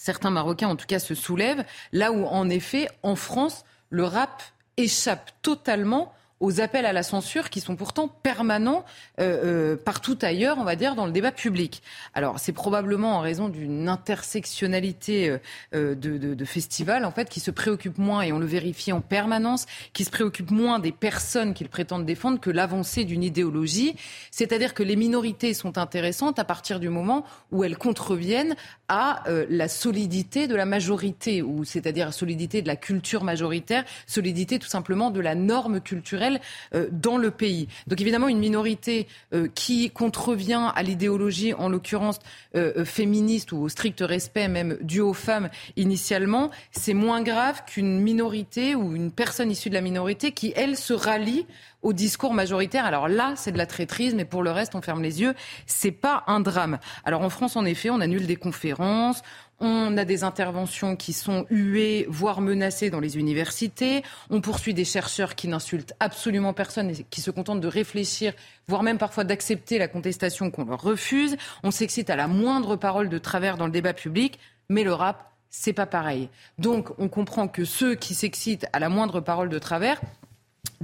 certains 0.04 0.32
Marocains 0.32 0.68
en 0.68 0.76
tout 0.76 0.86
cas 0.86 1.00
se 1.00 1.16
soulèvent, 1.16 1.64
là 1.94 2.12
où 2.12 2.26
en 2.26 2.50
effet, 2.50 2.90
en 3.04 3.16
France, 3.16 3.64
le 3.90 4.04
rap 4.04 4.44
échappe 4.76 5.32
totalement 5.42 6.14
aux 6.44 6.60
appels 6.60 6.86
à 6.86 6.92
la 6.92 7.04
censure 7.04 7.50
qui 7.50 7.62
sont 7.62 7.78
pourtant 7.78 8.10
permanents 8.10 8.84
euh, 9.22 9.74
euh, 9.74 9.78
partout 9.78 10.18
ailleurs, 10.22 10.58
on 10.60 10.66
va 10.66 10.76
dire, 10.76 10.94
dans 10.94 11.06
le 11.06 11.14
débat 11.14 11.32
public. 11.32 11.82
Alors, 12.14 12.38
c'est 12.38 12.52
probablement 12.52 13.16
en 13.16 13.22
raison 13.22 13.48
d'une 13.48 13.88
intersectionnalité 13.88 15.38
euh, 15.74 15.96
de, 15.96 16.18
de, 16.18 16.46
festivals, 16.46 17.06
en 17.06 17.12
fait, 17.12 17.30
qui 17.30 17.40
se 17.40 17.50
préoccupe 17.50 17.98
moins, 17.98 18.24
et 18.24 18.34
on 18.34 18.40
le 18.40 18.46
vérifie 18.46 18.92
en 18.92 19.00
permanence, 19.00 19.68
qui 19.94 20.04
se 20.04 20.10
préoccupe 20.10 20.52
moins 20.52 20.80
des 20.80 20.92
personnes 20.92 21.54
qu'ils 21.54 21.70
prétendent 21.70 22.06
défendre 22.06 22.42
que 22.42 22.50
l'avancée 22.50 23.06
d'une 23.06 23.24
idéologie. 23.24 23.96
C'est-à-dire 24.30 24.74
que 24.74 24.84
les 24.84 24.98
minorités 24.98 25.54
sont 25.54 25.78
intéressantes 25.78 26.40
à 26.40 26.44
partir 26.44 26.82
du 26.82 26.90
moment 26.90 27.26
où 27.52 27.64
elles 27.64 27.78
contreviennent 27.78 28.58
à 28.96 29.24
la 29.50 29.68
solidité 29.68 30.48
de 30.48 30.56
la 30.56 30.66
majorité, 30.66 31.42
ou 31.42 31.64
c'est-à-dire 31.64 32.14
solidité 32.14 32.62
de 32.62 32.68
la 32.68 32.76
culture 32.76 33.24
majoritaire, 33.24 33.86
solidité 34.06 34.60
tout 34.60 34.68
simplement 34.68 35.10
de 35.10 35.20
la 35.20 35.34
norme 35.34 35.82
culturelle 35.82 36.40
euh, 36.76 36.88
dans 36.92 37.18
le 37.18 37.32
pays. 37.32 37.68
Donc 37.88 38.00
évidemment, 38.02 38.28
une 38.28 38.38
minorité 38.38 39.08
euh, 39.34 39.48
qui 39.56 39.90
contrevient 39.90 40.70
à 40.76 40.84
l'idéologie, 40.84 41.56
en 41.56 41.70
l'occurrence 41.70 42.20
euh, 42.56 42.86
féministe 42.86 43.52
ou 43.52 43.58
au 43.64 43.70
strict 43.70 44.02
respect 44.02 44.48
même 44.48 44.78
dû 44.82 45.00
aux 45.00 45.16
femmes 45.16 45.50
initialement, 45.76 46.52
c'est 46.72 46.94
moins 46.94 47.24
grave 47.24 47.64
qu'une 47.66 48.00
minorité 48.00 48.76
ou 48.76 48.96
une 48.96 49.12
personne 49.12 49.50
issue 49.50 49.70
de 49.70 49.74
la 49.74 49.82
minorité 49.82 50.34
qui, 50.34 50.54
elle, 50.56 50.78
se 50.78 50.94
rallie 50.94 51.48
au 51.84 51.94
discours 51.94 52.34
majoritaire. 52.34 52.86
Alors 52.86 53.08
là, 53.08 53.34
c'est 53.36 53.52
de 53.52 53.58
la 53.58 53.66
traîtrise, 53.66 54.16
mais 54.16 54.26
pour 54.26 54.42
le 54.42 54.52
reste, 54.52 54.74
on 54.74 54.82
ferme 54.82 55.04
les 55.04 55.22
yeux. 55.22 55.36
C'est 55.68 55.92
pas 55.92 56.24
un 56.28 56.40
drame. 56.40 56.80
Alors 57.06 57.22
en 57.22 57.30
France, 57.30 57.56
en 57.56 57.66
effet, 57.66 57.90
on 57.90 58.02
annule 58.02 58.26
des 58.26 58.38
conférences, 58.38 59.22
on 59.60 59.96
a 59.98 60.04
des 60.04 60.24
interventions 60.24 60.96
qui 60.96 61.14
sont 61.14 61.46
huées, 61.50 62.06
voire 62.10 62.42
menacées 62.42 62.90
dans 62.90 63.00
les 63.00 63.18
universités. 63.18 64.04
On 64.30 64.42
poursuit 64.42 64.74
des 64.74 64.86
chercheurs 64.86 65.36
qui 65.36 65.48
n'insultent 65.48 65.94
absolument 66.00 66.54
personne 66.54 66.90
et 66.90 67.06
qui 67.10 67.22
se 67.22 67.32
contentent 67.32 67.62
de 67.62 67.68
réfléchir, 67.68 68.34
voire 68.68 68.84
même 68.84 68.98
parfois 68.98 69.24
d'accepter 69.24 69.78
la 69.78 69.88
contestation 69.88 70.52
qu'on 70.52 70.66
leur 70.66 70.82
refuse. 70.82 71.38
On 71.64 71.72
s'excite 71.72 72.10
à 72.10 72.16
la 72.16 72.28
moindre 72.28 72.76
parole 72.76 73.10
de 73.10 73.18
travers 73.18 73.58
dans 73.58 73.66
le 73.66 73.72
débat 73.72 73.94
public. 73.94 74.40
Mais 74.70 74.84
le 74.84 74.94
rap, 74.94 75.32
c'est 75.50 75.74
pas 75.74 75.86
pareil. 75.86 76.30
Donc, 76.58 76.90
on 76.98 77.08
comprend 77.08 77.48
que 77.48 77.64
ceux 77.64 77.96
qui 77.96 78.16
s'excitent 78.16 78.66
à 78.74 78.80
la 78.80 78.90
moindre 78.90 79.22
parole 79.22 79.50
de 79.50 79.60
travers 79.60 80.02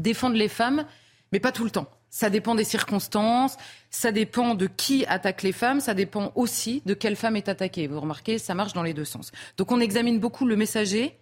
défendent 0.01 0.35
les 0.35 0.47
femmes, 0.47 0.85
mais 1.31 1.39
pas 1.39 1.51
tout 1.51 1.63
le 1.63 1.71
temps. 1.71 1.89
Ça 2.09 2.29
dépend 2.29 2.55
des 2.55 2.63
circonstances, 2.63 3.55
ça 3.91 4.11
dépend 4.11 4.55
de 4.55 4.65
qui 4.65 5.05
attaque 5.05 5.43
les 5.43 5.51
femmes, 5.51 5.79
ça 5.79 5.93
dépend 5.93 6.31
aussi 6.35 6.81
de 6.85 6.95
quelle 6.95 7.15
femme 7.15 7.35
est 7.35 7.49
attaquée. 7.49 7.87
Vous 7.87 7.99
remarquez, 7.99 8.39
ça 8.39 8.55
marche 8.55 8.73
dans 8.73 8.83
les 8.83 8.93
deux 8.93 9.05
sens. 9.05 9.31
Donc 9.57 9.71
on 9.71 9.79
examine 9.79 10.19
beaucoup 10.19 10.45
le 10.45 10.55
messager 10.55 11.15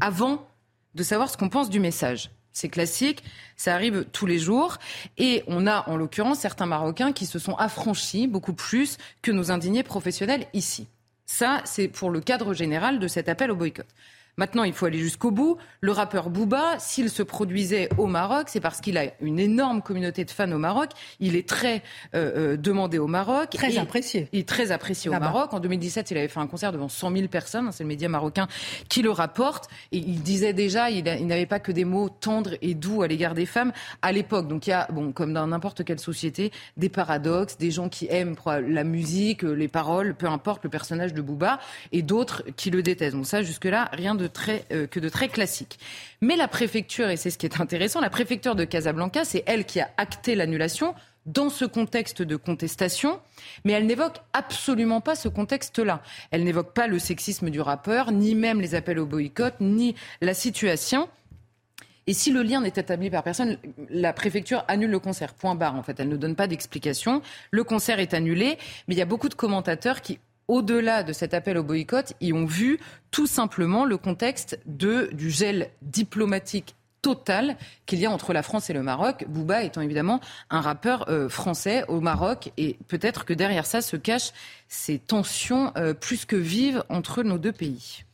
avant 0.00 0.46
de 0.94 1.02
savoir 1.02 1.30
ce 1.30 1.36
qu'on 1.36 1.48
pense 1.48 1.70
du 1.70 1.80
message. 1.80 2.30
C'est 2.52 2.68
classique, 2.68 3.24
ça 3.56 3.74
arrive 3.74 4.04
tous 4.12 4.26
les 4.26 4.38
jours. 4.38 4.78
Et 5.18 5.42
on 5.48 5.66
a 5.66 5.88
en 5.88 5.96
l'occurrence 5.96 6.38
certains 6.38 6.66
Marocains 6.66 7.12
qui 7.12 7.26
se 7.26 7.38
sont 7.38 7.56
affranchis 7.56 8.28
beaucoup 8.28 8.54
plus 8.54 8.96
que 9.22 9.32
nos 9.32 9.50
indignés 9.50 9.82
professionnels 9.82 10.46
ici. 10.52 10.86
Ça, 11.26 11.62
c'est 11.64 11.88
pour 11.88 12.10
le 12.10 12.20
cadre 12.20 12.54
général 12.54 13.00
de 13.00 13.08
cet 13.08 13.28
appel 13.28 13.50
au 13.50 13.56
boycott. 13.56 13.86
Maintenant, 14.36 14.64
il 14.64 14.72
faut 14.72 14.86
aller 14.86 14.98
jusqu'au 14.98 15.30
bout. 15.30 15.58
Le 15.80 15.92
rappeur 15.92 16.30
Booba, 16.30 16.78
s'il 16.78 17.10
se 17.10 17.22
produisait 17.22 17.88
au 17.98 18.06
Maroc, 18.06 18.46
c'est 18.48 18.60
parce 18.60 18.80
qu'il 18.80 18.98
a 18.98 19.04
une 19.20 19.38
énorme 19.38 19.82
communauté 19.82 20.24
de 20.24 20.30
fans 20.30 20.50
au 20.50 20.58
Maroc. 20.58 20.90
Il 21.20 21.36
est 21.36 21.48
très 21.48 21.82
euh, 22.14 22.54
euh 22.54 22.56
demandé 22.56 22.98
au 22.98 23.06
Maroc. 23.06 23.50
Très 23.50 23.78
apprécié. 23.78 24.28
Il 24.32 24.40
est 24.40 24.48
très 24.48 24.72
apprécié 24.72 25.10
au 25.10 25.18
Maroc. 25.18 25.52
En 25.54 25.60
2017, 25.60 26.10
il 26.10 26.18
avait 26.18 26.28
fait 26.28 26.40
un 26.40 26.46
concert 26.46 26.72
devant 26.72 26.88
100 26.88 27.12
000 27.12 27.28
personnes. 27.28 27.70
C'est 27.72 27.84
le 27.84 27.88
média 27.88 28.08
marocain 28.08 28.48
qui 28.88 29.02
le 29.02 29.10
rapporte. 29.10 29.68
Et 29.92 29.98
il 29.98 30.22
disait 30.22 30.52
déjà, 30.52 30.90
il, 30.90 31.06
il 31.06 31.26
n'avait 31.26 31.46
pas 31.46 31.60
que 31.60 31.72
des 31.72 31.84
mots 31.84 32.08
tendres 32.08 32.54
et 32.62 32.74
doux 32.74 33.02
à 33.02 33.06
l'égard 33.06 33.34
des 33.34 33.46
femmes 33.46 33.72
à 34.02 34.12
l'époque. 34.12 34.48
Donc 34.48 34.66
il 34.66 34.70
y 34.70 34.72
a, 34.72 34.88
bon, 34.90 35.12
comme 35.12 35.32
dans 35.32 35.46
n'importe 35.46 35.84
quelle 35.84 36.00
société, 36.00 36.50
des 36.76 36.88
paradoxes, 36.88 37.56
des 37.58 37.70
gens 37.70 37.88
qui 37.88 38.06
aiment 38.10 38.36
la 38.66 38.84
musique, 38.84 39.42
les 39.42 39.68
paroles, 39.68 40.14
peu 40.14 40.26
importe 40.26 40.64
le 40.64 40.70
personnage 40.70 41.14
de 41.14 41.22
Booba, 41.22 41.58
et 41.92 42.02
d'autres 42.02 42.42
qui 42.56 42.70
le 42.70 42.82
détestent. 42.82 43.16
Donc 43.16 43.26
ça, 43.26 43.42
jusque-là, 43.42 43.88
rien 43.92 44.14
de 44.14 44.23
très, 44.26 44.64
euh, 44.72 44.86
que 44.86 45.00
de 45.00 45.08
très 45.08 45.28
classique. 45.28 45.78
Mais 46.20 46.36
la 46.36 46.48
préfecture, 46.48 47.08
et 47.08 47.16
c'est 47.16 47.30
ce 47.30 47.38
qui 47.38 47.46
est 47.46 47.60
intéressant, 47.60 48.00
la 48.00 48.10
préfecture 48.10 48.54
de 48.54 48.64
Casablanca, 48.64 49.24
c'est 49.24 49.44
elle 49.46 49.64
qui 49.64 49.80
a 49.80 49.90
acté 49.96 50.34
l'annulation 50.34 50.94
dans 51.26 51.48
ce 51.48 51.64
contexte 51.64 52.22
de 52.22 52.36
contestation, 52.36 53.20
mais 53.64 53.72
elle 53.72 53.86
n'évoque 53.86 54.18
absolument 54.32 55.00
pas 55.00 55.14
ce 55.14 55.28
contexte-là. 55.28 56.02
Elle 56.30 56.44
n'évoque 56.44 56.74
pas 56.74 56.86
le 56.86 56.98
sexisme 56.98 57.50
du 57.50 57.60
rappeur, 57.60 58.12
ni 58.12 58.34
même 58.34 58.60
les 58.60 58.74
appels 58.74 58.98
au 58.98 59.06
boycott, 59.06 59.54
ni 59.60 59.94
la 60.20 60.34
situation. 60.34 61.08
Et 62.06 62.12
si 62.12 62.30
le 62.30 62.42
lien 62.42 62.60
n'est 62.60 62.68
établi 62.68 63.08
par 63.08 63.22
personne, 63.22 63.58
la 63.88 64.12
préfecture 64.12 64.64
annule 64.68 64.90
le 64.90 64.98
concert. 64.98 65.32
Point 65.32 65.54
barre, 65.54 65.74
en 65.74 65.82
fait. 65.82 65.98
Elle 65.98 66.10
ne 66.10 66.16
donne 66.16 66.36
pas 66.36 66.46
d'explication. 66.46 67.22
Le 67.50 67.64
concert 67.64 67.98
est 67.98 68.12
annulé, 68.12 68.58
mais 68.86 68.94
il 68.94 68.98
y 68.98 69.02
a 69.02 69.06
beaucoup 69.06 69.30
de 69.30 69.34
commentateurs 69.34 70.02
qui 70.02 70.18
au-delà 70.48 71.02
de 71.02 71.12
cet 71.12 71.34
appel 71.34 71.58
au 71.58 71.62
boycott, 71.62 72.14
y 72.20 72.32
ont 72.32 72.46
vu 72.46 72.78
tout 73.10 73.26
simplement 73.26 73.84
le 73.84 73.96
contexte 73.96 74.58
de, 74.66 75.10
du 75.12 75.30
gel 75.30 75.70
diplomatique 75.82 76.74
total 77.04 77.58
qu'il 77.84 77.98
y 77.98 78.06
a 78.06 78.10
entre 78.10 78.32
la 78.32 78.42
France 78.42 78.70
et 78.70 78.72
le 78.72 78.82
Maroc. 78.82 79.26
Bouba 79.28 79.62
étant 79.62 79.82
évidemment 79.82 80.20
un 80.48 80.62
rappeur 80.62 81.08
euh, 81.10 81.28
français 81.28 81.84
au 81.88 82.00
Maroc 82.00 82.50
et 82.56 82.78
peut-être 82.88 83.26
que 83.26 83.34
derrière 83.34 83.66
ça 83.66 83.82
se 83.82 83.96
cachent 83.96 84.32
ces 84.68 84.98
tensions 84.98 85.70
euh, 85.76 85.92
plus 85.92 86.24
que 86.24 86.36
vives 86.36 86.82
entre 86.88 87.22
nos 87.22 87.36
deux 87.36 87.52
pays. 87.52 88.04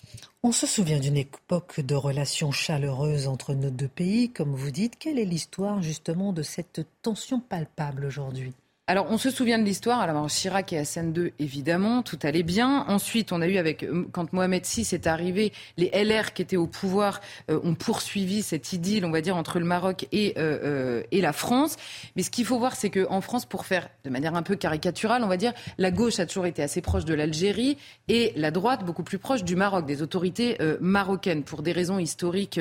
On 0.43 0.51
se 0.51 0.67
souvient 0.67 0.99
d'une 0.99 1.19
époque 1.19 1.81
de 1.81 1.95
relations 1.95 2.51
chaleureuses 2.51 3.29
entre 3.29 3.55
nos 3.55 3.71
deux 3.71 3.89
pays, 3.89 4.31
comme 4.31 4.55
vous 4.55 4.71
dites. 4.71 4.99
Quelle 4.99 5.19
est 5.19 5.25
l'histoire 5.25 5.83
justement 5.83 6.33
de 6.33 6.43
cette 6.43 6.81
tension 7.03 7.41
palpable 7.41 8.07
aujourd'hui? 8.07 8.55
Alors, 8.91 9.07
on 9.09 9.19
se 9.19 9.31
souvient 9.31 9.61
de 9.61 9.63
l'histoire. 9.63 10.01
Alors, 10.01 10.27
Chirac 10.27 10.73
et 10.73 10.79
Hassan 10.79 11.15
II, 11.17 11.33
évidemment, 11.39 12.03
tout 12.03 12.19
allait 12.25 12.43
bien. 12.43 12.85
Ensuite, 12.89 13.31
on 13.31 13.41
a 13.41 13.47
eu 13.47 13.57
avec, 13.57 13.85
euh, 13.85 14.05
quand 14.11 14.33
Mohamed 14.33 14.67
VI 14.67 14.81
est 14.81 15.07
arrivé, 15.07 15.53
les 15.77 15.93
LR 15.95 16.33
qui 16.33 16.43
étaient 16.43 16.57
au 16.57 16.67
pouvoir 16.67 17.21
euh, 17.53 17.61
ont 17.63 17.77
poursuivi 17.77 18.43
cette 18.43 18.73
idylle, 18.73 19.05
on 19.05 19.13
va 19.13 19.21
dire, 19.21 19.37
entre 19.37 19.61
le 19.61 19.65
Maroc 19.65 20.09
et, 20.11 20.35
euh, 20.39 21.05
et 21.13 21.21
la 21.21 21.33
France. 21.33 21.77
Mais 22.17 22.25
ce 22.25 22.31
qu'il 22.31 22.45
faut 22.45 22.59
voir, 22.59 22.75
c'est 22.75 22.91
qu'en 22.91 23.21
France, 23.21 23.47
pour 23.47 23.65
faire 23.65 23.89
de 24.03 24.11
manière 24.11 24.35
un 24.35 24.43
peu 24.43 24.57
caricaturale, 24.57 25.23
on 25.23 25.29
va 25.29 25.37
dire, 25.37 25.53
la 25.79 25.93
gauche 25.93 26.19
a 26.19 26.27
toujours 26.27 26.47
été 26.47 26.61
assez 26.61 26.81
proche 26.81 27.05
de 27.05 27.15
l'Algérie 27.15 27.79
et 28.09 28.33
la 28.35 28.51
droite 28.51 28.85
beaucoup 28.85 29.05
plus 29.05 29.19
proche 29.19 29.45
du 29.45 29.55
Maroc, 29.55 29.87
des 29.87 30.03
autorités 30.03 30.59
marocaines, 30.81 31.45
pour 31.45 31.63
des 31.63 31.71
raisons 31.71 32.01
historiques 32.01 32.59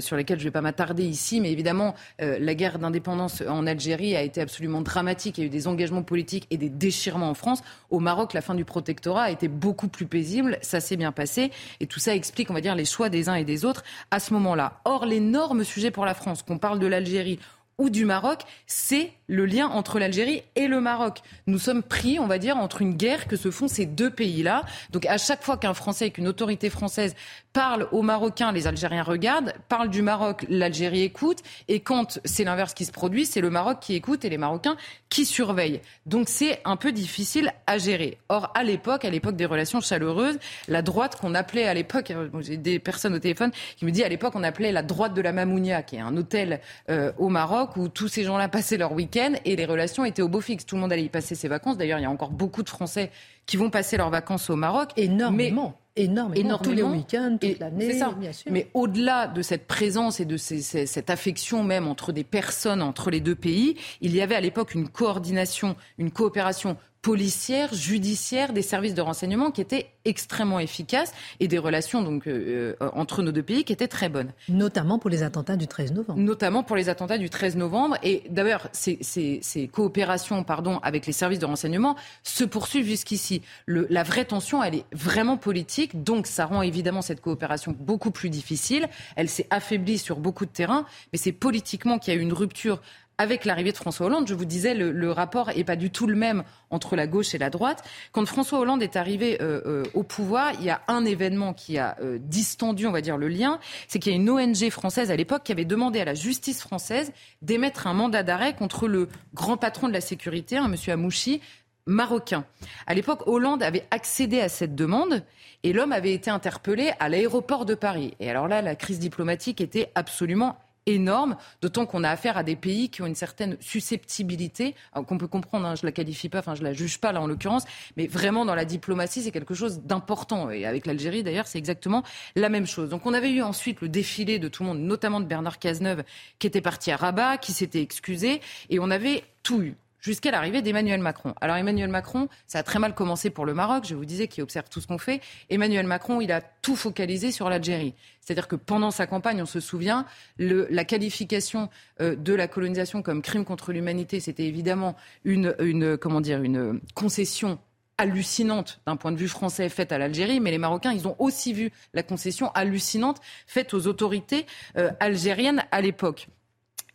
sur 0.00 0.16
lesquelles 0.16 0.38
je 0.38 0.44
ne 0.44 0.48
vais 0.48 0.52
pas 0.52 0.60
m'attarder 0.60 1.04
ici. 1.04 1.40
Mais 1.40 1.50
évidemment, 1.52 1.94
la 2.18 2.54
guerre 2.54 2.78
d'indépendance 2.78 3.42
en 3.48 3.66
Algérie 3.66 4.14
a 4.14 4.22
été 4.22 4.42
absolument 4.42 4.82
dramatique. 4.82 5.38
Des 5.54 5.68
engagements 5.68 6.02
politiques 6.02 6.48
et 6.50 6.56
des 6.56 6.68
déchirements 6.68 7.30
en 7.30 7.34
France. 7.34 7.62
Au 7.88 8.00
Maroc, 8.00 8.32
la 8.32 8.40
fin 8.40 8.56
du 8.56 8.64
protectorat 8.64 9.22
a 9.22 9.30
été 9.30 9.46
beaucoup 9.46 9.86
plus 9.86 10.06
paisible, 10.06 10.58
ça 10.62 10.80
s'est 10.80 10.96
bien 10.96 11.12
passé, 11.12 11.52
et 11.78 11.86
tout 11.86 12.00
ça 12.00 12.14
explique, 12.14 12.50
on 12.50 12.54
va 12.54 12.60
dire, 12.60 12.74
les 12.74 12.84
choix 12.84 13.08
des 13.08 13.28
uns 13.28 13.36
et 13.36 13.44
des 13.44 13.64
autres 13.64 13.84
à 14.10 14.18
ce 14.18 14.34
moment-là. 14.34 14.80
Or, 14.84 15.06
l'énorme 15.06 15.62
sujet 15.62 15.92
pour 15.92 16.04
la 16.04 16.14
France, 16.14 16.42
qu'on 16.42 16.58
parle 16.58 16.80
de 16.80 16.88
l'Algérie 16.88 17.38
ou 17.78 17.90
du 17.90 18.04
Maroc, 18.04 18.42
c'est 18.66 19.12
le 19.26 19.46
lien 19.46 19.68
entre 19.68 19.98
l'Algérie 19.98 20.42
et 20.54 20.68
le 20.68 20.80
Maroc. 20.80 21.20
Nous 21.46 21.58
sommes 21.58 21.82
pris, 21.82 22.18
on 22.18 22.26
va 22.26 22.38
dire, 22.38 22.56
entre 22.56 22.82
une 22.82 22.94
guerre 22.94 23.26
que 23.26 23.36
se 23.36 23.50
font 23.50 23.68
ces 23.68 23.86
deux 23.86 24.10
pays-là. 24.10 24.64
Donc 24.90 25.06
à 25.06 25.18
chaque 25.18 25.42
fois 25.42 25.56
qu'un 25.56 25.74
Français, 25.74 26.10
qu'une 26.10 26.28
autorité 26.28 26.70
française 26.70 27.14
parle 27.52 27.88
aux 27.92 28.02
Marocains, 28.02 28.52
les 28.52 28.66
Algériens 28.66 29.02
regardent, 29.02 29.54
parle 29.68 29.88
du 29.88 30.02
Maroc, 30.02 30.44
l'Algérie 30.48 31.02
écoute, 31.02 31.38
et 31.68 31.80
quand 31.80 32.18
c'est 32.24 32.44
l'inverse 32.44 32.74
qui 32.74 32.84
se 32.84 32.92
produit, 32.92 33.26
c'est 33.26 33.40
le 33.40 33.48
Maroc 33.48 33.78
qui 33.80 33.94
écoute 33.94 34.24
et 34.24 34.28
les 34.28 34.38
Marocains 34.38 34.76
qui 35.08 35.24
surveillent. 35.24 35.80
Donc 36.04 36.28
c'est 36.28 36.60
un 36.64 36.76
peu 36.76 36.90
difficile 36.90 37.52
à 37.66 37.78
gérer. 37.78 38.18
Or, 38.28 38.50
à 38.54 38.64
l'époque, 38.64 39.04
à 39.04 39.10
l'époque 39.10 39.36
des 39.36 39.46
relations 39.46 39.80
chaleureuses, 39.80 40.38
la 40.66 40.82
droite 40.82 41.16
qu'on 41.16 41.34
appelait 41.34 41.66
à 41.66 41.74
l'époque, 41.74 42.10
euh, 42.10 42.28
j'ai 42.40 42.56
des 42.56 42.80
personnes 42.80 43.14
au 43.14 43.20
téléphone 43.20 43.52
qui 43.76 43.84
me 43.84 43.92
disent 43.92 44.02
à 44.02 44.08
l'époque 44.08 44.32
on 44.34 44.42
appelait 44.42 44.72
la 44.72 44.82
droite 44.82 45.14
de 45.14 45.22
la 45.22 45.32
Mamounia, 45.32 45.82
qui 45.82 45.96
est 45.96 46.00
un 46.00 46.16
hôtel 46.16 46.60
euh, 46.90 47.12
au 47.18 47.28
Maroc, 47.28 47.63
Maroc 47.64 47.76
où 47.76 47.88
tous 47.88 48.08
ces 48.08 48.24
gens-là 48.24 48.48
passaient 48.48 48.76
leur 48.76 48.92
week-end 48.92 49.32
et 49.44 49.56
les 49.56 49.64
relations 49.64 50.04
étaient 50.04 50.22
au 50.22 50.28
beau 50.28 50.40
fixe. 50.40 50.66
Tout 50.66 50.76
le 50.76 50.82
monde 50.82 50.92
allait 50.92 51.04
y 51.04 51.08
passer 51.08 51.34
ses 51.34 51.48
vacances. 51.48 51.76
D'ailleurs, 51.76 51.98
il 51.98 52.02
y 52.02 52.06
a 52.06 52.10
encore 52.10 52.30
beaucoup 52.30 52.62
de 52.62 52.68
Français 52.68 53.10
qui 53.46 53.56
vont 53.56 53.70
passer 53.70 53.96
leurs 53.96 54.10
vacances 54.10 54.50
au 54.50 54.56
Maroc. 54.56 54.90
Énormément. 54.96 55.78
Énormément, 55.96 56.34
énormément, 56.34 56.58
tous 56.58 56.72
les 56.72 56.82
week-ends, 56.82 57.38
toute 57.40 57.60
l'année, 57.60 58.00
bien 58.18 58.32
sûr. 58.32 58.50
Mais 58.50 58.68
au-delà 58.74 59.28
de 59.28 59.42
cette 59.42 59.68
présence 59.68 60.18
et 60.18 60.24
de 60.24 60.36
cette 60.36 61.08
affection 61.08 61.62
même 61.62 61.86
entre 61.86 62.10
des 62.10 62.24
personnes, 62.24 62.82
entre 62.82 63.10
les 63.10 63.20
deux 63.20 63.36
pays, 63.36 63.76
il 64.00 64.12
y 64.12 64.20
avait 64.20 64.34
à 64.34 64.40
l'époque 64.40 64.74
une 64.74 64.88
coordination, 64.88 65.76
une 65.98 66.10
coopération 66.10 66.76
policière, 67.04 67.74
judiciaire, 67.74 68.54
des 68.54 68.62
services 68.62 68.94
de 68.94 69.02
renseignement 69.02 69.50
qui 69.50 69.60
étaient 69.60 69.90
extrêmement 70.06 70.58
efficaces 70.58 71.12
et 71.38 71.48
des 71.48 71.58
relations 71.58 72.00
donc 72.00 72.26
euh, 72.26 72.74
euh, 72.80 72.90
entre 72.94 73.22
nos 73.22 73.30
deux 73.30 73.42
pays 73.42 73.64
qui 73.64 73.74
étaient 73.74 73.88
très 73.88 74.08
bonnes. 74.08 74.32
Notamment 74.48 74.98
pour 74.98 75.10
les 75.10 75.22
attentats 75.22 75.56
du 75.56 75.66
13 75.66 75.92
novembre. 75.92 76.18
Notamment 76.18 76.62
pour 76.62 76.76
les 76.76 76.88
attentats 76.88 77.18
du 77.18 77.28
13 77.28 77.56
novembre. 77.56 77.98
Et 78.02 78.22
d'ailleurs, 78.30 78.68
ces, 78.72 78.96
ces, 79.02 79.38
ces, 79.42 79.68
coopérations 79.68 80.44
pardon, 80.44 80.78
avec 80.82 81.06
les 81.06 81.12
services 81.12 81.38
de 81.38 81.44
renseignement 81.44 81.94
se 82.22 82.42
poursuivent 82.42 82.86
jusqu'ici. 82.86 83.42
La 83.66 84.02
vraie 84.02 84.24
tension, 84.24 84.62
elle 84.62 84.76
est 84.76 84.86
vraiment 84.92 85.36
politique, 85.36 86.02
donc 86.04 86.26
ça 86.26 86.46
rend 86.46 86.62
évidemment 86.62 87.02
cette 87.02 87.20
coopération 87.20 87.76
beaucoup 87.78 88.12
plus 88.12 88.30
difficile. 88.30 88.88
Elle 89.14 89.28
s'est 89.28 89.46
affaiblie 89.50 89.98
sur 89.98 90.20
beaucoup 90.20 90.46
de 90.46 90.50
terrains, 90.50 90.86
mais 91.12 91.18
c'est 91.18 91.32
politiquement 91.32 91.98
qu'il 91.98 92.14
y 92.14 92.16
a 92.16 92.18
eu 92.18 92.22
une 92.22 92.32
rupture 92.32 92.80
avec 93.18 93.44
l'arrivée 93.44 93.72
de 93.72 93.76
François 93.76 94.06
Hollande, 94.06 94.26
je 94.26 94.34
vous 94.34 94.44
disais, 94.44 94.74
le, 94.74 95.12
rapport 95.12 95.50
n'est 95.54 95.64
pas 95.64 95.76
du 95.76 95.90
tout 95.90 96.06
le 96.06 96.16
même 96.16 96.42
entre 96.70 96.96
la 96.96 97.06
gauche 97.06 97.34
et 97.34 97.38
la 97.38 97.50
droite. 97.50 97.84
Quand 98.12 98.26
François 98.26 98.58
Hollande 98.58 98.82
est 98.82 98.96
arrivé 98.96 99.38
euh, 99.40 99.60
euh, 99.66 99.82
au 99.94 100.02
pouvoir, 100.02 100.52
il 100.58 100.64
y 100.64 100.70
a 100.70 100.82
un 100.88 101.04
événement 101.04 101.54
qui 101.54 101.78
a 101.78 101.96
euh, 102.00 102.18
distendu, 102.20 102.86
on 102.86 102.92
va 102.92 103.00
dire, 103.00 103.16
le 103.16 103.28
lien, 103.28 103.60
c'est 103.86 103.98
qu'il 103.98 104.12
y 104.12 104.14
a 104.14 104.18
une 104.18 104.30
ONG 104.30 104.70
française 104.70 105.10
à 105.10 105.16
l'époque 105.16 105.44
qui 105.44 105.52
avait 105.52 105.64
demandé 105.64 106.00
à 106.00 106.04
la 106.04 106.14
justice 106.14 106.60
française 106.60 107.12
d'émettre 107.42 107.86
un 107.86 107.94
mandat 107.94 108.22
d'arrêt 108.22 108.54
contre 108.54 108.88
le 108.88 109.08
grand 109.34 109.56
patron 109.56 109.88
de 109.88 109.92
la 109.92 110.00
sécurité, 110.00 110.56
un 110.56 110.68
monsieur 110.68 110.92
Amouchi, 110.92 111.40
marocain. 111.86 112.44
À 112.86 112.94
l'époque, 112.94 113.26
Hollande 113.26 113.62
avait 113.62 113.86
accédé 113.90 114.40
à 114.40 114.48
cette 114.48 114.74
demande 114.74 115.22
et 115.62 115.72
l'homme 115.72 115.92
avait 115.92 116.12
été 116.12 116.30
interpellé 116.30 116.92
à 116.98 117.08
l'aéroport 117.08 117.64
de 117.64 117.74
Paris. 117.74 118.14
Et 118.20 118.30
alors 118.30 118.48
là, 118.48 118.62
la 118.62 118.74
crise 118.74 118.98
diplomatique 118.98 119.60
était 119.60 119.90
absolument 119.94 120.58
énorme, 120.86 121.36
d'autant 121.62 121.86
qu'on 121.86 122.04
a 122.04 122.10
affaire 122.10 122.36
à 122.36 122.42
des 122.42 122.56
pays 122.56 122.90
qui 122.90 123.02
ont 123.02 123.06
une 123.06 123.14
certaine 123.14 123.56
susceptibilité, 123.60 124.74
qu'on 124.92 125.18
peut 125.18 125.28
comprendre, 125.28 125.66
hein, 125.66 125.74
je 125.74 125.84
la 125.84 125.92
qualifie 125.92 126.28
pas, 126.28 126.40
enfin 126.40 126.54
je 126.54 126.62
la 126.62 126.72
juge 126.72 126.98
pas 126.98 127.12
là 127.12 127.20
en 127.20 127.26
l'occurrence, 127.26 127.64
mais 127.96 128.06
vraiment 128.06 128.44
dans 128.44 128.54
la 128.54 128.64
diplomatie 128.64 129.22
c'est 129.22 129.30
quelque 129.30 129.54
chose 129.54 129.80
d'important. 129.80 130.50
Et 130.50 130.66
avec 130.66 130.86
l'Algérie 130.86 131.22
d'ailleurs 131.22 131.46
c'est 131.46 131.58
exactement 131.58 132.02
la 132.36 132.48
même 132.48 132.66
chose. 132.66 132.88
Donc 132.90 133.06
on 133.06 133.14
avait 133.14 133.30
eu 133.30 133.42
ensuite 133.42 133.80
le 133.80 133.88
défilé 133.88 134.38
de 134.38 134.48
tout 134.48 134.62
le 134.62 134.70
monde, 134.70 134.80
notamment 134.80 135.20
de 135.20 135.26
Bernard 135.26 135.58
Cazeneuve 135.58 136.04
qui 136.38 136.46
était 136.46 136.60
parti 136.60 136.90
à 136.90 136.96
Rabat, 136.96 137.38
qui 137.38 137.52
s'était 137.52 137.80
excusé, 137.80 138.40
et 138.70 138.78
on 138.78 138.90
avait 138.90 139.24
tout 139.42 139.62
eu 139.62 139.76
jusqu'à 140.04 140.30
l'arrivée 140.30 140.60
d'Emmanuel 140.60 141.00
Macron. 141.00 141.34
Alors 141.40 141.56
Emmanuel 141.56 141.88
Macron, 141.88 142.28
ça 142.46 142.58
a 142.58 142.62
très 142.62 142.78
mal 142.78 142.94
commencé 142.94 143.30
pour 143.30 143.46
le 143.46 143.54
Maroc, 143.54 143.86
je 143.88 143.94
vous 143.94 144.04
disais, 144.04 144.28
qui 144.28 144.42
observe 144.42 144.68
tout 144.68 144.80
ce 144.82 144.86
qu'on 144.86 144.98
fait. 144.98 145.22
Emmanuel 145.48 145.86
Macron, 145.86 146.20
il 146.20 146.30
a 146.30 146.42
tout 146.42 146.76
focalisé 146.76 147.32
sur 147.32 147.48
l'Algérie. 147.48 147.94
C'est-à-dire 148.20 148.46
que 148.46 148.56
pendant 148.56 148.90
sa 148.90 149.06
campagne, 149.06 149.40
on 149.40 149.46
se 149.46 149.60
souvient, 149.60 150.04
le, 150.38 150.66
la 150.70 150.84
qualification 150.84 151.70
euh, 152.02 152.16
de 152.16 152.34
la 152.34 152.48
colonisation 152.48 153.02
comme 153.02 153.22
crime 153.22 153.46
contre 153.46 153.72
l'humanité, 153.72 154.20
c'était 154.20 154.44
évidemment 154.44 154.94
une, 155.24 155.54
une, 155.58 155.96
comment 155.96 156.20
dire, 156.20 156.42
une 156.42 156.80
concession 156.94 157.58
hallucinante 157.96 158.80
d'un 158.86 158.96
point 158.96 159.12
de 159.12 159.16
vue 159.16 159.28
français 159.28 159.70
faite 159.70 159.90
à 159.90 159.96
l'Algérie, 159.98 160.38
mais 160.40 160.50
les 160.50 160.58
Marocains, 160.58 160.92
ils 160.92 161.08
ont 161.08 161.16
aussi 161.18 161.54
vu 161.54 161.70
la 161.94 162.02
concession 162.02 162.50
hallucinante 162.52 163.20
faite 163.46 163.72
aux 163.72 163.86
autorités 163.86 164.44
euh, 164.76 164.90
algériennes 165.00 165.64
à 165.70 165.80
l'époque. 165.80 166.28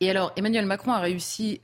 Et 0.01 0.09
alors, 0.09 0.31
Emmanuel 0.35 0.65
Macron 0.65 0.91
a 0.91 0.99
réussi 0.99 1.61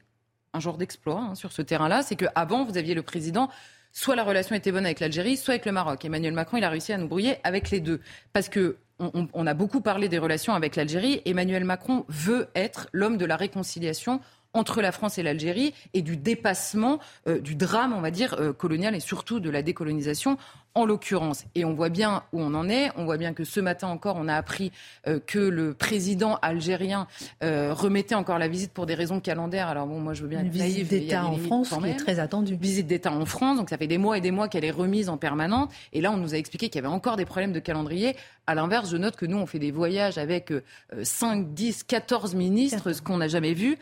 un 0.55 0.59
genre 0.59 0.77
d'exploit 0.77 1.19
hein, 1.19 1.35
sur 1.35 1.51
ce 1.51 1.61
terrain-là, 1.61 2.01
c'est 2.01 2.15
qu'avant, 2.15 2.65
vous 2.65 2.77
aviez 2.77 2.95
le 2.95 3.03
président 3.03 3.49
soit 3.95 4.15
la 4.17 4.25
relation 4.25 4.55
était 4.55 4.73
bonne 4.73 4.85
avec 4.85 4.99
l'Algérie, 4.99 5.37
soit 5.37 5.53
avec 5.53 5.65
le 5.65 5.71
Maroc. 5.71 6.03
Emmanuel 6.03 6.33
Macron, 6.33 6.57
il 6.57 6.63
a 6.65 6.69
réussi 6.69 6.91
à 6.91 6.97
nous 6.97 7.07
brouiller 7.07 7.37
avec 7.45 7.71
les 7.71 7.79
deux. 7.79 8.01
Parce 8.33 8.49
que 8.49 8.77
on, 8.99 9.47
a 9.47 9.53
beaucoup 9.53 9.81
parlé 9.81 10.07
des 10.07 10.17
relations 10.17 10.53
avec 10.53 10.75
l'Algérie. 10.75 11.21
Emmanuel 11.25 11.65
Macron 11.65 12.05
veut 12.07 12.47
être 12.55 12.87
l'homme 12.93 13.17
de 13.17 13.25
la 13.25 13.35
réconciliation 13.35 14.21
entre 14.53 14.81
la 14.81 14.93
France 14.93 15.17
et 15.17 15.23
l'Algérie 15.23 15.73
et 15.93 16.01
du 16.01 16.15
dépassement 16.15 16.99
euh, 17.27 17.39
du 17.39 17.55
drame, 17.55 17.93
on 17.93 17.99
va 17.99 18.09
dire, 18.09 18.35
euh, 18.39 18.53
colonial 18.53 18.95
et 18.95 19.01
surtout 19.01 19.41
de 19.41 19.49
la 19.49 19.61
décolonisation 19.61 20.37
en 20.75 20.85
l'occurrence. 20.85 21.45
Et 21.55 21.63
on 21.63 21.73
voit 21.73 21.89
bien 21.89 22.23
où 22.33 22.41
on 22.41 22.53
en 22.53 22.69
est. 22.69 22.91
On 22.97 23.05
voit 23.05 23.17
bien 23.17 23.33
que 23.33 23.45
ce 23.45 23.61
matin 23.61 23.87
encore, 23.87 24.17
on 24.19 24.27
a 24.27 24.35
appris 24.35 24.71
euh, 25.07 25.19
que 25.25 25.39
le 25.39 25.73
président 25.73 26.37
algérien 26.41 27.07
euh, 27.43 27.73
remettait 27.73 28.15
encore 28.15 28.37
la 28.37 28.49
visite 28.49 28.73
pour 28.73 28.85
des 28.85 28.93
raisons 28.93 29.21
calendaires. 29.21 29.69
Alors 29.69 29.87
bon, 29.87 29.99
moi 29.99 30.13
je 30.13 30.21
veux 30.21 30.27
bien 30.27 30.41
une 30.41 30.49
visite 30.49 30.89
d'État 30.89 31.25
en 31.25 31.37
France 31.37 31.69
qui 31.69 31.89
est 31.89 31.95
très 31.95 32.19
attendue. 32.19 32.57
Visite 32.59 32.87
d'État 32.87 33.11
en 33.11 33.25
France, 33.25 33.57
donc 33.57 33.69
ça 33.69 33.77
fait 33.77 33.87
des 33.87 33.97
mois 33.97 34.17
et 34.17 34.21
des 34.21 34.31
mois 34.31 34.49
qu'elle 34.49 34.65
est 34.65 34.71
remise 34.71 35.07
en 35.07 35.17
permanence. 35.17 35.69
Et 35.93 36.01
là, 36.01 36.11
on 36.11 36.17
nous 36.17 36.33
a 36.35 36.37
expliqué 36.37 36.69
qu'il 36.69 36.81
y 36.81 36.85
avait 36.85 36.93
encore 36.93 37.15
des 37.15 37.25
problèmes 37.25 37.53
de 37.53 37.59
calendrier. 37.59 38.15
À 38.45 38.53
l'inverse, 38.53 38.91
je 38.91 38.97
note 38.97 39.15
que 39.15 39.25
nous, 39.25 39.37
on 39.37 39.45
fait 39.45 39.59
des 39.59 39.71
voyages 39.71 40.17
avec 40.17 40.53
5, 41.01 41.53
10, 41.53 41.83
14 41.83 42.35
ministres, 42.35 42.91
ce 42.91 43.01
qu'on 43.01 43.17
n'a 43.17 43.27
jamais 43.27 43.53
vu, 43.53 43.77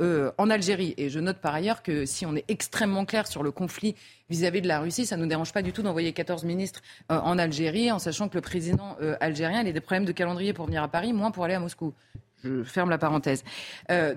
euh, 0.00 0.32
en 0.38 0.50
Algérie. 0.50 0.94
Et 0.96 1.08
je 1.08 1.20
note 1.20 1.38
par 1.38 1.54
ailleurs 1.54 1.82
que 1.82 2.04
si 2.06 2.26
on 2.26 2.34
est 2.34 2.44
extrêmement 2.48 3.04
clair 3.04 3.26
sur 3.26 3.42
le 3.42 3.52
conflit 3.52 3.94
vis-à-vis 4.28 4.60
de 4.60 4.68
la 4.68 4.80
Russie, 4.80 5.06
ça 5.06 5.16
ne 5.16 5.22
nous 5.22 5.28
dérange 5.28 5.52
pas 5.52 5.62
du 5.62 5.72
tout 5.72 5.82
d'envoyer 5.82 6.12
14 6.12 6.44
ministres 6.44 6.82
euh, 7.12 7.18
en 7.20 7.38
Algérie, 7.38 7.92
en 7.92 7.98
sachant 7.98 8.28
que 8.28 8.34
le 8.34 8.40
président 8.40 8.96
euh, 9.00 9.16
algérien 9.20 9.60
a 9.60 9.70
des 9.70 9.80
problèmes 9.80 10.04
de 10.04 10.12
calendrier 10.12 10.52
pour 10.52 10.66
venir 10.66 10.82
à 10.82 10.88
Paris, 10.88 11.12
moins 11.12 11.30
pour 11.30 11.44
aller 11.44 11.54
à 11.54 11.60
Moscou. 11.60 11.92
Je 12.42 12.62
ferme 12.62 12.90
la 12.90 12.98
parenthèse. 12.98 13.42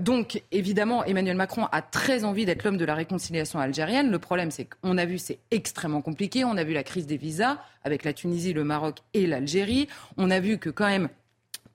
Donc, 0.01 0.43
évidemment, 0.51 1.05
Emmanuel 1.05 1.37
Macron 1.37 1.65
a 1.71 1.81
très 1.81 2.25
envie 2.25 2.43
d'être 2.43 2.65
l'homme 2.65 2.75
de 2.75 2.83
la 2.83 2.93
réconciliation 2.93 3.57
algérienne. 3.57 4.11
Le 4.11 4.19
problème, 4.19 4.51
c'est 4.51 4.65
qu'on 4.65 4.97
a 4.97 5.05
vu, 5.05 5.17
c'est 5.17 5.39
extrêmement 5.49 6.01
compliqué. 6.01 6.43
On 6.43 6.57
a 6.57 6.65
vu 6.65 6.73
la 6.73 6.83
crise 6.83 7.07
des 7.07 7.15
visas 7.15 7.57
avec 7.85 8.03
la 8.03 8.11
Tunisie, 8.11 8.51
le 8.51 8.65
Maroc 8.65 8.97
et 9.13 9.27
l'Algérie. 9.27 9.87
On 10.17 10.29
a 10.29 10.41
vu 10.41 10.57
que 10.57 10.69
quand 10.69 10.87
même, 10.87 11.07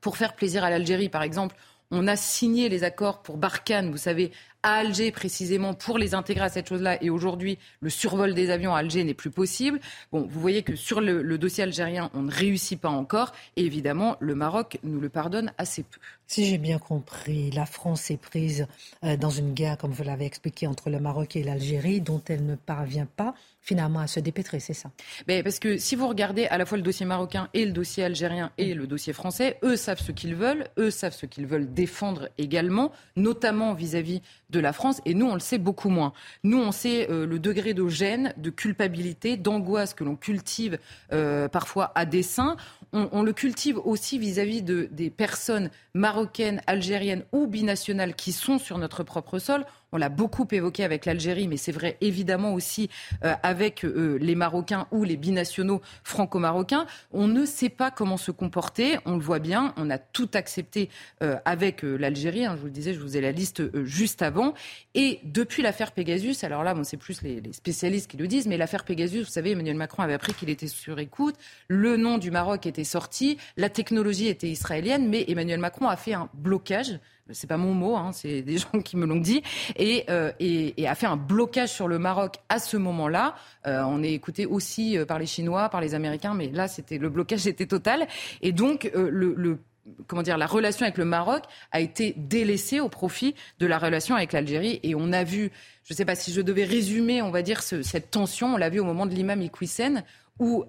pour 0.03 0.18
faire 0.18 0.34
plaisir 0.34 0.62
à 0.62 0.68
l'Algérie, 0.68 1.09
par 1.09 1.22
exemple, 1.22 1.57
on 1.93 2.09
a 2.09 2.16
signé 2.16 2.70
les 2.70 2.84
accords 2.84 3.22
pour 3.22 3.36
Barkhane, 3.36 3.90
vous 3.90 3.99
savez, 3.99 4.32
à 4.62 4.76
Alger 4.76 5.12
précisément 5.12 5.74
pour 5.74 5.99
les 5.99 6.14
intégrer 6.14 6.45
à 6.45 6.49
cette 6.49 6.68
chose-là. 6.68 7.03
Et 7.03 7.11
aujourd'hui, 7.11 7.59
le 7.80 7.90
survol 7.90 8.32
des 8.32 8.51
avions 8.51 8.74
à 8.74 8.78
Alger 8.78 9.05
n'est 9.05 9.12
plus 9.12 9.30
possible. 9.30 9.78
Bon, 10.11 10.22
vous 10.22 10.40
voyez 10.40 10.62
que 10.62 10.74
sur 10.74 11.01
le, 11.03 11.36
dossier 11.36 11.64
algérien, 11.64 12.11
on 12.14 12.22
ne 12.22 12.32
réussit 12.32 12.80
pas 12.80 12.88
encore. 12.88 13.32
Et 13.57 13.64
évidemment, 13.64 14.16
le 14.20 14.34
Maroc 14.34 14.78
nous 14.84 15.01
le 15.01 15.11
pardonne 15.11 15.53
assez 15.59 15.82
peu. 15.82 15.99
Si 16.26 16.47
j'ai 16.47 16.59
bien 16.59 16.78
compris, 16.78 17.51
la 17.51 17.66
France 17.66 18.11
est 18.11 18.16
prise 18.16 18.66
euh, 19.05 19.18
dans 19.18 19.30
une 19.30 19.53
guerre, 19.53 19.76
comme 19.76 19.90
vous 19.90 20.05
l'avez 20.05 20.24
expliqué, 20.24 20.66
entre 20.66 20.88
le 20.88 20.99
Maroc 20.99 21.36
et 21.36 21.43
l'Algérie, 21.43 22.01
dont 22.01 22.22
elle 22.26 22.47
ne 22.47 22.55
parvient 22.55 23.09
pas 23.16 23.34
finalement 23.62 24.00
à 24.00 24.08
se 24.08 24.20
dépêtrer, 24.20 24.60
c'est 24.60 24.74
ça 24.74 24.90
Mais 25.28 25.42
Parce 25.42 25.60
que 25.60 25.78
si 25.78 25.94
vous 25.94 26.08
regardez 26.08 26.46
à 26.46 26.58
la 26.58 26.66
fois 26.66 26.76
le 26.76 26.82
dossier 26.82 27.06
marocain 27.06 27.48
et 27.54 27.64
le 27.64 27.70
dossier 27.70 28.04
algérien 28.04 28.50
et 28.58 28.74
le 28.74 28.88
dossier 28.88 29.12
français, 29.12 29.58
eux 29.62 29.76
savent 29.76 30.00
ce 30.00 30.10
qu'ils 30.10 30.34
veulent, 30.34 30.66
eux 30.78 30.90
savent 30.90 31.14
ce 31.14 31.26
qu'ils 31.26 31.46
veulent 31.46 31.72
défendre 31.72 32.28
également, 32.38 32.90
notamment 33.14 33.72
vis-à-vis 33.72 34.20
de 34.50 34.60
la 34.60 34.72
France, 34.72 35.00
et 35.06 35.14
nous, 35.14 35.26
on 35.26 35.34
le 35.34 35.40
sait 35.40 35.58
beaucoup 35.58 35.88
moins. 35.88 36.12
Nous, 36.42 36.58
on 36.58 36.72
sait 36.72 37.08
euh, 37.10 37.24
le 37.24 37.38
degré 37.38 37.72
de 37.72 37.86
gêne, 37.88 38.34
de 38.36 38.50
culpabilité, 38.50 39.36
d'angoisse 39.36 39.94
que 39.94 40.04
l'on 40.04 40.16
cultive 40.16 40.78
euh, 41.12 41.48
parfois 41.48 41.92
à 41.94 42.04
dessein. 42.04 42.56
On, 42.92 43.22
le 43.22 43.32
cultive 43.32 43.78
aussi 43.78 44.18
vis-à-vis 44.18 44.60
de, 44.60 44.86
des 44.90 45.08
personnes 45.08 45.70
marocaines, 45.94 46.60
algériennes 46.66 47.24
ou 47.32 47.46
binationales 47.46 48.14
qui 48.14 48.32
sont 48.32 48.58
sur 48.58 48.76
notre 48.76 49.02
propre 49.02 49.38
sol. 49.38 49.64
On 49.93 49.99
l'a 49.99 50.09
beaucoup 50.09 50.49
évoqué 50.51 50.84
avec 50.84 51.05
l'Algérie, 51.05 51.49
mais 51.49 51.59
c'est 51.59 51.72
vrai 51.72 51.99
évidemment 52.01 52.55
aussi 52.55 52.88
euh, 53.24 53.34
avec 53.43 53.84
euh, 53.84 54.18
les 54.20 54.34
Marocains 54.34 54.86
ou 54.90 55.05
les 55.05 55.18
binationaux 55.18 55.82
franco-marocains. 56.03 56.86
On 57.12 57.28
ne 57.28 57.45
sait 57.45 57.68
pas 57.68 57.90
comment 57.90 58.16
se 58.16 58.30
comporter. 58.30 58.99
On 59.05 59.16
le 59.16 59.22
voit 59.22 59.38
bien. 59.38 59.74
On 59.76 59.90
a 59.90 59.99
tout 59.99 60.30
accepté 60.32 60.88
euh, 61.22 61.36
avec 61.45 61.82
l'Algérie. 61.82 62.47
Hein, 62.47 62.55
je 62.57 62.61
vous 62.61 62.66
le 62.66 62.72
disais, 62.72 62.95
je 62.95 63.01
vous 63.01 63.18
ai 63.18 63.20
la 63.20 63.32
liste 63.32 63.62
juste 63.84 64.22
avant. 64.22 64.55
Et 64.95 65.20
depuis 65.24 65.62
l'affaire 65.62 65.93
Pegasus, 65.93 66.43
alors 66.43 66.64
là, 66.64 66.72
bon, 66.72 66.84
c'est 66.84 66.97
plus 66.97 67.20
les, 67.22 67.43
les, 67.43 67.53
spécialistes 67.53 68.11
qui 68.11 68.16
le 68.16 68.26
disent, 68.26 68.47
mais 68.47 68.57
l'affaire 68.57 68.84
Pegasus, 68.84 69.24
vous 69.24 69.30
savez, 69.30 69.51
Emmanuel 69.51 69.76
Macron 69.76 70.03
avait 70.03 70.14
appris 70.14 70.32
qu'il 70.32 70.49
était 70.49 70.68
sur 70.68 70.99
écoute. 70.99 71.36
Le 71.68 71.99
nom 71.99 72.16
du 72.16 72.30
Maroc 72.30 72.64
était 72.66 72.84
sorti. 72.84 73.36
La 73.59 73.68
technologie 73.68 74.28
était 74.28 74.49
israélienne, 74.49 75.09
mais 75.09 75.24
Emmanuel 75.28 75.61
Macron 75.61 75.88
a 75.88 75.97
fait 75.97 76.14
un 76.14 76.30
blocage 76.32 76.99
c'est 77.33 77.47
pas 77.47 77.57
mon 77.57 77.74
mot, 77.74 77.97
hein, 77.97 78.11
c'est 78.12 78.43
des 78.43 78.59
gens 78.59 78.80
qui 78.85 78.97
me 78.97 79.07
l'ont 79.07 79.20
dit, 79.20 79.43
euh, 79.80 80.33
et, 80.41 80.87
a 80.87 80.95
fait 80.95 81.07
un 81.07 81.16
blocage 81.16 81.70
sur 81.70 81.89
le 81.89 81.99
Maroc 81.99 82.37
à 82.49 82.59
ce 82.59 82.76
moment-là. 82.76 83.35
Euh, 83.66 83.83
on 83.87 84.03
est 84.03 84.12
écouté 84.12 84.47
aussi 84.47 84.99
euh, 84.99 85.07
par 85.07 85.18
les 85.18 85.26
Chinois, 85.26 85.68
par 85.68 85.80
les 85.80 85.95
Américains, 85.95 86.35
mais 86.35 86.49
là, 86.49 86.68
c'était 86.68 86.99
le 86.99 87.09
blocage 87.09 87.47
était 87.47 87.66
total. 87.66 88.07
Et 88.43 88.53
donc, 88.53 88.91
la 88.95 90.47
relation 90.47 90.85
avec 90.85 90.99
le 90.99 91.05
Maroc 91.05 91.45
a 91.70 91.80
été 91.80 92.14
délaissée 92.16 92.80
au 92.80 92.89
profit 92.89 93.35
de 93.59 93.66
la 93.66 93.78
relation 93.78 94.14
avec 94.14 94.33
l'Algérie. 94.33 94.80
Et 94.83 94.95
on 94.95 95.12
a 95.12 95.24
vu, 95.24 95.51
je 95.85 95.95
ne 95.95 95.97
sais 95.97 96.05
pas 96.05 96.14
si 96.14 96.33
je 96.33 96.41
devais 96.41 96.64
résumer, 96.64 97.22
on 97.22 97.30
va 97.30 97.43
dire, 97.43 97.62
cette 97.62 98.11
tension, 98.11 98.55
on 98.55 98.57
l'a 98.57 98.68
vu 98.68 98.80
au 98.80 98.85
moment 98.85 99.07
de 99.07 99.14
l'imam 99.14 99.41
Iqwisen, 99.41 100.05
où 100.39 100.64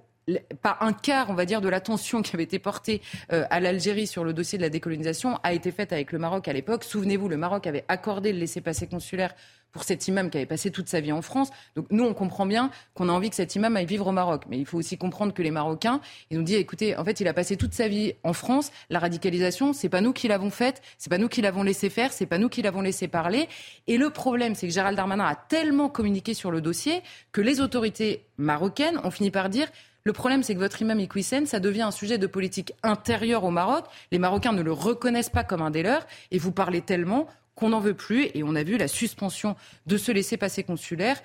pas 0.62 0.78
un 0.82 0.94
quart, 0.94 1.30
on 1.30 1.34
va 1.34 1.46
dire, 1.46 1.62
de 1.62 1.70
l'attention 1.70 2.22
qui 2.22 2.36
avait 2.36 2.44
été 2.44 2.60
portée 2.60 3.02
euh, 3.32 3.46
à 3.50 3.60
l'Algérie 3.60 4.08
sur 4.08 4.24
le 4.24 4.34
dossier 4.34 4.58
de 4.58 4.64
la 4.64 4.70
décolonisation 4.70 5.40
a 5.44 5.54
été 5.54 5.72
faite 5.72 5.94
avec 5.94 6.12
le 6.12 6.20
Maroc 6.20 6.48
à 6.48 6.54
l'époque. 6.54 6.84
Souvenez-vous, 6.84 7.30
le 7.30 7.38
Maroc 7.38 7.68
avait 7.68 7.86
accordé 7.88 8.32
le 8.32 8.40
laissez-passer 8.40 8.88
consulaire 8.88 9.36
pour 9.74 9.84
cet 9.84 10.08
imam 10.08 10.30
qui 10.30 10.38
avait 10.38 10.46
passé 10.46 10.72
toute 10.72 10.88
sa 10.88 11.02
vie 11.02 11.12
en 11.12 11.22
France. 11.22 11.50
Donc 11.76 11.88
nous, 11.90 12.06
on 12.06 12.14
comprend 12.14 12.46
bien 12.46 12.70
qu'on 12.94 13.10
a 13.10 13.12
envie 13.12 13.30
que 13.30 13.36
cet 13.36 13.56
imam 13.56 13.76
aille 13.76 13.88
vivre 13.88 14.08
au 14.08 14.12
Maroc. 14.12 14.44
Mais 14.48 14.58
il 14.58 14.66
faut 14.66 14.78
aussi 14.78 14.98
comprendre 14.98 15.34
que 15.34 15.42
les 15.42 15.52
Marocains, 15.52 16.00
ils 16.30 16.38
nous 16.38 16.44
disent, 16.44 16.58
écoutez, 16.58 16.96
en 16.96 17.04
fait, 17.04 17.20
il 17.20 17.28
a 17.28 17.34
passé 17.34 17.58
toute 17.58 17.74
sa 17.74 17.88
vie 17.88 18.14
en 18.24 18.34
France. 18.34 18.72
La 18.90 19.00
radicalisation, 19.00 19.74
c'est 19.74 19.90
pas 19.90 20.00
nous 20.00 20.14
qui 20.14 20.28
l'avons 20.28 20.52
faite, 20.52 20.82
c'est 20.98 21.10
pas 21.10 21.18
nous 21.18 21.28
qui 21.28 21.42
l'avons 21.42 21.64
laissé 21.64 21.90
faire, 21.90 22.14
c'est 22.14 22.28
pas 22.28 22.38
nous 22.38 22.50
qui 22.50 22.62
l'avons 22.62 22.82
laissé 22.82 23.08
parler. 23.08 23.50
Et 23.88 23.98
le 23.98 24.12
problème, 24.12 24.54
c'est 24.54 24.68
que 24.68 24.74
Gérald 24.74 24.96
Darmanin 24.96 25.26
a 25.26 25.36
tellement 25.36 25.90
communiqué 25.90 26.36
sur 26.36 26.52
le 26.52 26.62
dossier 26.62 27.02
que 27.32 27.42
les 27.42 27.60
autorités 27.60 28.24
marocaines 28.38 29.00
ont 29.04 29.12
fini 29.12 29.32
par 29.32 29.50
dire 29.50 29.68
le 30.06 30.12
problème, 30.12 30.44
c'est 30.44 30.54
que 30.54 30.60
votre 30.60 30.82
imam 30.82 31.00
Iqwisen, 31.00 31.46
ça 31.46 31.62
devient 31.62 31.84
un 31.84 31.92
sujet 31.92 32.18
de 32.18 32.28
politique 32.28 32.74
intérieure 32.84 33.46
au 33.46 33.52
Maroc. 33.52 33.86
Les 34.12 34.20
Marocains 34.20 34.52
ne 34.52 34.62
le 34.62 34.74
reconnaissent 34.74 35.30
pas 35.30 35.46
comme 35.46 35.62
un 35.62 35.72
des 35.72 35.82
leurs. 35.82 36.06
Et 36.32 36.40
vous 36.40 36.52
parlez 36.52 36.82
tellement 36.82 37.28
qu'on 37.56 37.70
n'en 37.70 37.80
veut 37.80 37.94
plus. 37.94 38.28
Et 38.34 38.44
on 38.44 38.54
a 38.56 38.64
vu 38.64 38.78
la 38.78 38.90
suspension 38.90 39.56
de 39.88 39.96
ce 39.96 40.12
laisser-passer 40.12 40.64
consulaire. 40.64 41.22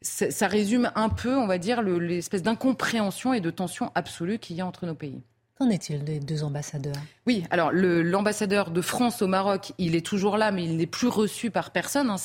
Ça, 0.00 0.48
résume 0.48 0.90
un 0.94 1.10
peu, 1.10 1.36
on 1.36 1.46
va 1.46 1.58
dire, 1.58 1.82
l'espèce 1.82 2.42
d'incompréhension 2.42 3.34
et 3.34 3.40
de 3.40 3.50
tension 3.50 3.92
absolue 3.94 4.38
qu'il 4.38 4.56
y 4.56 4.62
a 4.62 4.66
entre 4.66 4.86
nos 4.86 4.94
pays. 4.94 5.22
Qu'en 5.58 5.68
est-il 5.68 6.02
des 6.02 6.18
deux 6.18 6.44
ambassadeurs? 6.44 6.96
Oui, 7.26 7.44
alors 7.50 7.70
l'ambassadeur 7.72 8.70
de 8.70 8.80
France 8.80 9.20
au 9.20 9.26
Maroc, 9.26 9.72
il 9.78 9.94
est 9.94 10.04
toujours 10.04 10.38
là, 10.38 10.50
mais 10.50 10.64
il 10.64 10.76
n'est 10.76 10.86
plus 10.86 11.08
reçu 11.08 11.50
par 11.50 11.70
personne. 11.70 12.08
Hein. 12.10 12.16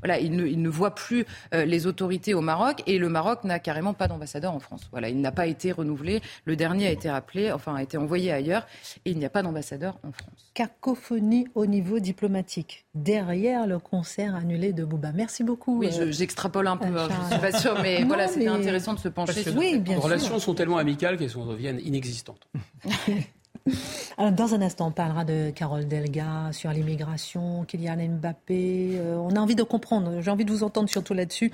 voilà, 0.00 0.18
il 0.18 0.32
ne, 0.32 0.46
il, 0.46 0.62
ne, 0.62 0.68
voit 0.68 0.94
plus 0.94 1.26
euh, 1.52 1.66
les 1.66 1.86
autorités 1.86 2.32
au 2.32 2.40
Maroc 2.40 2.82
et 2.86 2.98
le 2.98 3.08
Maroc 3.08 3.44
n'a 3.44 3.58
carrément 3.58 3.92
pas 3.92 4.08
d'ambassadeur 4.08 4.54
en 4.54 4.60
France. 4.60 4.88
Voilà, 4.90 5.10
il 5.10 5.20
n'a 5.20 5.30
pas 5.30 5.46
été 5.46 5.72
renouvelé. 5.72 6.22
Le 6.46 6.56
dernier 6.56 6.86
a 6.86 6.90
été 6.90 7.10
rappelé, 7.10 7.52
enfin 7.52 7.74
a 7.74 7.82
été 7.82 7.98
envoyé 7.98 8.32
ailleurs, 8.32 8.66
et 9.04 9.10
il 9.10 9.18
n'y 9.18 9.26
a 9.26 9.30
pas 9.30 9.42
d'ambassadeur 9.42 9.98
en 10.02 10.12
France. 10.12 10.50
Cacophonie 10.54 11.46
au 11.54 11.66
niveau 11.66 11.98
diplomatique 11.98 12.83
derrière 12.94 13.66
le 13.66 13.78
concert 13.78 14.34
annulé 14.34 14.72
de 14.72 14.84
Bouba. 14.84 15.12
Merci 15.12 15.44
beaucoup. 15.44 15.78
Oui, 15.78 15.90
euh, 15.98 16.12
j'extrapole 16.12 16.66
un 16.68 16.76
peu. 16.76 16.96
Hein, 16.96 17.08
je 17.10 17.24
ne 17.24 17.30
suis 17.30 17.52
pas 17.52 17.58
sûre, 17.58 17.76
mais 17.82 18.04
voilà, 18.04 18.28
c'était 18.28 18.48
intéressant 18.48 18.94
de 18.94 19.00
se 19.00 19.08
pencher. 19.08 19.42
sur 19.42 19.56
oui, 19.56 19.78
bien 19.78 19.96
Les 19.96 20.02
relations 20.02 20.38
sont 20.38 20.54
tellement 20.54 20.78
amicales 20.78 21.16
qu'elles 21.16 21.32
deviennent 21.32 21.80
inexistantes. 21.80 22.46
dans 24.18 24.54
un 24.54 24.62
instant, 24.62 24.88
on 24.88 24.92
parlera 24.92 25.24
de 25.24 25.50
Carole 25.50 25.88
Delga 25.88 26.52
sur 26.52 26.70
l'immigration, 26.70 27.64
Kylian 27.64 28.08
Mbappé. 28.20 28.92
Euh, 28.94 29.16
on 29.16 29.34
a 29.36 29.40
envie 29.40 29.56
de 29.56 29.62
comprendre. 29.62 30.20
J'ai 30.20 30.30
envie 30.30 30.44
de 30.44 30.50
vous 30.50 30.62
entendre 30.62 30.88
surtout 30.88 31.14
là-dessus. 31.14 31.52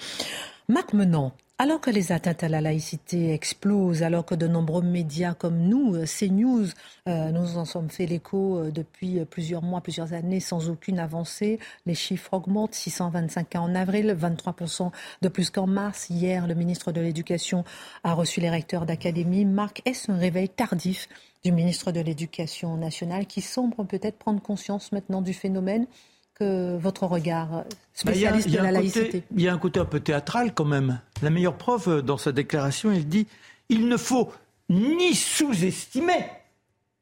Marc 0.69 0.93
Menant, 0.93 1.33
alors 1.61 1.83
que 1.83 1.91
les 1.91 2.11
atteintes 2.11 2.43
à 2.43 2.49
la 2.49 2.63
laïcité 2.63 3.35
explosent, 3.35 4.03
alors 4.03 4.25
que 4.25 4.35
de 4.35 4.49
nombreux 4.49 4.81
médias 4.81 5.35
comme 5.35 5.59
nous, 5.59 5.95
euh, 5.95 6.07
CNews, 6.07 6.69
euh, 7.07 7.31
nous 7.33 7.59
en 7.59 7.67
sommes 7.67 7.91
fait 7.91 8.07
l'écho 8.07 8.57
euh, 8.57 8.71
depuis 8.71 9.23
plusieurs 9.27 9.61
mois, 9.61 9.83
plusieurs 9.83 10.15
années 10.15 10.41
sans 10.41 10.71
aucune 10.71 10.99
avancée, 10.99 11.59
les 11.85 11.95
chiffres 11.95 12.33
augmentent, 12.33 12.73
625 12.73 13.51
cas 13.51 13.61
en 13.61 13.75
avril, 13.75 14.17
23% 14.19 14.91
de 15.21 15.29
plus 15.29 15.51
qu'en 15.51 15.67
mars. 15.67 16.09
Hier, 16.09 16.47
le 16.47 16.55
ministre 16.55 16.93
de 16.93 17.03
l'Éducation 17.03 17.63
a 18.05 18.15
reçu 18.15 18.41
les 18.41 18.49
recteurs 18.49 18.87
d'académie. 18.87 19.45
Marc, 19.45 19.83
est-ce 19.85 20.11
un 20.11 20.17
réveil 20.17 20.49
tardif 20.49 21.09
du 21.45 21.53
ministre 21.53 21.93
de 21.93 22.01
l'Éducation 22.01 22.79
nationale 22.79 23.27
qui 23.27 23.43
semble 23.43 23.77
peut-être 23.87 24.17
prendre 24.17 24.41
conscience 24.41 24.93
maintenant 24.93 25.21
du 25.21 25.35
phénomène 25.35 25.87
votre 26.41 27.05
regard 27.05 27.65
spécialiste 27.93 28.51
de 28.51 28.59
la 28.59 28.73
laïcité 28.73 29.25
Il 29.35 29.43
y 29.43 29.49
a 29.49 29.53
un 29.53 29.59
côté 29.59 29.81
un 29.81 29.85
peu 29.85 30.01
théâtral 30.01 30.55
quand 30.55 30.65
même. 30.65 31.01
La 31.23 31.31
meilleure 31.31 31.57
preuve, 31.57 31.89
euh, 31.89 32.03
dans 32.03 32.17
sa 32.17 32.33
déclaration, 32.33 32.93
il 32.93 33.09
dit 33.09 33.27
il 33.69 33.89
ne 33.89 33.97
faut 33.97 34.33
ni 34.69 35.15
sous-estimer, 35.15 36.27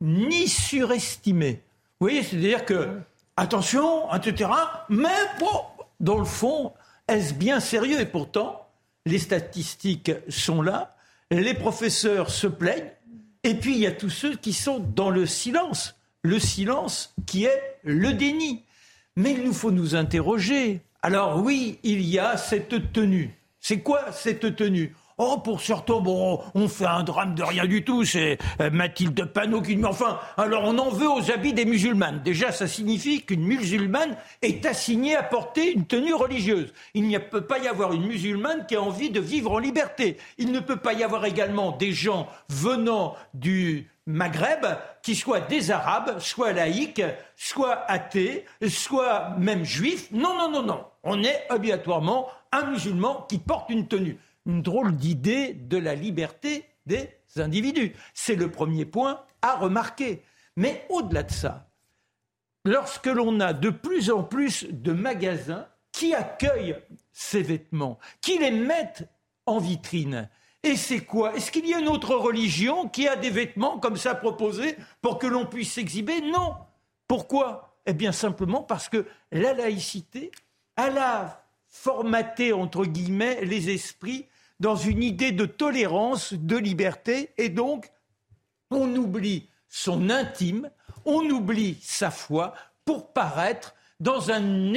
ni 0.00 0.48
surestimer. 0.48 1.62
Vous 2.00 2.06
voyez, 2.06 2.22
c'est-à-dire 2.22 2.64
que, 2.64 3.00
attention, 3.36 4.12
etc., 4.14 4.50
mais 4.88 5.08
bon, 5.40 5.62
dans 6.00 6.18
le 6.18 6.24
fond, 6.24 6.72
est-ce 7.08 7.34
bien 7.34 7.60
sérieux? 7.60 8.00
Et 8.00 8.06
pourtant, 8.06 8.68
les 9.06 9.18
statistiques 9.18 10.12
sont 10.28 10.62
là, 10.62 10.96
les 11.30 11.54
professeurs 11.54 12.30
se 12.30 12.46
plaignent, 12.46 12.92
et 13.42 13.54
puis 13.54 13.74
il 13.74 13.80
y 13.80 13.86
a 13.86 13.92
tous 13.92 14.10
ceux 14.10 14.36
qui 14.36 14.52
sont 14.52 14.78
dans 14.78 15.10
le 15.10 15.26
silence. 15.26 15.94
Le 16.22 16.38
silence 16.38 17.14
qui 17.26 17.44
est 17.44 17.78
le 17.84 18.12
déni. 18.12 18.64
Mais 19.18 19.32
il 19.32 19.42
nous 19.42 19.52
faut 19.52 19.72
nous 19.72 19.96
interroger. 19.96 20.80
Alors 21.02 21.42
oui, 21.42 21.80
il 21.82 22.02
y 22.02 22.20
a 22.20 22.36
cette 22.36 22.92
tenue. 22.92 23.34
C'est 23.58 23.80
quoi 23.80 24.12
cette 24.12 24.54
tenue? 24.54 24.94
Oh, 25.20 25.38
pour 25.42 25.60
certains, 25.60 25.98
bon, 25.98 26.40
on 26.54 26.68
fait 26.68 26.86
un 26.86 27.02
drame 27.02 27.34
de 27.34 27.42
rien 27.42 27.66
du 27.66 27.82
tout. 27.82 28.04
C'est 28.04 28.38
euh, 28.60 28.70
Mathilde 28.70 29.24
Panot 29.24 29.62
qui... 29.62 29.84
Enfin, 29.84 30.20
alors 30.36 30.62
on 30.66 30.78
en 30.78 30.90
veut 30.90 31.10
aux 31.10 31.32
habits 31.32 31.52
des 31.52 31.64
musulmanes. 31.64 32.22
Déjà, 32.22 32.52
ça 32.52 32.68
signifie 32.68 33.22
qu'une 33.22 33.42
musulmane 33.42 34.16
est 34.40 34.64
assignée 34.64 35.16
à 35.16 35.24
porter 35.24 35.72
une 35.72 35.86
tenue 35.86 36.14
religieuse. 36.14 36.72
Il 36.94 37.08
ne 37.08 37.18
peut 37.18 37.40
pas 37.40 37.58
y 37.58 37.66
avoir 37.66 37.94
une 37.94 38.06
musulmane 38.06 38.66
qui 38.68 38.76
a 38.76 38.82
envie 38.82 39.10
de 39.10 39.18
vivre 39.18 39.50
en 39.50 39.58
liberté. 39.58 40.16
Il 40.38 40.52
ne 40.52 40.60
peut 40.60 40.76
pas 40.76 40.92
y 40.92 41.02
avoir 41.02 41.24
également 41.24 41.72
des 41.72 41.90
gens 41.90 42.28
venant 42.48 43.16
du 43.34 43.90
Maghreb 44.08 44.64
qui 45.02 45.14
soient 45.14 45.42
des 45.42 45.70
Arabes, 45.70 46.18
soit 46.18 46.54
laïcs, 46.54 47.02
soit 47.36 47.84
athées, 47.90 48.46
soit 48.66 49.34
même 49.38 49.64
juifs. 49.64 50.10
Non, 50.12 50.34
non, 50.34 50.50
non, 50.50 50.62
non. 50.62 50.86
On 51.02 51.22
est 51.22 51.46
obligatoirement 51.50 52.26
un 52.50 52.70
musulman 52.70 53.26
qui 53.28 53.38
porte 53.38 53.68
une 53.68 53.86
tenue. 53.86 54.18
Une 54.46 54.62
drôle 54.62 54.96
d'idée 54.96 55.52
de 55.52 55.76
la 55.76 55.94
liberté 55.94 56.64
des 56.86 57.10
individus. 57.36 57.94
C'est 58.14 58.34
le 58.34 58.50
premier 58.50 58.86
point 58.86 59.20
à 59.42 59.56
remarquer. 59.56 60.22
Mais 60.56 60.86
au-delà 60.88 61.22
de 61.22 61.30
ça, 61.30 61.68
lorsque 62.64 63.08
l'on 63.08 63.40
a 63.40 63.52
de 63.52 63.68
plus 63.68 64.10
en 64.10 64.22
plus 64.22 64.64
de 64.70 64.92
magasins 64.92 65.66
qui 65.92 66.14
accueillent 66.14 66.78
ces 67.12 67.42
vêtements, 67.42 67.98
qui 68.22 68.38
les 68.38 68.52
mettent 68.52 69.06
en 69.44 69.58
vitrine, 69.58 70.30
et 70.62 70.76
c'est 70.76 71.00
quoi? 71.00 71.34
Est-ce 71.36 71.50
qu'il 71.50 71.66
y 71.68 71.74
a 71.74 71.78
une 71.78 71.88
autre 71.88 72.14
religion 72.14 72.88
qui 72.88 73.06
a 73.06 73.16
des 73.16 73.30
vêtements 73.30 73.78
comme 73.78 73.96
ça 73.96 74.14
proposés 74.14 74.76
pour 75.00 75.18
que 75.18 75.26
l'on 75.26 75.46
puisse 75.46 75.72
s'exhiber? 75.72 76.20
Non. 76.20 76.54
Pourquoi? 77.06 77.76
Eh 77.86 77.94
bien 77.94 78.12
simplement 78.12 78.62
parce 78.62 78.88
que 78.88 79.06
la 79.32 79.54
laïcité, 79.54 80.30
a 80.76 81.42
formaté, 81.66 82.52
entre 82.52 82.84
guillemets, 82.84 83.44
les 83.44 83.70
esprits 83.70 84.26
dans 84.60 84.76
une 84.76 85.02
idée 85.02 85.32
de 85.32 85.46
tolérance, 85.46 86.34
de 86.34 86.56
liberté, 86.56 87.30
et 87.36 87.48
donc 87.48 87.90
on 88.70 88.94
oublie 88.96 89.48
son 89.68 90.10
intime, 90.10 90.70
on 91.04 91.22
oublie 91.30 91.78
sa 91.80 92.10
foi 92.10 92.54
pour 92.84 93.12
paraître 93.12 93.74
dans 94.00 94.30
un 94.30 94.72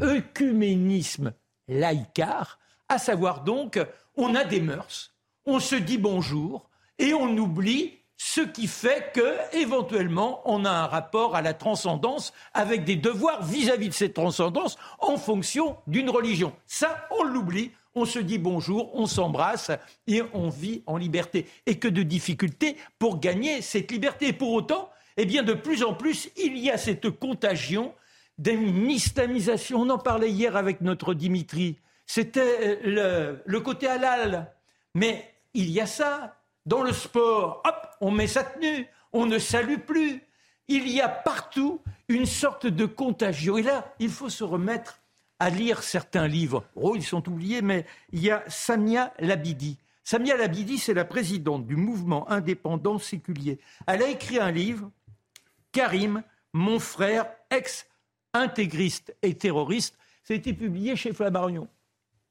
œcuménisme 0.00 1.32
laïcard, 1.68 2.58
à 2.88 2.98
savoir 2.98 3.42
donc 3.42 3.78
on 4.16 4.34
a 4.34 4.44
des 4.44 4.60
mœurs, 4.60 5.11
on 5.46 5.60
se 5.60 5.76
dit 5.76 5.98
bonjour 5.98 6.68
et 6.98 7.14
on 7.14 7.36
oublie 7.36 7.98
ce 8.16 8.40
qui 8.40 8.68
fait 8.68 9.10
que, 9.12 9.36
éventuellement, 9.56 10.42
on 10.44 10.64
a 10.64 10.70
un 10.70 10.86
rapport 10.86 11.34
à 11.34 11.42
la 11.42 11.54
transcendance 11.54 12.32
avec 12.54 12.84
des 12.84 12.94
devoirs 12.94 13.42
vis-à-vis 13.42 13.88
de 13.88 13.94
cette 13.94 14.14
transcendance 14.14 14.78
en 15.00 15.16
fonction 15.16 15.76
d'une 15.88 16.08
religion. 16.08 16.52
Ça, 16.66 17.08
on 17.18 17.24
l'oublie. 17.24 17.72
On 17.94 18.04
se 18.04 18.20
dit 18.20 18.38
bonjour, 18.38 18.94
on 18.94 19.06
s'embrasse 19.06 19.72
et 20.06 20.22
on 20.32 20.48
vit 20.48 20.82
en 20.86 20.96
liberté. 20.96 21.46
Et 21.66 21.78
que 21.78 21.88
de 21.88 22.04
difficultés 22.04 22.76
pour 22.98 23.18
gagner 23.18 23.60
cette 23.60 23.90
liberté. 23.90 24.28
Et 24.28 24.32
pour 24.32 24.52
autant, 24.52 24.88
eh 25.16 25.26
bien, 25.26 25.42
de 25.42 25.52
plus 25.52 25.82
en 25.82 25.92
plus, 25.92 26.30
il 26.36 26.56
y 26.56 26.70
a 26.70 26.78
cette 26.78 27.10
contagion 27.10 27.92
d'une 28.38 28.88
islamisation. 28.88 29.80
On 29.80 29.90
en 29.90 29.98
parlait 29.98 30.30
hier 30.30 30.56
avec 30.56 30.80
notre 30.80 31.12
Dimitri. 31.12 31.76
C'était 32.06 32.40
euh, 32.40 32.76
le, 32.84 33.42
le 33.44 33.60
côté 33.60 33.88
halal. 33.88 34.52
Mais 34.94 35.31
il 35.54 35.70
y 35.70 35.80
a 35.80 35.86
ça. 35.86 36.36
Dans 36.64 36.82
le 36.82 36.92
sport, 36.92 37.62
hop, 37.64 37.88
on 38.00 38.10
met 38.10 38.28
sa 38.28 38.44
tenue, 38.44 38.86
on 39.12 39.26
ne 39.26 39.38
salue 39.38 39.80
plus. 39.80 40.22
Il 40.68 40.88
y 40.88 41.00
a 41.00 41.08
partout 41.08 41.80
une 42.08 42.26
sorte 42.26 42.66
de 42.66 42.86
contagion. 42.86 43.58
Et 43.58 43.62
là, 43.62 43.92
il 43.98 44.10
faut 44.10 44.28
se 44.28 44.44
remettre 44.44 45.00
à 45.38 45.50
lire 45.50 45.82
certains 45.82 46.28
livres. 46.28 46.64
Oh, 46.76 46.94
ils 46.94 47.02
sont 47.02 47.28
oubliés, 47.28 47.62
mais 47.62 47.84
il 48.12 48.20
y 48.20 48.30
a 48.30 48.44
Samia 48.48 49.12
Labidi. 49.18 49.76
Samia 50.04 50.36
Labidi, 50.36 50.78
c'est 50.78 50.94
la 50.94 51.04
présidente 51.04 51.66
du 51.66 51.76
mouvement 51.76 52.30
indépendant 52.30 52.98
séculier. 52.98 53.58
Elle 53.86 54.02
a 54.02 54.08
écrit 54.08 54.38
un 54.38 54.52
livre, 54.52 54.90
Karim, 55.72 56.22
mon 56.52 56.78
frère, 56.78 57.26
ex-intégriste 57.50 59.16
et 59.22 59.34
terroriste. 59.34 59.96
Ça 60.22 60.34
a 60.34 60.36
été 60.36 60.52
publié 60.54 60.94
chez 60.94 61.12
Flammarion. 61.12 61.68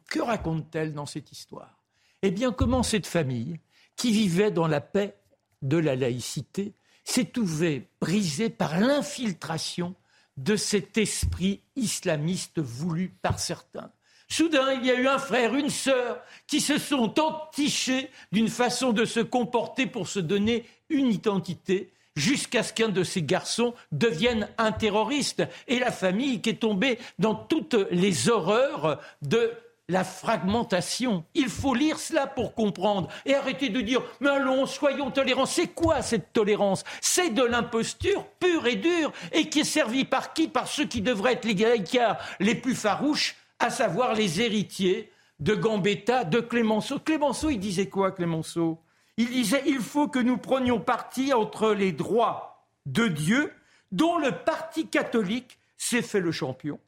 Que 0.10 0.22
raconte-t-elle 0.22 0.94
dans 0.94 1.06
cette 1.06 1.32
histoire? 1.32 1.81
Eh 2.22 2.32
bien, 2.32 2.52
comment 2.52 2.84
cette 2.84 3.08
famille, 3.08 3.60
qui 3.96 4.12
vivait 4.12 4.52
dans 4.52 4.68
la 4.68 4.82
paix 4.82 5.16
de 5.62 5.78
la 5.78 5.96
laïcité, 5.96 6.74
s'est 7.04 7.26
trouvée 7.26 7.88
brisée 8.00 8.50
par 8.50 8.80
l'infiltration 8.80 9.96
de 10.38 10.56
cet 10.56 10.98
esprit 10.98 11.62
islamiste 11.76 12.60
voulu 12.60 13.10
par 13.22 13.40
certains? 13.40 13.92
Soudain, 14.28 14.72
il 14.74 14.86
y 14.86 14.92
a 14.92 14.96
eu 14.96 15.08
un 15.08 15.20
frère, 15.20 15.56
une 15.56 15.70
sœur 15.70 16.22
qui 16.48 16.62
se 16.62 16.78
sont 16.78 17.20
entichés 17.20 18.10
d'une 18.32 18.48
façon 18.48 18.94
de 18.94 19.04
se 19.04 19.20
comporter 19.20 19.88
pour 19.88 20.08
se 20.08 20.20
donner 20.20 20.66
une 20.90 21.12
identité 21.12 21.92
jusqu'à 22.16 22.64
ce 22.64 22.72
qu'un 22.72 22.90
de 22.90 23.04
ces 23.04 23.24
garçons 23.24 23.74
devienne 23.92 24.48
un 24.58 24.72
terroriste. 24.72 25.44
Et 25.68 25.80
la 25.80 25.92
famille 25.92 26.42
qui 26.42 26.52
est 26.52 26.62
tombée 26.62 26.98
dans 27.20 27.36
toutes 27.36 27.76
les 27.92 28.30
horreurs 28.30 29.02
de 29.22 29.52
la 29.92 30.04
fragmentation. 30.04 31.26
Il 31.36 31.50
faut 31.50 31.76
lire 31.76 32.00
cela 32.00 32.26
pour 32.26 32.56
comprendre 32.56 33.10
et 33.26 33.36
arrêter 33.36 33.70
de 33.70 33.82
dire 33.82 34.02
mais 34.22 34.30
allons, 34.30 34.66
soyons 34.66 35.12
tolérants. 35.12 35.46
C'est 35.46 35.68
quoi 35.68 36.02
cette 36.02 36.34
tolérance? 36.34 36.84
C'est 37.02 37.30
de 37.30 37.44
l'imposture 37.44 38.26
pure 38.40 38.66
et 38.68 38.78
dure 38.78 39.12
et 39.34 39.50
qui 39.50 39.60
est 39.60 39.66
servie 39.66 40.06
par 40.06 40.34
qui? 40.34 40.48
Par 40.48 40.68
ceux 40.68 40.86
qui 40.86 41.02
devraient 41.02 41.34
être 41.34 41.46
les 41.46 41.56
gaillards 41.56 42.18
les 42.40 42.56
plus 42.56 42.76
farouches, 42.76 43.36
à 43.60 43.70
savoir 43.70 44.16
les 44.16 44.42
héritiers 44.42 45.12
de 45.40 45.56
Gambetta, 45.56 46.24
de 46.24 46.40
Clémenceau. 46.40 47.00
Clémenceau, 47.00 47.50
il 47.50 47.60
disait 47.60 47.90
quoi, 47.90 48.12
Clémenceau 48.12 48.80
Il 49.18 49.30
disait 49.30 49.64
il 49.66 49.80
faut 49.80 50.08
que 50.08 50.20
nous 50.20 50.38
prenions 50.38 50.80
parti 50.80 51.34
entre 51.34 51.74
les 51.74 51.92
droits 51.92 52.66
de 52.86 53.08
Dieu, 53.08 53.54
dont 53.92 54.18
le 54.18 54.32
Parti 54.32 54.88
catholique 54.88 55.60
s'est 55.78 56.02
fait 56.02 56.22
le 56.22 56.32
champion, 56.32 56.80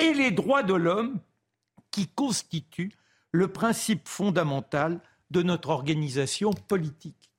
et 0.00 0.12
les 0.12 0.32
droits 0.32 0.62
de 0.64 0.74
l'homme, 0.74 1.20
qui 1.94 2.08
constitue 2.08 2.90
le 3.30 3.46
principe 3.46 4.08
fondamental 4.08 4.98
de 5.30 5.42
notre 5.42 5.68
organisation 5.68 6.50
politique. 6.52 7.30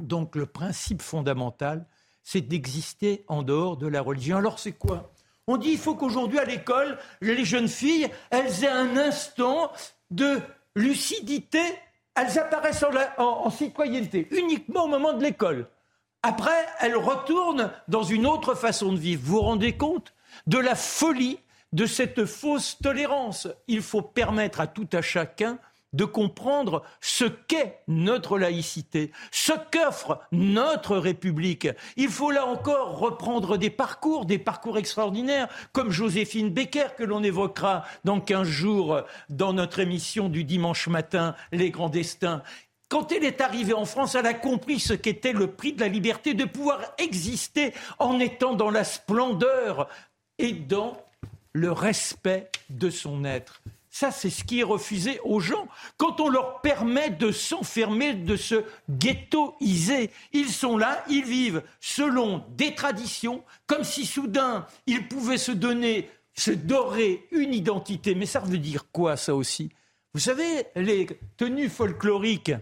Donc 0.00 0.34
le 0.34 0.46
principe 0.46 1.02
fondamental, 1.02 1.84
c'est 2.22 2.40
d'exister 2.40 3.26
en 3.28 3.42
dehors 3.42 3.76
de 3.76 3.86
la 3.86 4.00
religion. 4.00 4.38
Alors 4.38 4.58
c'est 4.58 4.72
quoi? 4.72 5.12
On 5.46 5.58
dit 5.58 5.72
il 5.72 5.78
faut 5.78 5.94
qu'aujourd'hui 5.94 6.38
à 6.38 6.46
l'école, 6.46 6.96
les 7.20 7.44
jeunes 7.44 7.68
filles, 7.68 8.08
elles 8.30 8.64
aient 8.64 8.68
un 8.68 8.96
instant 8.96 9.72
de 10.10 10.40
lucidité, 10.74 11.60
elles 12.14 12.38
apparaissent 12.38 12.84
en, 13.18 13.24
en 13.24 13.50
citoyenneté 13.50 14.26
uniquement 14.30 14.84
au 14.84 14.88
moment 14.88 15.12
de 15.12 15.22
l'école. 15.22 15.68
Après, 16.22 16.66
elles 16.80 16.96
retournent 16.96 17.70
dans 17.88 18.04
une 18.04 18.26
autre 18.26 18.54
façon 18.54 18.94
de 18.94 18.98
vivre. 18.98 19.22
Vous 19.22 19.32
vous 19.34 19.42
rendez 19.42 19.76
compte 19.76 20.14
de 20.46 20.56
la 20.56 20.74
folie 20.74 21.40
de 21.72 21.86
cette 21.86 22.24
fausse 22.24 22.78
tolérance. 22.82 23.48
Il 23.66 23.82
faut 23.82 24.02
permettre 24.02 24.60
à 24.60 24.66
tout 24.66 24.88
à 24.92 25.02
chacun 25.02 25.58
de 25.94 26.04
comprendre 26.04 26.82
ce 27.00 27.24
qu'est 27.24 27.80
notre 27.88 28.38
laïcité, 28.38 29.10
ce 29.30 29.52
qu'offre 29.72 30.20
notre 30.32 30.96
République. 30.96 31.68
Il 31.96 32.08
faut 32.08 32.30
là 32.30 32.46
encore 32.46 32.98
reprendre 32.98 33.56
des 33.56 33.70
parcours, 33.70 34.26
des 34.26 34.38
parcours 34.38 34.76
extraordinaires, 34.76 35.48
comme 35.72 35.90
Joséphine 35.90 36.50
Becker, 36.50 36.94
que 36.96 37.04
l'on 37.04 37.22
évoquera 37.22 37.84
dans 38.04 38.20
15 38.20 38.46
jours 38.46 39.00
dans 39.30 39.52
notre 39.52 39.78
émission 39.78 40.28
du 40.28 40.44
dimanche 40.44 40.88
matin, 40.88 41.34
Les 41.52 41.70
Grands 41.70 41.88
Destins. 41.88 42.42
Quand 42.90 43.12
elle 43.12 43.24
est 43.24 43.40
arrivée 43.40 43.74
en 43.74 43.84
France, 43.84 44.14
elle 44.14 44.26
a 44.26 44.34
compris 44.34 44.80
ce 44.80 44.94
qu'était 44.94 45.32
le 45.32 45.48
prix 45.48 45.74
de 45.74 45.80
la 45.80 45.88
liberté, 45.88 46.34
de 46.34 46.44
pouvoir 46.44 46.80
exister 46.98 47.74
en 47.98 48.18
étant 48.18 48.54
dans 48.54 48.70
la 48.70 48.84
splendeur 48.84 49.88
et 50.38 50.52
dans 50.52 50.96
le 51.52 51.72
respect 51.72 52.50
de 52.70 52.90
son 52.90 53.24
être. 53.24 53.62
Ça, 53.90 54.10
c'est 54.10 54.30
ce 54.30 54.44
qui 54.44 54.60
est 54.60 54.64
refusé 54.64 55.18
aux 55.24 55.40
gens. 55.40 55.66
Quand 55.96 56.20
on 56.20 56.28
leur 56.28 56.60
permet 56.60 57.10
de 57.10 57.32
s'enfermer, 57.32 58.14
de 58.14 58.36
se 58.36 58.64
ghettoiser, 58.90 60.10
ils 60.32 60.50
sont 60.50 60.76
là, 60.76 61.02
ils 61.08 61.24
vivent 61.24 61.62
selon 61.80 62.44
des 62.50 62.74
traditions, 62.74 63.42
comme 63.66 63.84
si 63.84 64.06
soudain 64.06 64.66
ils 64.86 65.08
pouvaient 65.08 65.38
se 65.38 65.52
donner, 65.52 66.10
se 66.34 66.50
dorer 66.50 67.26
une 67.32 67.54
identité. 67.54 68.14
Mais 68.14 68.26
ça 68.26 68.40
veut 68.40 68.58
dire 68.58 68.90
quoi, 68.92 69.16
ça 69.16 69.34
aussi? 69.34 69.70
Vous 70.14 70.20
savez, 70.20 70.66
les 70.76 71.06
tenues 71.36 71.68
folkloriques, 71.68 72.52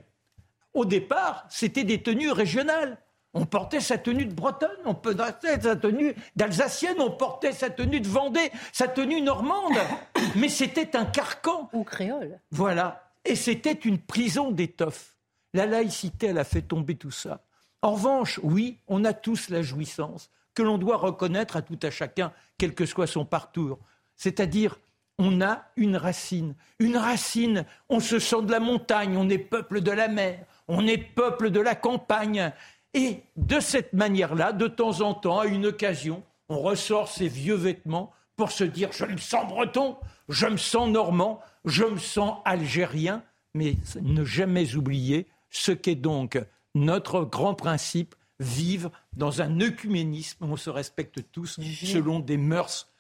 au 0.75 0.85
départ, 0.85 1.45
c'était 1.51 1.85
des 1.85 2.03
tenues 2.03 2.31
régionales. 2.31 2.99
On 3.39 3.45
portait 3.45 3.81
sa 3.81 3.99
tenue 3.99 4.25
de 4.25 4.33
Bretonne, 4.33 4.71
on 4.87 4.95
portait 4.95 5.61
sa 5.61 5.77
tenue 5.77 6.15
d'Alsacienne, 6.37 6.97
on 7.01 7.11
portait 7.11 7.53
sa 7.53 7.69
tenue 7.69 8.01
de 8.01 8.09
Vendée, 8.09 8.51
sa 8.73 8.89
tenue 8.89 9.21
normande. 9.21 9.77
Mais 10.37 10.49
c'était 10.49 10.97
un 10.97 11.05
carcan. 11.05 11.69
Ou 11.75 11.85
créole. 11.85 12.41
Voilà. 12.51 13.11
Et 13.27 13.37
c'était 13.37 13.73
une 13.73 13.99
prison 13.99 14.51
d'étoffe. 14.51 15.17
La 15.53 15.67
laïcité, 15.67 16.29
elle 16.29 16.39
a 16.39 16.45
fait 16.45 16.63
tomber 16.63 16.95
tout 16.95 17.11
ça. 17.11 17.43
En 17.83 17.93
revanche, 17.93 18.41
oui, 18.43 18.79
on 18.89 19.05
a 19.05 19.13
tous 19.13 19.51
la 19.51 19.61
jouissance 19.61 20.31
que 20.55 20.63
l'on 20.63 20.79
doit 20.79 20.97
reconnaître 20.97 21.57
à 21.57 21.63
tout 21.63 21.79
à 21.83 21.91
chacun, 21.91 22.33
quel 22.57 22.75
que 22.75 22.87
soit 22.87 23.07
son 23.07 23.27
parcours. 23.27 23.79
C'est-à-dire, 24.17 24.79
on 25.19 25.43
a 25.43 25.65
une 25.77 25.97
racine. 25.97 26.55
Une 26.79 26.97
racine, 26.97 27.67
on 27.91 28.01
se 28.01 28.19
sent 28.19 28.43
de 28.43 28.51
la 28.51 28.61
montagne, 28.61 29.17
on 29.19 29.29
est 29.29 29.39
peuple 29.39 29.83
de 29.83 29.91
la 29.91 30.09
mer, 30.09 30.39
on 30.69 30.87
est 30.87 30.99
peuple 30.99 31.51
de 31.51 31.61
la 31.61 31.75
campagne. 31.75 32.53
Et 32.97 33.21
de 33.37 33.61
cette 33.61 33.93
manière-là, 33.93 34.53
de 34.53 34.67
temps 34.69 35.03
en 35.03 35.13
temps, 35.13 35.41
à 35.41 35.47
une 35.47 35.67
occasion, 35.67 36.23
on 36.49 36.59
ressort 36.59 37.09
ses 37.09 37.29
vieux 37.29 37.55
vêtements 37.55 38.11
pour 38.37 38.51
se 38.51 38.65
dire 38.65 38.91
je 38.91 39.05
me 39.05 39.19
sens 39.19 39.47
breton, 39.47 39.99
je 40.31 40.47
me 40.47 40.57
sens 40.57 40.89
normand, 40.89 41.41
je 41.67 41.85
me 41.85 41.99
sens 41.99 42.39
algérien, 42.47 43.23
mais 43.55 43.75
ne 44.01 44.25
jamais 44.25 44.77
oublier 44.77 45.27
ce 45.51 45.73
qu'est 45.73 45.95
donc 45.95 46.39
notre 46.75 47.23
grand 47.25 47.55
principe, 47.55 48.15
vivre 48.41 48.91
dans 49.15 49.43
un 49.43 49.61
œcuménisme 49.61 50.45
où 50.45 50.53
on 50.53 50.57
se 50.57 50.71
respecte 50.71 51.21
tous 51.33 51.61
selon 51.61 52.21
des 52.21 52.39
mœurs 52.39 52.91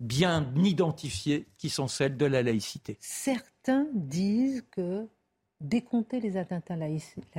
bien 0.00 0.52
identifiées 0.54 1.46
qui 1.56 1.70
sont 1.70 1.88
celles 1.88 2.18
de 2.18 2.26
la 2.26 2.42
laïcité. 2.42 2.98
Certains 3.00 3.86
disent 3.94 4.64
que 4.70 5.06
décompter 5.62 6.20
les 6.20 6.36
atteintes 6.36 6.70
à 6.70 6.76
la 6.76 6.88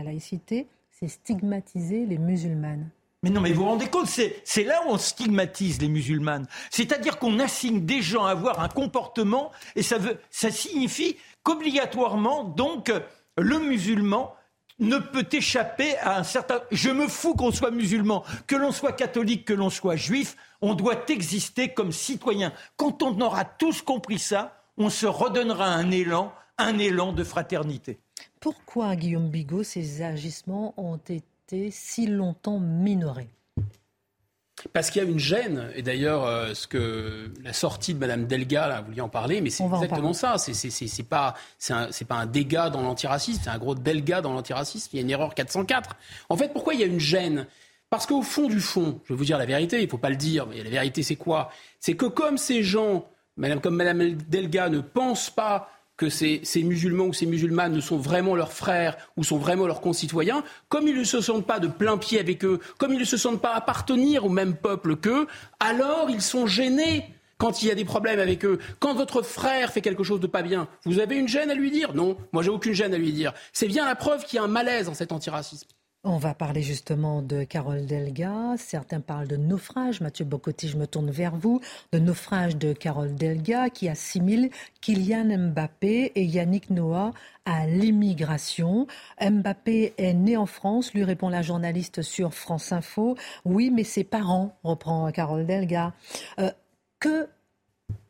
laïcité, 0.04 0.68
c'est 1.00 1.08
stigmatiser 1.08 2.06
les 2.06 2.18
musulmanes. 2.18 2.90
Mais 3.24 3.30
non, 3.30 3.42
mais 3.42 3.52
vous 3.52 3.64
vous 3.64 3.70
rendez 3.70 3.88
compte, 3.88 4.08
c'est 4.08 4.64
là 4.64 4.82
où 4.86 4.92
on 4.92 4.98
stigmatise 4.98 5.82
les 5.82 5.90
musulmanes. 5.90 6.48
C'est-à-dire 6.70 7.20
qu'on 7.20 7.40
assigne 7.40 7.86
des 7.86 8.02
gens 8.02 8.26
à 8.26 8.32
avoir 8.32 8.62
un 8.62 8.68
comportement 8.68 9.52
et 9.76 9.84
ça, 9.84 9.98
veut, 9.98 10.20
ça 10.30 10.52
signifie 10.52 11.18
qu'obligatoirement, 11.44 12.44
donc, 12.44 12.92
le 13.38 13.60
musulman 13.60 14.34
ne 14.80 14.98
peut 14.98 15.28
échapper 15.32 15.98
à 15.98 16.18
un 16.18 16.24
certain... 16.24 16.62
Je 16.72 16.90
me 16.90 17.08
fous 17.08 17.34
qu'on 17.34 17.52
soit 17.52 17.72
musulman, 17.72 18.24
que 18.46 18.56
l'on 18.56 18.72
soit 18.72 18.92
catholique, 18.92 19.46
que 19.46 19.54
l'on 19.54 19.72
soit 19.72 19.96
juif, 19.96 20.36
on 20.62 20.76
doit 20.76 21.10
exister 21.10 21.74
comme 21.74 21.92
citoyen. 21.92 22.54
Quand 22.76 23.02
on 23.04 23.20
aura 23.22 23.46
tous 23.46 23.82
compris 23.82 24.20
ça, 24.20 24.64
on 24.78 24.90
se 24.90 25.08
redonnera 25.08 25.66
un 25.66 25.90
élan, 25.90 26.32
un 26.58 26.78
élan 26.78 27.14
de 27.14 27.24
fraternité. 27.24 28.00
Pourquoi, 28.40 28.96
Guillaume 28.96 29.30
Bigot, 29.30 29.64
ces 29.64 30.02
agissements 30.02 30.74
ont 30.78 30.98
été 30.98 31.72
si 31.72 32.08
longtemps 32.08 32.60
minorés 32.60 33.30
parce 34.74 34.90
qu'il 34.90 35.04
y 35.04 35.06
a 35.06 35.08
une 35.08 35.20
gêne, 35.20 35.72
et 35.76 35.84
d'ailleurs, 35.84 36.26
euh, 36.26 36.54
ce 36.54 36.68
que 36.68 37.32
la 37.44 37.54
sortie 37.54 37.94
de 37.94 38.00
Mme 38.00 38.26
Delga, 38.26 38.68
là, 38.68 38.82
vous 38.82 38.88
vouliez 38.88 39.02
en 39.02 39.10
parler, 39.10 39.40
mais 39.40 39.50
c'est 39.52 39.64
exactement 39.64 40.14
ça. 40.14 40.38
C'est 40.38 41.04
pas, 41.04 41.36
pas 42.08 42.16
un 42.16 42.26
dégât 42.26 42.70
dans 42.70 42.82
l'antiracisme, 42.82 43.42
c'est 43.44 43.50
un 43.50 43.58
gros 43.58 43.76
delga 43.76 44.22
dans 44.22 44.34
l'antiracisme. 44.34 44.90
Il 44.94 44.96
y 44.98 45.00
a 45.00 45.04
une 45.04 45.12
erreur 45.12 45.36
404. 45.36 45.96
En 46.30 46.38
fait, 46.38 46.54
pourquoi 46.54 46.74
il 46.74 46.80
y 46.80 46.84
a 46.84 46.88
une 46.88 47.00
gêne? 47.00 47.46
Parce 47.90 48.06
qu'au 48.06 48.24
fond 48.24 48.48
du 48.48 48.60
fond, 48.60 49.00
je 49.06 49.14
vais 49.14 49.18
vous 49.18 49.26
dire 49.26 49.38
la 49.38 49.46
vérité, 49.46 49.80
il 49.80 49.86
ne 49.86 49.90
faut 49.90 49.98
pas 49.98 50.10
le 50.10 50.16
dire, 50.16 50.48
mais 50.48 50.62
la 50.64 50.70
vérité, 50.70 51.04
c'est 51.04 51.16
quoi? 51.16 51.52
C'est 51.80 51.96
que 51.96 52.06
comme 52.06 52.38
ces 52.38 52.64
gens, 52.64 53.08
Madame, 53.38 53.62
comme 53.62 53.76
Mme 53.76 54.16
Delga, 54.28 54.70
ne 54.70 54.80
pensent 54.80 55.30
pas 55.30 55.70
que 55.98 56.10
ces, 56.10 56.42
musulmans 56.64 57.08
ou 57.08 57.14
ces 57.14 57.26
musulmanes 57.26 57.74
ne 57.74 57.82
sont 57.82 57.98
vraiment 57.98 58.36
leurs 58.36 58.54
frères 58.54 58.98
ou 59.18 59.24
sont 59.24 59.38
vraiment 59.38 59.66
leurs 59.66 59.82
concitoyens, 59.82 60.44
comme 60.70 60.88
ils 60.88 60.98
ne 60.98 61.04
se 61.04 61.22
sentent 61.22 61.48
pas 61.48 61.60
de 61.60 61.68
plein 61.68 61.98
pied 61.98 62.20
avec 62.20 62.46
eux, 62.46 62.60
comme 62.78 62.94
ils 62.94 63.00
ne 63.00 63.06
se 63.06 63.18
sentent 63.18 63.42
pas 63.42 63.54
appartenir 63.54 64.24
au 64.24 64.30
même 64.30 64.56
peuple 64.56 64.96
qu'eux, 64.96 65.28
alors 65.60 66.10
ils 66.10 66.22
sont 66.22 66.46
gênés 66.46 67.04
quand 67.40 67.62
il 67.62 67.68
y 67.68 67.72
a 67.72 67.76
des 67.76 67.86
problèmes 67.86 68.20
avec 68.20 68.46
eux. 68.46 68.60
Quand 68.80 68.94
votre 68.94 69.22
frère 69.22 69.72
fait 69.72 69.82
quelque 69.82 70.04
chose 70.04 70.20
de 70.20 70.28
pas 70.28 70.44
bien, 70.44 70.68
vous 70.86 71.00
avez 71.00 71.18
une 71.18 71.28
gêne 71.28 71.52
à 71.52 71.56
lui 71.56 71.72
dire? 71.72 71.94
Non, 71.94 72.18
moi 72.32 72.44
j'ai 72.44 72.50
aucune 72.50 72.74
gêne 72.74 72.94
à 72.94 72.98
lui 72.98 73.12
dire. 73.12 73.34
C'est 73.52 73.68
bien 73.68 73.86
la 73.86 73.96
preuve 73.96 74.24
qu'il 74.24 74.38
y 74.38 74.40
a 74.40 74.44
un 74.44 74.48
malaise 74.48 74.86
dans 74.86 74.94
cet 74.94 75.12
antiracisme. 75.12 75.68
On 76.10 76.20
va 76.20 76.34
parler 76.34 76.62
justement 76.62 77.22
de 77.22 77.44
Carole 77.44 77.86
Delga. 77.86 78.56
Certains 78.58 79.02
parlent 79.02 79.28
de 79.28 79.36
naufrage. 79.36 80.00
Mathieu 80.00 80.24
Bocotti, 80.24 80.70
je 80.70 80.78
me 80.78 80.88
tourne 80.88 81.12
vers 81.12 81.36
vous. 81.36 81.60
De 81.92 82.00
naufrage 82.00 82.56
de 82.56 82.72
Carole 82.72 83.14
Delga 83.14 83.70
qui 83.70 83.90
assimile 83.90 84.50
Kylian 84.80 85.38
Mbappé 85.38 86.14
et 86.16 86.24
Yannick 86.24 86.70
Noah 86.70 87.12
à 87.44 87.68
l'immigration. 87.68 88.88
Mbappé 89.20 89.96
est 89.98 90.14
né 90.14 90.38
en 90.38 90.46
France, 90.46 90.94
lui 90.94 91.04
répond 91.04 91.28
la 91.28 91.42
journaliste 91.42 92.02
sur 92.02 92.34
France 92.34 92.72
Info. 92.72 93.18
Oui, 93.44 93.70
mais 93.70 93.84
ses 93.84 94.06
parents, 94.06 94.58
reprend 94.64 95.12
Carole 95.12 95.46
Delga. 95.46 95.92
Euh, 96.40 96.52
que, 97.02 97.28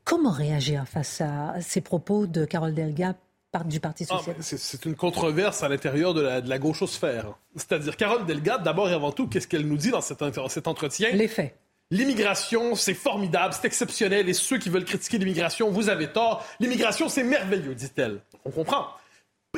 comment 0.04 0.30
réagir 0.30 0.88
face 0.88 1.20
à 1.22 1.56
ces 1.62 1.82
propos 1.82 2.28
de 2.28 2.46
Carole 2.46 2.76
Delga 2.76 3.16
du 3.66 3.80
Parti 3.80 4.06
ah, 4.10 4.18
socialiste. 4.18 4.58
c'est 4.58 4.86
une 4.86 4.96
controverse 4.96 5.64
à 5.64 5.70
l'intérieur 5.70 6.14
de 6.14 6.22
la, 6.22 6.42
de 6.42 6.50
la 6.50 6.60
gauchosphère. 6.60 7.34
C'est-à-dire, 7.56 7.98
Carole 7.98 8.26
Delgado, 8.26 8.64
d'abord 8.64 8.90
et 8.90 8.94
avant 8.94 9.12
tout, 9.12 9.28
qu'est-ce 9.28 9.48
qu'elle 9.48 9.66
nous 9.66 9.78
dit 9.78 9.90
dans 9.90 10.02
cet, 10.02 10.24
cet 10.50 10.68
entretien? 10.68 11.10
Les 11.12 11.28
faits. 11.28 11.58
L'immigration, 11.90 12.76
c'est 12.76 12.94
formidable, 12.94 13.54
c'est 13.54 13.66
exceptionnel, 13.66 14.28
et 14.28 14.34
ceux 14.34 14.58
qui 14.58 14.70
veulent 14.70 14.86
critiquer 14.86 15.18
l'immigration, 15.18 15.72
vous 15.72 15.90
avez 15.90 16.12
tort. 16.12 16.46
L'immigration, 16.60 17.08
c'est 17.08 17.24
merveilleux, 17.24 17.76
dit-elle. 17.76 18.20
On 18.44 18.52
comprend. 18.52 18.88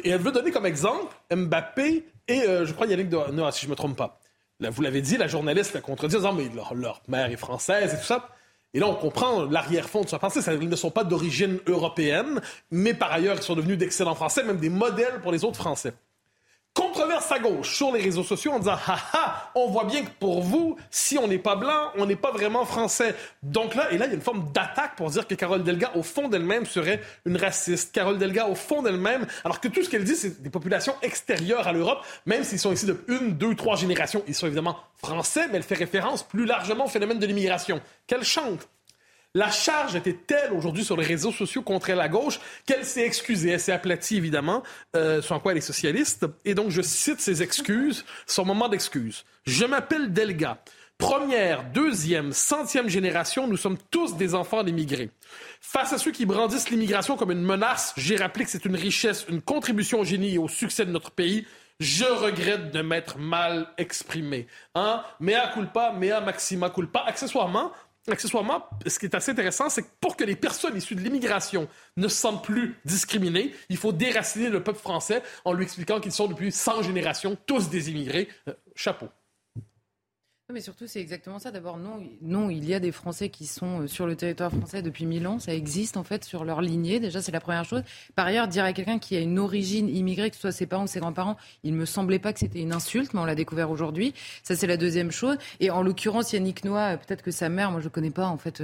Et 0.03 0.11
elle 0.11 0.21
veut 0.21 0.31
donner 0.31 0.51
comme 0.51 0.67
exemple 0.67 1.13
Mbappé 1.35 2.05
et, 2.27 2.41
euh, 2.43 2.65
je 2.65 2.73
crois, 2.73 2.85
Yannick 2.85 3.11
Noah, 3.11 3.51
si 3.51 3.61
je 3.61 3.65
ne 3.65 3.71
me 3.71 3.75
trompe 3.75 3.97
pas. 3.97 4.19
Là, 4.59 4.69
vous 4.69 4.81
l'avez 4.81 5.01
dit, 5.01 5.17
la 5.17 5.27
journaliste 5.27 5.73
la 5.73 5.81
contredit 5.81 6.15
en 6.15 6.19
disant, 6.19 6.33
mais 6.33 6.47
leur, 6.53 6.75
leur, 6.75 7.01
mère 7.07 7.31
est 7.31 7.37
française 7.37 7.93
et 7.93 7.97
tout 7.97 8.05
ça. 8.05 8.29
Et 8.73 8.79
là, 8.79 8.87
on 8.87 8.95
comprend 8.95 9.45
l'arrière-fond 9.45 10.01
de 10.01 10.09
sa 10.09 10.19
pensée. 10.19 10.41
Ils 10.61 10.69
ne 10.69 10.75
sont 10.75 10.91
pas 10.91 11.03
d'origine 11.03 11.59
européenne, 11.65 12.41
mais 12.69 12.93
par 12.93 13.11
ailleurs, 13.11 13.35
ils 13.35 13.41
sont 13.41 13.55
devenus 13.55 13.77
d'excellents 13.77 14.15
Français, 14.15 14.43
même 14.43 14.59
des 14.59 14.69
modèles 14.69 15.21
pour 15.21 15.31
les 15.31 15.43
autres 15.43 15.57
Français 15.57 15.93
controverse 16.73 17.31
à 17.31 17.39
gauche 17.39 17.75
sur 17.75 17.91
les 17.91 18.01
réseaux 18.01 18.23
sociaux 18.23 18.53
en 18.53 18.59
disant 18.59 18.77
ha 18.87 19.51
on 19.55 19.67
voit 19.69 19.83
bien 19.83 20.03
que 20.03 20.09
pour 20.19 20.41
vous, 20.41 20.77
si 20.91 21.17
on 21.17 21.27
n'est 21.27 21.39
pas 21.39 21.55
blanc, 21.55 21.91
on 21.97 22.05
n'est 22.05 22.15
pas 22.15 22.31
vraiment 22.31 22.65
français. 22.65 23.15
Donc 23.43 23.75
là, 23.75 23.91
et 23.91 23.97
là, 23.97 24.05
il 24.05 24.09
y 24.09 24.11
a 24.11 24.15
une 24.15 24.21
forme 24.21 24.51
d'attaque 24.51 24.95
pour 24.95 25.09
dire 25.09 25.27
que 25.27 25.35
Carole 25.35 25.63
Delga, 25.63 25.91
au 25.95 26.03
fond 26.03 26.27
d'elle-même, 26.27 26.65
serait 26.65 27.01
une 27.25 27.37
raciste. 27.37 27.93
Carole 27.93 28.17
Delga, 28.17 28.47
au 28.47 28.55
fond 28.55 28.81
d'elle-même, 28.81 29.25
alors 29.43 29.59
que 29.59 29.67
tout 29.67 29.83
ce 29.83 29.89
qu'elle 29.89 30.03
dit, 30.03 30.15
c'est 30.15 30.41
des 30.41 30.49
populations 30.49 30.95
extérieures 31.01 31.67
à 31.67 31.73
l'Europe, 31.73 32.05
même 32.25 32.43
s'ils 32.43 32.59
sont 32.59 32.71
ici 32.71 32.85
de 32.85 32.97
une, 33.07 33.33
deux, 33.33 33.55
trois 33.55 33.75
générations. 33.75 34.23
Ils 34.27 34.35
sont 34.35 34.47
évidemment 34.47 34.77
français, 34.97 35.47
mais 35.49 35.57
elle 35.57 35.63
fait 35.63 35.75
référence 35.75 36.23
plus 36.23 36.45
largement 36.45 36.85
au 36.85 36.89
phénomène 36.89 37.19
de 37.19 37.25
l'immigration. 37.25 37.81
Qu'elle 38.07 38.23
chante. 38.23 38.67
La 39.35 39.51
charge 39.51 39.95
était 39.95 40.17
telle 40.25 40.53
aujourd'hui 40.53 40.83
sur 40.83 40.97
les 40.97 41.05
réseaux 41.05 41.31
sociaux 41.31 41.61
contre 41.61 41.91
la 41.91 42.09
gauche 42.09 42.39
qu'elle 42.65 42.83
s'est 42.83 43.05
excusée. 43.05 43.51
Elle 43.51 43.59
s'est 43.59 43.71
aplatie, 43.71 44.17
évidemment, 44.17 44.63
euh, 44.95 45.21
sur 45.21 45.39
quoi 45.39 45.51
elle 45.51 45.59
est 45.59 45.61
socialiste. 45.61 46.25
Et 46.45 46.55
donc, 46.55 46.71
je 46.71 46.81
cite 46.81 47.21
ses 47.21 47.43
excuses, 47.43 48.05
son 48.25 48.43
moment 48.43 48.69
d'excuse. 48.69 49.25
Je 49.45 49.65
m'appelle 49.65 50.13
Delga. 50.13 50.63
Première, 50.97 51.63
deuxième, 51.71 52.33
centième 52.33 52.89
génération, 52.89 53.47
nous 53.47 53.55
sommes 53.55 53.77
tous 53.91 54.17
des 54.17 54.33
enfants 54.33 54.63
d'immigrés. 54.63 55.11
Face 55.61 55.93
à 55.93 55.99
ceux 55.99 56.11
qui 56.11 56.25
brandissent 56.25 56.71
l'immigration 56.71 57.15
comme 57.15 57.31
une 57.31 57.43
menace, 57.43 57.93
j'ai 57.97 58.17
rappelé 58.17 58.45
que 58.45 58.51
c'est 58.51 58.65
une 58.65 58.75
richesse, 58.75 59.25
une 59.29 59.41
contribution 59.41 60.01
au 60.01 60.03
génie 60.03 60.33
et 60.33 60.37
au 60.39 60.49
succès 60.49 60.85
de 60.85 60.91
notre 60.91 61.11
pays. 61.11 61.45
Je 61.79 62.03
regrette 62.03 62.71
de 62.71 62.81
m'être 62.81 63.17
mal 63.17 63.67
exprimé. 63.77 64.47
Hein? 64.75 65.01
Mea 65.21 65.51
culpa, 65.53 65.93
mea 65.93 66.19
maxima 66.19 66.69
culpa. 66.69 66.99
Accessoirement, 67.07 67.71
accessoirement, 68.11 68.65
ce 68.85 68.99
qui 68.99 69.05
est 69.05 69.15
assez 69.15 69.31
intéressant, 69.31 69.69
c'est 69.69 69.83
que 69.83 69.87
pour 69.99 70.15
que 70.15 70.23
les 70.23 70.35
personnes 70.35 70.75
issues 70.75 70.95
de 70.95 71.01
l'immigration 71.01 71.67
ne 71.97 72.07
se 72.07 72.15
sentent 72.15 72.43
plus 72.43 72.77
discriminées, 72.85 73.53
il 73.69 73.77
faut 73.77 73.91
déraciner 73.91 74.49
le 74.49 74.63
peuple 74.63 74.79
français 74.79 75.21
en 75.45 75.53
lui 75.53 75.63
expliquant 75.63 75.99
qu'ils 75.99 76.11
sont 76.11 76.27
depuis 76.27 76.51
100 76.51 76.83
générations 76.83 77.37
tous 77.45 77.69
des 77.69 77.89
immigrés. 77.89 78.29
Euh, 78.47 78.53
chapeau 78.75 79.07
mais 80.51 80.61
surtout, 80.61 80.87
c'est 80.87 80.99
exactement 80.99 81.37
ça. 81.37 81.51
D'abord, 81.51 81.77
non, 81.77 82.01
non, 82.23 82.49
il 82.49 82.67
y 82.67 82.73
a 82.73 82.79
des 82.79 82.91
Français 82.91 83.29
qui 83.29 83.45
sont 83.45 83.81
euh, 83.81 83.87
sur 83.87 84.07
le 84.07 84.15
territoire 84.15 84.51
français 84.51 84.81
depuis 84.81 85.05
mille 85.05 85.27
ans. 85.27 85.37
Ça 85.37 85.53
existe, 85.53 85.95
en 85.95 86.03
fait, 86.03 86.23
sur 86.23 86.43
leur 86.43 86.61
lignée. 86.61 86.99
Déjà, 86.99 87.21
c'est 87.21 87.31
la 87.31 87.39
première 87.39 87.65
chose. 87.65 87.83
Par 88.15 88.25
ailleurs, 88.25 88.47
dire 88.47 88.63
à 88.63 88.73
quelqu'un 88.73 88.97
qui 88.97 89.15
a 89.15 89.19
une 89.19 89.37
origine 89.37 89.87
immigrée, 89.89 90.29
que 90.31 90.35
ce 90.35 90.41
soit 90.41 90.51
ses 90.51 90.65
parents 90.65 90.85
ou 90.85 90.87
ses 90.87 91.01
grands-parents, 91.01 91.37
il 91.63 91.73
me 91.73 91.85
semblait 91.85 92.17
pas 92.17 92.33
que 92.33 92.39
c'était 92.39 92.61
une 92.61 92.73
insulte, 92.73 93.13
mais 93.13 93.19
on 93.19 93.25
l'a 93.25 93.35
découvert 93.35 93.69
aujourd'hui. 93.69 94.15
Ça, 94.41 94.55
c'est 94.55 94.65
la 94.65 94.77
deuxième 94.77 95.11
chose. 95.11 95.37
Et 95.59 95.69
en 95.69 95.83
l'occurrence, 95.83 96.33
Yannick 96.33 96.63
Noah, 96.63 96.93
euh, 96.93 96.97
peut-être 96.97 97.21
que 97.21 97.31
sa 97.31 97.49
mère, 97.49 97.69
moi, 97.69 97.79
je 97.79 97.89
connais 97.89 98.09
pas, 98.09 98.25
en 98.25 98.37
fait, 98.37 98.61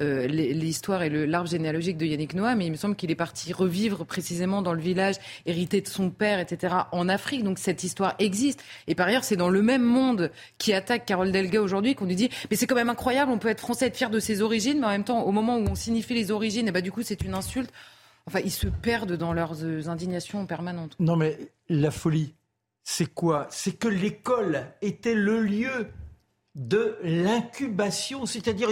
euh, 0.00 0.26
l'histoire 0.26 1.02
et 1.04 1.08
l'arbre 1.08 1.48
généalogique 1.48 1.98
de 1.98 2.06
Yannick 2.06 2.34
Noah, 2.34 2.56
mais 2.56 2.66
il 2.66 2.72
me 2.72 2.76
semble 2.76 2.96
qu'il 2.96 3.12
est 3.12 3.16
parti 3.16 3.52
revivre 3.52 4.04
précisément 4.04 4.60
dans 4.60 4.72
le 4.72 4.80
village 4.80 5.14
hérité 5.46 5.82
de 5.82 5.88
son 5.88 6.10
père, 6.10 6.40
etc., 6.40 6.74
en 6.90 7.08
Afrique. 7.08 7.44
Donc, 7.44 7.60
cette 7.60 7.84
histoire 7.84 8.16
existe. 8.18 8.64
Et 8.88 8.96
par 8.96 9.06
ailleurs, 9.06 9.22
c'est 9.22 9.36
dans 9.36 9.50
le 9.50 9.62
même 9.62 9.84
monde 9.84 10.32
qui 10.58 10.72
attaque 10.72 11.06
Delga 11.32 11.60
aujourd'hui 11.60 11.94
qu'on 11.94 12.06
lui 12.06 12.16
dit 12.16 12.30
mais 12.50 12.56
c'est 12.56 12.66
quand 12.66 12.74
même 12.74 12.90
incroyable, 12.90 13.30
on 13.30 13.38
peut 13.38 13.48
être 13.48 13.60
français, 13.60 13.86
être 13.86 13.96
fier 13.96 14.10
de 14.10 14.20
ses 14.20 14.42
origines, 14.42 14.80
mais 14.80 14.86
en 14.86 14.90
même 14.90 15.04
temps, 15.04 15.22
au 15.22 15.32
moment 15.32 15.56
où 15.56 15.66
on 15.66 15.74
signifie 15.74 16.14
les 16.14 16.30
origines, 16.30 16.66
et 16.66 16.70
eh 16.70 16.72
ben, 16.72 16.82
du 16.82 16.92
coup, 16.92 17.02
c'est 17.02 17.22
une 17.22 17.34
insulte. 17.34 17.70
Enfin, 18.26 18.40
ils 18.44 18.52
se 18.52 18.66
perdent 18.66 19.14
dans 19.14 19.32
leurs 19.32 19.64
euh, 19.64 19.88
indignations 19.88 20.44
permanentes. 20.46 20.96
Non, 20.98 21.16
mais 21.16 21.38
la 21.68 21.90
folie, 21.90 22.34
c'est 22.84 23.12
quoi? 23.12 23.46
C'est 23.50 23.78
que 23.78 23.88
l'école 23.88 24.66
était 24.82 25.14
le 25.14 25.40
lieu 25.40 25.88
de 26.54 26.96
l'incubation, 27.02 28.26
c'est-à-dire 28.26 28.68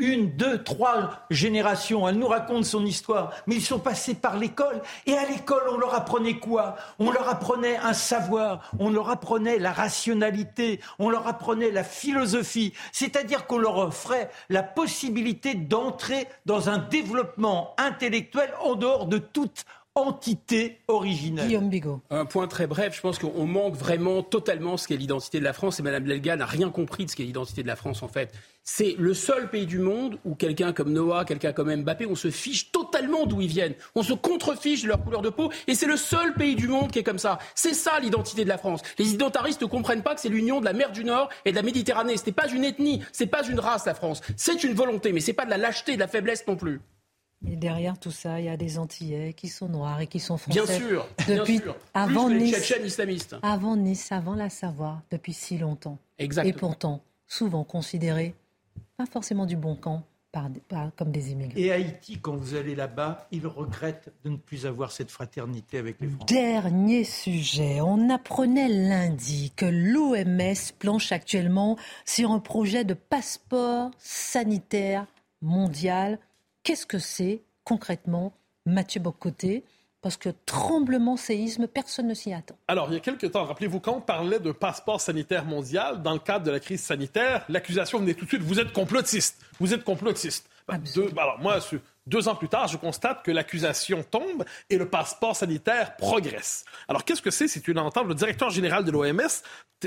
une, 0.00 0.30
deux, 0.36 0.62
trois 0.62 1.10
générations. 1.30 2.08
Elle 2.08 2.16
nous 2.16 2.26
raconte 2.26 2.64
son 2.64 2.84
histoire. 2.84 3.32
Mais 3.46 3.56
ils 3.56 3.62
sont 3.62 3.78
passés 3.78 4.14
par 4.14 4.36
l'école. 4.36 4.82
Et 5.06 5.16
à 5.16 5.26
l'école, 5.26 5.62
on 5.70 5.78
leur 5.78 5.94
apprenait 5.94 6.38
quoi? 6.38 6.76
On 6.98 7.10
leur 7.10 7.28
apprenait 7.28 7.76
un 7.76 7.92
savoir. 7.92 8.70
On 8.78 8.90
leur 8.90 9.10
apprenait 9.10 9.58
la 9.58 9.72
rationalité. 9.72 10.80
On 10.98 11.10
leur 11.10 11.26
apprenait 11.26 11.70
la 11.70 11.84
philosophie. 11.84 12.72
C'est-à-dire 12.92 13.46
qu'on 13.46 13.58
leur 13.58 13.78
offrait 13.78 14.30
la 14.48 14.62
possibilité 14.62 15.54
d'entrer 15.54 16.26
dans 16.46 16.68
un 16.68 16.78
développement 16.78 17.74
intellectuel 17.78 18.50
en 18.62 18.74
dehors 18.74 19.06
de 19.06 19.18
toute 19.18 19.64
entité 19.94 20.80
originelle. 20.88 21.48
Guillaume 21.48 21.68
Bigot. 21.68 22.00
Un 22.10 22.24
point 22.24 22.46
très 22.46 22.66
bref, 22.66 22.94
je 22.96 23.00
pense 23.00 23.18
qu'on 23.18 23.44
manque 23.46 23.74
vraiment 23.74 24.22
totalement 24.22 24.76
ce 24.76 24.86
qu'est 24.86 24.96
l'identité 24.96 25.40
de 25.40 25.44
la 25.44 25.52
France 25.52 25.80
et 25.80 25.82
Mme 25.82 26.04
Delga 26.04 26.36
n'a 26.36 26.46
rien 26.46 26.70
compris 26.70 27.04
de 27.04 27.10
ce 27.10 27.16
qu'est 27.16 27.24
l'identité 27.24 27.62
de 27.62 27.68
la 27.68 27.76
France 27.76 28.02
en 28.02 28.08
fait. 28.08 28.32
C'est 28.62 28.94
le 28.98 29.14
seul 29.14 29.48
pays 29.50 29.66
du 29.66 29.78
monde 29.78 30.18
où 30.24 30.34
quelqu'un 30.34 30.72
comme 30.72 30.92
Noah, 30.92 31.24
quelqu'un 31.24 31.52
comme 31.52 31.74
Mbappé, 31.74 32.06
on 32.06 32.14
se 32.14 32.30
fiche 32.30 32.70
totalement 32.72 33.26
d'où 33.26 33.40
ils 33.40 33.48
viennent. 33.48 33.74
On 33.94 34.02
se 34.02 34.12
contrefiche 34.12 34.82
de 34.82 34.88
leur 34.88 35.02
couleur 35.02 35.22
de 35.22 35.30
peau 35.30 35.50
et 35.66 35.74
c'est 35.74 35.86
le 35.86 35.96
seul 35.96 36.34
pays 36.34 36.54
du 36.54 36.68
monde 36.68 36.92
qui 36.92 36.98
est 36.98 37.02
comme 37.02 37.18
ça. 37.18 37.38
C'est 37.54 37.74
ça 37.74 37.98
l'identité 38.00 38.44
de 38.44 38.48
la 38.48 38.58
France. 38.58 38.82
Les 38.98 39.12
identaristes 39.14 39.62
ne 39.62 39.66
comprennent 39.66 40.02
pas 40.02 40.14
que 40.14 40.20
c'est 40.20 40.28
l'union 40.28 40.60
de 40.60 40.66
la 40.66 40.72
mer 40.72 40.92
du 40.92 41.04
Nord 41.04 41.30
et 41.44 41.50
de 41.50 41.56
la 41.56 41.62
Méditerranée. 41.62 42.16
Ce 42.16 42.26
n'est 42.26 42.32
pas 42.32 42.48
une 42.48 42.64
ethnie, 42.64 43.02
c'est 43.12 43.26
pas 43.26 43.44
une 43.46 43.58
race 43.60 43.86
la 43.86 43.94
France. 43.94 44.20
C'est 44.36 44.62
une 44.62 44.74
volonté, 44.74 45.12
mais 45.12 45.20
c'est 45.20 45.32
pas 45.32 45.46
de 45.46 45.50
la 45.50 45.58
lâcheté, 45.58 45.94
de 45.94 46.00
la 46.00 46.08
faiblesse 46.08 46.46
non 46.46 46.56
plus. 46.56 46.80
Et 47.48 47.56
derrière 47.56 47.98
tout 47.98 48.10
ça, 48.10 48.38
il 48.38 48.44
y 48.44 48.50
a 48.50 48.58
des 48.58 48.78
Antillais 48.78 49.32
qui 49.32 49.48
sont 49.48 49.68
noirs 49.68 50.00
et 50.02 50.06
qui 50.06 50.20
sont 50.20 50.36
français. 50.36 50.60
Bien 50.60 50.78
sûr, 50.78 51.08
depuis 51.26 51.54
bien 51.54 51.62
sûr. 51.62 51.76
avant 51.94 52.26
Plus 52.26 52.38
Nice, 52.38 52.74
islamistes. 52.84 53.36
avant 53.42 53.76
Nice, 53.76 54.12
avant 54.12 54.34
la 54.34 54.50
Savoie, 54.50 55.02
depuis 55.10 55.32
si 55.32 55.56
longtemps. 55.56 55.98
Exactement. 56.18 56.54
Et 56.54 56.58
pourtant, 56.58 57.02
souvent 57.26 57.64
considérés 57.64 58.34
pas 59.00 59.06
forcément 59.06 59.46
du 59.46 59.56
bon 59.56 59.76
camp, 59.76 60.02
par, 60.30 60.48
par, 60.68 60.94
comme 60.94 61.10
des 61.10 61.32
immigrés. 61.32 61.58
Et 61.58 61.72
Haïti, 61.72 62.18
quand 62.20 62.36
vous 62.36 62.54
allez 62.54 62.74
là-bas, 62.74 63.26
ils 63.32 63.46
regrettent 63.46 64.12
de 64.24 64.30
ne 64.30 64.36
plus 64.36 64.66
avoir 64.66 64.92
cette 64.92 65.10
fraternité 65.10 65.78
avec 65.78 66.00
les 66.00 66.08
Français. 66.08 66.34
Dernier 66.34 67.04
sujet. 67.04 67.80
On 67.80 68.10
apprenait 68.10 68.68
lundi 68.68 69.52
que 69.56 69.64
l'OMS 69.64 70.72
planche 70.78 71.12
actuellement 71.12 71.78
sur 72.04 72.30
un 72.30 72.40
projet 72.40 72.84
de 72.84 72.92
passeport 72.92 73.90
sanitaire 73.98 75.06
mondial 75.40 76.18
Qu'est-ce 76.62 76.84
que 76.84 76.98
c'est 76.98 77.40
concrètement, 77.64 78.34
Mathieu 78.66 79.00
Bocoté? 79.00 79.64
Parce 80.02 80.16
que 80.16 80.30
tremblement, 80.46 81.16
séisme, 81.16 81.66
personne 81.66 82.06
ne 82.08 82.14
s'y 82.14 82.32
attend. 82.32 82.56
Alors, 82.68 82.88
il 82.90 82.94
y 82.94 82.96
a 82.96 83.00
quelques 83.00 83.30
temps, 83.30 83.44
rappelez-vous, 83.44 83.80
quand 83.80 83.96
on 83.96 84.00
parlait 84.00 84.40
de 84.40 84.52
passeport 84.52 85.00
sanitaire 85.00 85.44
mondial 85.44 86.02
dans 86.02 86.12
le 86.12 86.18
cadre 86.18 86.44
de 86.44 86.50
la 86.50 86.60
crise 86.60 86.82
sanitaire, 86.82 87.44
l'accusation 87.48 87.98
venait 87.98 88.14
tout 88.14 88.24
de 88.24 88.30
suite, 88.30 88.42
vous 88.42 88.60
êtes 88.60 88.72
complotiste, 88.72 89.38
vous 89.58 89.74
êtes 89.74 89.84
complotiste. 89.84 90.48
Ben, 90.68 90.78
deux, 90.94 91.10
alors, 91.16 91.38
moi, 91.40 91.58
deux 92.06 92.28
ans 92.28 92.34
plus 92.34 92.48
tard, 92.48 92.68
je 92.68 92.76
constate 92.76 93.24
que 93.24 93.30
l'accusation 93.30 94.02
tombe 94.02 94.44
et 94.70 94.78
le 94.78 94.88
passeport 94.88 95.36
sanitaire 95.36 95.96
progresse. 95.96 96.64
Alors, 96.88 97.04
qu'est-ce 97.04 97.22
que 97.22 97.30
c'est? 97.30 97.48
C'est 97.48 97.66
une 97.68 97.78
entente. 97.78 98.06
Le 98.06 98.14
directeur 98.14 98.50
général 98.50 98.84
de 98.84 98.90
l'OMS, 98.90 99.20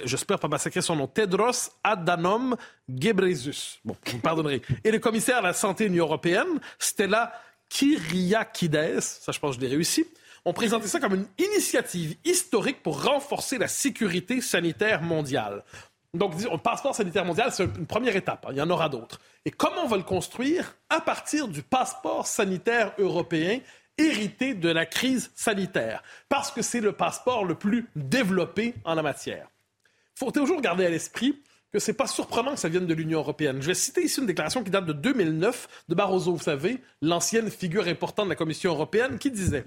j'espère 0.04 0.40
pas 0.40 0.48
massacrer 0.48 0.82
son 0.82 0.96
nom, 0.96 1.08
Tedros 1.08 1.72
Adhanom 1.84 2.56
Ghebreyesus. 2.90 3.80
Bon, 3.86 3.96
vous 4.06 4.18
me 4.18 4.22
pardonnerez. 4.22 4.62
Et 4.84 4.92
le 4.92 5.00
commissaire 5.00 5.38
à 5.38 5.42
la 5.42 5.54
santé 5.54 5.86
de 5.86 5.90
l'Union 5.90 6.06
européenne, 6.06 6.60
Stella 6.80 7.34
Kyriakides, 7.74 9.02
ça 9.02 9.32
je 9.32 9.40
pense 9.40 9.56
que 9.56 9.62
je 9.62 9.66
l'ai 9.66 9.74
réussi, 9.74 10.06
ont 10.46 10.54
présenté 10.54 10.88
ça 10.88 11.00
comme 11.00 11.16
une 11.16 11.28
initiative 11.40 12.16
historique 12.24 12.84
pour 12.84 13.04
renforcer 13.04 13.58
la 13.58 13.68
sécurité 13.68 14.42
sanitaire 14.42 15.02
mondiale. 15.02 15.64
Donc, 16.14 16.40
le 16.40 16.58
passeport 16.58 16.94
sanitaire 16.94 17.26
mondial, 17.26 17.52
c'est 17.52 17.64
une 17.64 17.88
première 17.88 18.16
étape. 18.16 18.46
Hein. 18.46 18.52
Il 18.52 18.58
y 18.58 18.62
en 18.62 18.70
aura 18.70 18.90
d'autres. 18.90 19.20
Et 19.46 19.52
comment 19.52 19.86
on 19.86 19.88
va 19.88 19.98
le 19.98 20.04
construire 20.04 20.76
À 20.90 21.02
partir 21.02 21.48
du 21.48 21.64
passeport 21.64 22.28
sanitaire 22.28 22.94
européen 23.00 23.60
hérité 23.98 24.54
de 24.54 24.70
la 24.70 24.86
crise 24.86 25.32
sanitaire, 25.36 26.04
parce 26.30 26.52
que 26.52 26.62
c'est 26.62 26.82
le 26.82 26.94
passeport 26.94 27.46
le 27.46 27.56
plus 27.56 27.88
développé 27.96 28.76
en 28.86 28.96
la 28.96 29.02
matière. 29.02 29.48
Il 30.16 30.20
faut 30.20 30.32
toujours 30.32 30.62
garder 30.62 30.86
à 30.86 30.90
l'esprit 30.90 31.42
que 31.74 31.80
ce 31.80 31.90
n'est 31.90 31.98
pas 31.98 32.06
surprenant 32.06 32.54
que 32.54 32.60
ça 32.60 32.70
vienne 32.70 32.86
de 32.86 32.94
l'Union 32.94 33.20
européenne. 33.20 33.62
Je 33.62 33.68
vais 33.68 33.74
citer 33.74 34.04
ici 34.04 34.20
une 34.20 34.28
déclaration 34.28 34.64
qui 34.64 34.70
date 34.70 34.86
de 34.86 34.94
2009 34.94 35.86
de 35.90 35.96
Barroso, 35.96 36.32
vous 36.32 36.44
savez, 36.44 36.80
l'ancienne 37.02 37.50
figure 37.50 37.88
importante 37.88 38.26
de 38.26 38.30
la 38.30 38.36
Commission 38.36 38.72
européenne, 38.72 39.18
qui 39.18 39.32
disait 39.32 39.66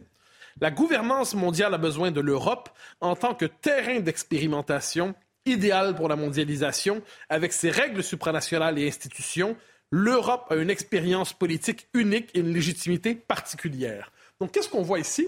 La 0.61 0.71
gouvernance 0.71 1.35
mondiale 1.35 1.75
a 1.75 1.79
besoin 1.79 2.13
de 2.13 2.21
l'Europe 2.21 2.71
en 3.01 3.17
tant 3.17 3.35
que 3.35 3.47
terrain 3.47 3.99
d'expérimentation 3.99 5.17
idéal 5.47 5.97
pour 5.97 6.09
la 6.09 6.15
mondialisation, 6.15 7.03
avec 7.29 7.53
ses 7.53 7.71
règles 7.71 8.05
supranationales 8.05 8.79
et 8.79 8.87
institutions. 8.87 9.57
L'Europe 9.91 10.47
a 10.51 10.57
une 10.57 10.71
expérience 10.71 11.33
politique 11.33 11.89
unique 11.93 12.31
et 12.35 12.41
une 12.41 12.53
légitimité 12.53 13.17
particulière. 13.17 14.13
Donc, 14.41 14.53
qu'est-ce 14.53 14.69
qu'on 14.69 14.83
voit 14.83 15.01
ici? 15.01 15.27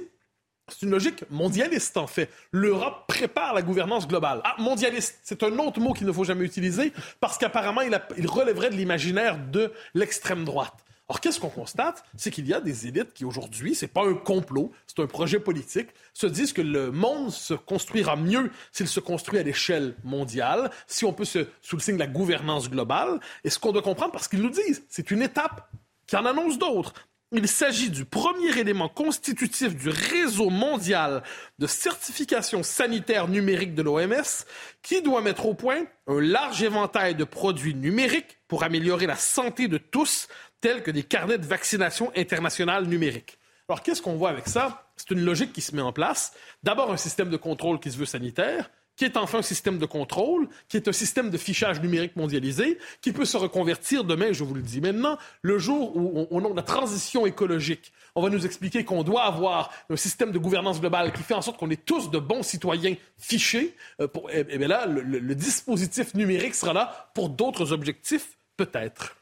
C'est 0.69 0.83
une 0.83 0.91
logique 0.91 1.25
mondialiste, 1.31 1.97
en 1.97 2.07
fait. 2.07 2.31
L'Europe 2.53 3.05
prépare 3.07 3.55
la 3.55 3.63
gouvernance 3.63 4.07
globale. 4.07 4.41
Ah, 4.45 4.55
mondialiste, 4.59 5.19
c'est 5.23 5.43
un 5.43 5.59
autre 5.59 5.81
mot 5.81 5.93
qu'il 5.93 6.07
ne 6.07 6.13
faut 6.13 6.25
jamais 6.25 6.45
utiliser 6.45 6.93
parce 7.21 7.39
qu'apparemment, 7.39 7.81
il, 7.83 8.27
relèverait 8.27 8.71
de 8.71 8.77
l'imaginaire 8.77 9.39
de 9.51 9.73
l'extrême 9.95 10.45
droite. 10.45 10.75
Or, 11.11 11.21
qu'est-ce 11.21 11.41
qu'on 11.41 11.49
constate? 11.49 12.05
C'est 12.17 12.31
qu'il 12.31 12.47
y 12.47 12.53
a 12.53 12.61
des 12.61 12.87
élites 12.87 13.15
qui, 13.15 13.25
aujourd'hui, 13.25 13.75
c'est 13.75 13.89
pas 13.89 14.07
un 14.07 14.13
complot, 14.13 14.71
c'est 14.87 15.01
un 15.01 15.07
projet 15.07 15.41
politique, 15.41 15.89
se 16.13 16.27
disent 16.27 16.53
que 16.53 16.61
le 16.61 16.91
monde 16.91 17.31
se 17.33 17.55
construira 17.55 18.15
mieux 18.15 18.51
s'il 18.73 18.89
se 18.89 19.01
construit 19.01 19.39
à 19.39 19.43
l'échelle 19.43 19.97
mondiale, 20.05 20.71
si 20.87 21.07
on 21.07 21.15
peut 21.15 21.25
se, 21.25 21.47
sous 21.63 21.79
de 21.79 21.99
la 21.99 22.07
gouvernance 22.07 22.69
globale. 22.69 23.21
Et 23.43 23.49
ce 23.49 23.59
qu'on 23.59 23.73
doit 23.73 23.81
comprendre, 23.81 24.13
parce 24.13 24.29
qu'ils 24.29 24.43
nous 24.43 24.51
disent, 24.51 24.85
c'est 24.91 25.11
une 25.11 25.23
étape 25.23 25.71
qui 26.07 26.17
en 26.17 26.27
annonce 26.27 26.59
d'autres. 26.59 26.93
Il 27.31 27.47
s'agit 27.47 27.91
du 27.91 28.07
premier 28.07 28.59
élément 28.59 28.89
constitutif 28.89 29.77
du 29.77 29.91
réseau 29.91 30.49
mondial 30.49 31.23
de 31.59 31.67
certification 31.67 32.63
sanitaire 32.63 33.29
numérique 33.29 33.75
de 33.75 33.83
l'OMS 33.83 34.47
qui 34.81 35.03
doit 35.03 35.21
mettre 35.21 35.45
au 35.45 35.53
point 35.53 35.85
un 36.07 36.21
large 36.23 36.63
éventail 36.63 37.15
de 37.15 37.25
produits 37.25 37.75
numériques 37.75 38.39
pour 38.49 38.63
améliorer 38.63 39.07
la 39.07 39.17
santé 39.17 39.69
de 39.69 39.77
tous, 39.77 40.27
tels 40.63 40.83
que 40.83 40.91
des 40.91 41.03
carnets 41.03 41.37
de 41.37 41.45
vaccination 41.45 42.11
internationale 42.17 42.87
numériques. 42.87 43.39
Alors 43.69 43.83
qu'est-ce 43.83 44.01
qu'on 44.01 44.17
voit 44.17 44.31
avec 44.31 44.49
ça? 44.49 44.91
C'est 44.97 45.11
une 45.11 45.23
logique 45.23 45.53
qui 45.53 45.61
se 45.61 45.77
met 45.77 45.83
en 45.83 45.93
place. 45.93 46.33
D'abord 46.63 46.91
un 46.91 46.97
système 46.97 47.29
de 47.29 47.37
contrôle 47.37 47.79
qui 47.79 47.93
se 47.93 47.99
veut 47.99 48.07
sanitaire, 48.07 48.71
qui 48.99 49.05
est 49.05 49.17
enfin 49.17 49.39
un 49.39 49.43
système 49.43 49.79
de 49.79 49.87
contrôle, 49.87 50.49
qui 50.69 50.77
est 50.77 50.89
un 50.89 50.93
système 50.93 51.31
de 51.31 51.39
fichage 51.39 51.81
numérique 51.81 52.17
mondialisé, 52.17 52.79
qui 53.01 53.13
peut 53.13 53.25
se 53.25 53.37
reconvertir 53.37 54.03
demain, 54.03 54.33
je 54.33 54.43
vous 54.43 54.55
le 54.55 54.61
dis 54.61 54.81
maintenant, 54.81 55.17
le 55.41 55.57
jour 55.59 55.97
où 55.97 56.27
on, 56.31 56.45
a 56.45 56.55
la 56.55 56.63
transition 56.63 57.25
écologique. 57.25 57.93
On 58.17 58.23
va 58.23 58.29
nous 58.29 58.45
expliquer 58.45 58.85
qu'on 58.85 59.05
doit 59.05 59.23
avoir 59.23 59.71
un 59.89 59.97
système 59.97 60.33
de 60.33 60.39
gouvernance 60.39 60.81
globale 60.81 61.13
qui 61.13 61.23
fait 61.23 61.35
en 61.35 61.43
sorte 61.43 61.59
qu'on 61.59 61.71
est 61.71 61.85
tous 61.85 62.11
de 62.11 62.19
bons 62.19 62.43
citoyens 62.43 62.97
fichés. 63.17 63.77
Euh, 64.01 64.09
pour, 64.09 64.29
et, 64.33 64.43
bien 64.43 64.67
là, 64.67 64.87
le 64.87 65.35
dispositif 65.37 66.15
numérique 66.15 66.57
sera 66.57 66.73
là 66.73 67.11
pour 67.15 67.29
d'autres 67.29 67.73
objectifs, 67.73 68.37
peut-être. 68.57 69.17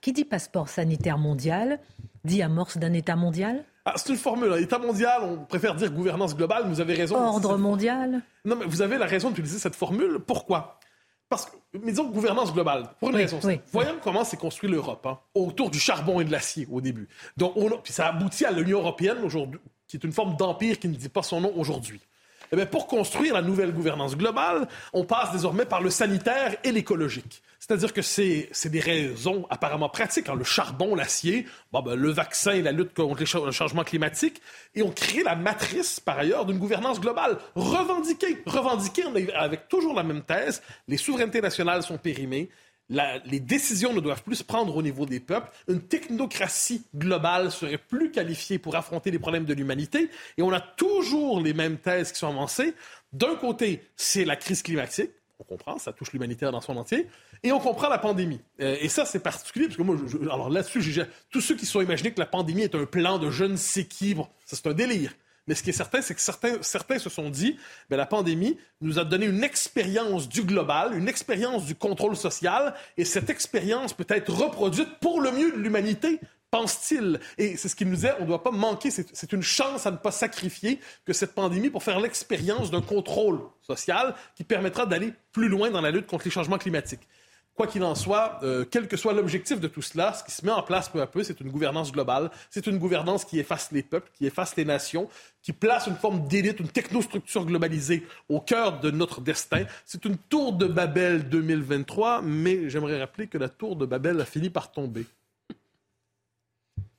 Qui 0.00 0.12
dit 0.12 0.24
passeport 0.24 0.68
sanitaire 0.68 1.18
mondial 1.18 1.78
dit 2.24 2.42
amorce 2.42 2.78
d'un 2.78 2.92
État 2.92 3.14
mondial? 3.14 3.64
Ah, 3.88 3.94
c'est 3.96 4.10
une 4.10 4.18
formule. 4.18 4.52
État 4.60 4.78
mondial, 4.78 5.22
on 5.22 5.44
préfère 5.44 5.74
dire 5.74 5.90
gouvernance 5.90 6.36
globale. 6.36 6.64
Vous 6.66 6.80
avez 6.80 6.94
raison. 6.94 7.16
Ordre 7.16 7.56
mondial. 7.56 8.22
Non, 8.44 8.56
mais 8.56 8.66
vous 8.66 8.82
avez 8.82 8.98
la 8.98 9.06
raison 9.06 9.30
d'utiliser 9.30 9.58
cette 9.58 9.74
formule. 9.74 10.18
Pourquoi? 10.18 10.78
Parce 11.28 11.46
que, 11.46 11.56
mais 11.74 11.90
disons 11.90 12.04
gouvernance 12.04 12.54
globale, 12.54 12.90
pour 13.00 13.10
une 13.10 13.16
raison. 13.16 13.38
Voyons 13.72 13.96
comment 14.02 14.24
s'est 14.24 14.38
construit 14.38 14.70
l'Europe, 14.70 15.06
hein, 15.06 15.18
autour 15.34 15.70
du 15.70 15.78
charbon 15.78 16.20
et 16.20 16.24
de 16.24 16.32
l'acier 16.32 16.66
au 16.70 16.80
début. 16.80 17.08
Donc, 17.36 17.52
on 17.56 17.68
puis 17.82 17.92
ça 17.92 18.06
aboutit 18.08 18.46
à 18.46 18.50
l'Union 18.50 18.78
européenne 18.78 19.18
aujourd'hui, 19.22 19.60
qui 19.86 19.98
est 19.98 20.04
une 20.04 20.12
forme 20.12 20.36
d'empire 20.36 20.78
qui 20.78 20.88
ne 20.88 20.94
dit 20.94 21.10
pas 21.10 21.22
son 21.22 21.42
nom 21.42 21.52
aujourd'hui. 21.56 22.00
Eh 22.52 22.56
bien, 22.56 22.66
pour 22.66 22.86
construire 22.86 23.34
la 23.34 23.42
nouvelle 23.42 23.72
gouvernance 23.72 24.16
globale, 24.16 24.68
on 24.92 25.04
passe 25.04 25.32
désormais 25.32 25.66
par 25.66 25.80
le 25.80 25.90
sanitaire 25.90 26.56
et 26.64 26.72
l'écologique. 26.72 27.42
C'est-à-dire 27.58 27.92
que 27.92 28.02
c'est 28.02 28.48
des 28.66 28.80
raisons 28.80 29.46
apparemment 29.50 29.88
pratiques. 29.88 30.28
Hein. 30.28 30.36
Le 30.36 30.44
charbon, 30.44 30.94
l'acier, 30.94 31.44
ben, 31.72 31.82
le 31.94 32.10
vaccin 32.10 32.62
la 32.62 32.72
lutte 32.72 32.94
contre 32.94 33.20
le 33.44 33.50
changement 33.50 33.84
climatique. 33.84 34.40
Et 34.74 34.82
on 34.82 34.90
crée 34.90 35.22
la 35.22 35.34
matrice, 35.34 36.00
par 36.00 36.18
ailleurs, 36.18 36.46
d'une 36.46 36.58
gouvernance 36.58 37.00
globale 37.00 37.36
revendiquée. 37.56 38.42
Revendiquée 38.46 39.04
avec 39.34 39.68
toujours 39.68 39.94
la 39.94 40.02
même 40.02 40.22
thèse. 40.22 40.62
Les 40.86 40.96
souverainetés 40.96 41.40
nationales 41.40 41.82
sont 41.82 41.98
périmées 41.98 42.48
les 42.90 43.40
décisions 43.40 43.92
ne 43.92 44.00
doivent 44.00 44.22
plus 44.22 44.36
se 44.36 44.44
prendre 44.44 44.74
au 44.76 44.82
niveau 44.82 45.04
des 45.04 45.20
peuples. 45.20 45.50
Une 45.68 45.82
technocratie 45.82 46.82
globale 46.94 47.50
serait 47.50 47.78
plus 47.78 48.10
qualifiée 48.10 48.58
pour 48.58 48.76
affronter 48.76 49.10
les 49.10 49.18
problèmes 49.18 49.44
de 49.44 49.54
l'humanité. 49.54 50.10
Et 50.36 50.42
on 50.42 50.52
a 50.52 50.60
toujours 50.60 51.40
les 51.40 51.52
mêmes 51.52 51.76
thèses 51.78 52.12
qui 52.12 52.18
sont 52.18 52.28
avancées. 52.28 52.74
D'un 53.12 53.36
côté, 53.36 53.82
c'est 53.96 54.24
la 54.24 54.36
crise 54.36 54.62
climatique. 54.62 55.10
On 55.40 55.44
comprend, 55.44 55.78
ça 55.78 55.92
touche 55.92 56.12
l'humanité 56.12 56.46
dans 56.46 56.60
son 56.60 56.76
entier. 56.76 57.06
Et 57.44 57.52
on 57.52 57.60
comprend 57.60 57.88
la 57.88 57.98
pandémie. 57.98 58.40
Euh, 58.60 58.76
et 58.80 58.88
ça, 58.88 59.04
c'est 59.04 59.20
particulier, 59.20 59.66
parce 59.66 59.76
que 59.76 59.82
moi, 59.82 59.96
alors 60.22 60.50
là-dessus, 60.50 61.00
tous 61.30 61.40
ceux 61.40 61.54
qui 61.54 61.66
sont 61.66 61.80
imaginés 61.80 62.12
que 62.12 62.18
la 62.18 62.26
pandémie 62.26 62.62
est 62.62 62.74
un 62.74 62.86
plan 62.86 63.18
de 63.18 63.30
je 63.30 63.44
ne 63.44 63.56
sais 63.56 63.86
ça 64.44 64.56
c'est 64.56 64.66
un 64.66 64.72
délire. 64.72 65.12
Mais 65.48 65.54
ce 65.54 65.62
qui 65.62 65.70
est 65.70 65.72
certain, 65.72 66.02
c'est 66.02 66.14
que 66.14 66.20
certains, 66.20 66.58
certains 66.60 66.98
se 66.98 67.08
sont 67.08 67.30
dit, 67.30 67.56
ben, 67.88 67.96
la 67.96 68.04
pandémie 68.04 68.58
nous 68.82 68.98
a 68.98 69.04
donné 69.04 69.24
une 69.24 69.42
expérience 69.42 70.28
du 70.28 70.42
global, 70.42 70.94
une 70.94 71.08
expérience 71.08 71.64
du 71.64 71.74
contrôle 71.74 72.16
social, 72.16 72.74
et 72.98 73.06
cette 73.06 73.30
expérience 73.30 73.94
peut 73.94 74.06
être 74.10 74.30
reproduite 74.30 74.98
pour 75.00 75.22
le 75.22 75.32
mieux 75.32 75.50
de 75.50 75.56
l'humanité, 75.56 76.20
pense-t-il. 76.50 77.18
Et 77.38 77.56
c'est 77.56 77.68
ce 77.68 77.76
qu'il 77.76 77.88
nous 77.88 77.94
disait, 77.94 78.12
on 78.18 78.22
ne 78.22 78.26
doit 78.26 78.42
pas 78.42 78.50
manquer, 78.50 78.90
c'est 78.90 79.32
une 79.32 79.42
chance 79.42 79.86
à 79.86 79.90
ne 79.90 79.96
pas 79.96 80.10
sacrifier 80.10 80.80
que 81.06 81.14
cette 81.14 81.34
pandémie 81.34 81.70
pour 81.70 81.82
faire 81.82 81.98
l'expérience 81.98 82.70
d'un 82.70 82.82
contrôle 82.82 83.40
social 83.62 84.14
qui 84.36 84.44
permettra 84.44 84.84
d'aller 84.84 85.14
plus 85.32 85.48
loin 85.48 85.70
dans 85.70 85.80
la 85.80 85.90
lutte 85.90 86.06
contre 86.06 86.26
les 86.26 86.30
changements 86.30 86.58
climatiques. 86.58 87.08
Quoi 87.58 87.66
qu'il 87.66 87.82
en 87.82 87.96
soit, 87.96 88.38
euh, 88.44 88.64
quel 88.70 88.86
que 88.86 88.96
soit 88.96 89.12
l'objectif 89.12 89.58
de 89.58 89.66
tout 89.66 89.82
cela, 89.82 90.12
ce 90.12 90.22
qui 90.22 90.30
se 90.30 90.46
met 90.46 90.52
en 90.52 90.62
place 90.62 90.88
peu 90.88 91.02
à 91.02 91.08
peu, 91.08 91.24
c'est 91.24 91.40
une 91.40 91.50
gouvernance 91.50 91.90
globale. 91.90 92.30
C'est 92.50 92.68
une 92.68 92.78
gouvernance 92.78 93.24
qui 93.24 93.40
efface 93.40 93.72
les 93.72 93.82
peuples, 93.82 94.08
qui 94.14 94.26
efface 94.26 94.54
les 94.54 94.64
nations, 94.64 95.08
qui 95.42 95.52
place 95.52 95.88
une 95.88 95.96
forme 95.96 96.28
d'élite, 96.28 96.60
une 96.60 96.68
technostructure 96.68 97.44
globalisée 97.44 98.06
au 98.28 98.38
cœur 98.40 98.78
de 98.78 98.92
notre 98.92 99.20
destin. 99.20 99.64
C'est 99.84 100.04
une 100.04 100.16
tour 100.16 100.52
de 100.52 100.66
Babel 100.66 101.28
2023, 101.28 102.22
mais 102.22 102.70
j'aimerais 102.70 103.00
rappeler 103.00 103.26
que 103.26 103.38
la 103.38 103.48
tour 103.48 103.74
de 103.74 103.86
Babel 103.86 104.20
a 104.20 104.24
fini 104.24 104.50
par 104.50 104.70
tomber. 104.70 105.04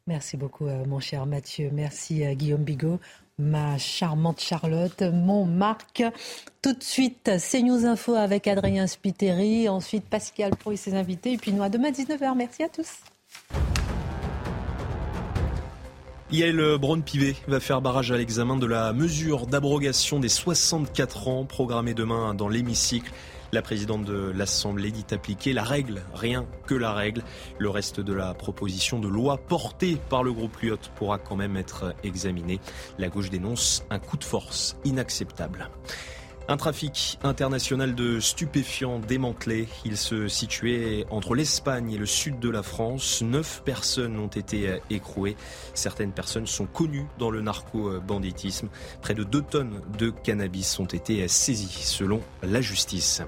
Merci 0.07 0.36
beaucoup, 0.36 0.68
euh, 0.68 0.84
mon 0.84 0.99
cher 0.99 1.26
Mathieu. 1.26 1.70
Merci, 1.72 2.26
euh, 2.26 2.34
Guillaume 2.34 2.66
Bigot 2.66 2.99
ma 3.39 3.77
charmante 3.77 4.41
Charlotte, 4.41 5.01
mon 5.01 5.45
Marc. 5.45 6.03
Tout 6.61 6.73
de 6.73 6.83
suite, 6.83 7.31
CNews 7.39 7.85
Info 7.85 8.13
avec 8.13 8.47
Adrien 8.47 8.85
Spiteri, 8.85 9.69
ensuite 9.69 10.05
Pascal 10.05 10.55
Pro 10.55 10.73
et 10.73 10.75
ses 10.75 10.93
invités, 10.93 11.33
et 11.33 11.37
puis 11.37 11.53
nous 11.53 11.63
à 11.63 11.69
demain 11.69 11.89
19h. 11.89 12.35
Merci 12.35 12.63
à 12.63 12.69
tous. 12.69 12.89
Yael 16.31 16.77
Braun-Pivet 16.77 17.35
va 17.47 17.59
faire 17.59 17.81
barrage 17.81 18.11
à 18.11 18.17
l'examen 18.17 18.55
de 18.55 18.67
la 18.67 18.93
mesure 18.93 19.47
d'abrogation 19.47 20.19
des 20.19 20.29
64 20.29 21.27
ans 21.27 21.45
programmée 21.45 21.95
demain 21.95 22.35
dans 22.35 22.47
l'hémicycle. 22.47 23.11
La 23.52 23.64
présidente 23.64 24.06
de 24.06 24.32
l'Assemblée 24.36 24.91
dit 24.91 25.06
appliquer 25.12 25.54
la 25.54 25.64
règle, 25.64 26.04
rien 26.14 26.45
que 26.68 26.76
la 26.76 26.93
règle. 26.93 27.24
Le 27.58 27.70
reste 27.70 28.00
de 28.00 28.14
la 28.14 28.36
proposition 28.36 29.00
de 29.00 29.08
loi 29.08 29.38
portée 29.38 29.97
par 30.10 30.24
le 30.24 30.32
groupe 30.32 30.58
Lyot 30.62 30.78
pourra 30.95 31.18
quand 31.18 31.36
même 31.36 31.58
être 31.58 31.95
examiné. 32.04 32.60
La 33.00 33.10
gauche 33.10 33.32
dénonce 33.32 33.84
un 33.89 33.97
coup 33.97 34.18
de 34.18 34.24
force 34.24 34.78
inacceptable. 34.86 35.70
Un 36.52 36.58
trafic 36.58 37.20
international 37.22 37.93
de 37.93 38.20
stupéfiants 38.20 38.97
démantelé. 38.97 39.68
Il 39.86 39.97
se 39.97 40.28
situait 40.28 41.06
entre 41.12 41.36
l'Espagne 41.36 41.91
et 41.91 41.97
le 42.00 42.08
sud 42.08 42.39
de 42.39 42.50
la 42.50 42.64
France. 42.64 43.22
Neuf 43.22 43.62
personnes 43.64 44.18
ont 44.18 44.26
été 44.26 44.80
écrouées. 44.89 45.36
Certaines 45.76 46.12
personnes 46.12 46.47
sont 46.47 46.66
connues 46.66 47.06
dans 47.20 47.30
le 47.30 47.41
narco-banditisme. 47.41 48.70
Près 49.00 49.14
de 49.14 49.24
deux 49.24 49.43
tonnes 49.43 49.84
de 50.00 50.10
cannabis 50.10 50.80
ont 50.80 50.86
été 50.86 51.28
saisies 51.28 51.84
selon 51.84 52.20
la 52.41 52.62
justice. 52.62 53.22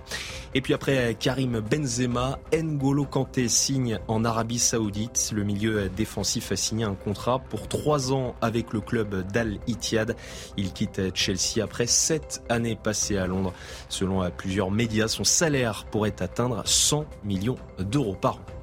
Et 0.55 0.61
puis 0.61 0.73
après 0.73 1.15
Karim 1.19 1.59
Benzema, 1.59 2.39
N'Golo 2.51 3.05
Kanté 3.05 3.49
signe 3.49 3.99
en 4.07 4.25
Arabie 4.25 4.57
Saoudite. 4.57 5.31
Le 5.31 5.43
milieu 5.43 5.89
défensif 5.89 6.51
a 6.51 6.55
signé 6.55 6.85
un 6.85 6.95
contrat 6.95 7.37
pour 7.37 7.67
trois 7.67 8.11
ans 8.13 8.33
avec 8.41 8.73
le 8.73 8.81
club 8.81 9.27
d'Al 9.31 9.59
Ittihad. 9.67 10.15
Il 10.57 10.73
quitte 10.73 10.99
Chelsea 11.13 11.63
après 11.63 11.85
sept 11.85 12.41
années 12.49 12.75
passées 12.75 13.10
à 13.17 13.27
Londres. 13.27 13.53
Selon 13.89 14.29
plusieurs 14.31 14.71
médias, 14.71 15.07
son 15.07 15.23
salaire 15.23 15.85
pourrait 15.91 16.21
atteindre 16.21 16.61
100 16.65 17.05
millions 17.23 17.57
d'euros 17.79 18.15
par 18.15 18.35
an. 18.35 18.60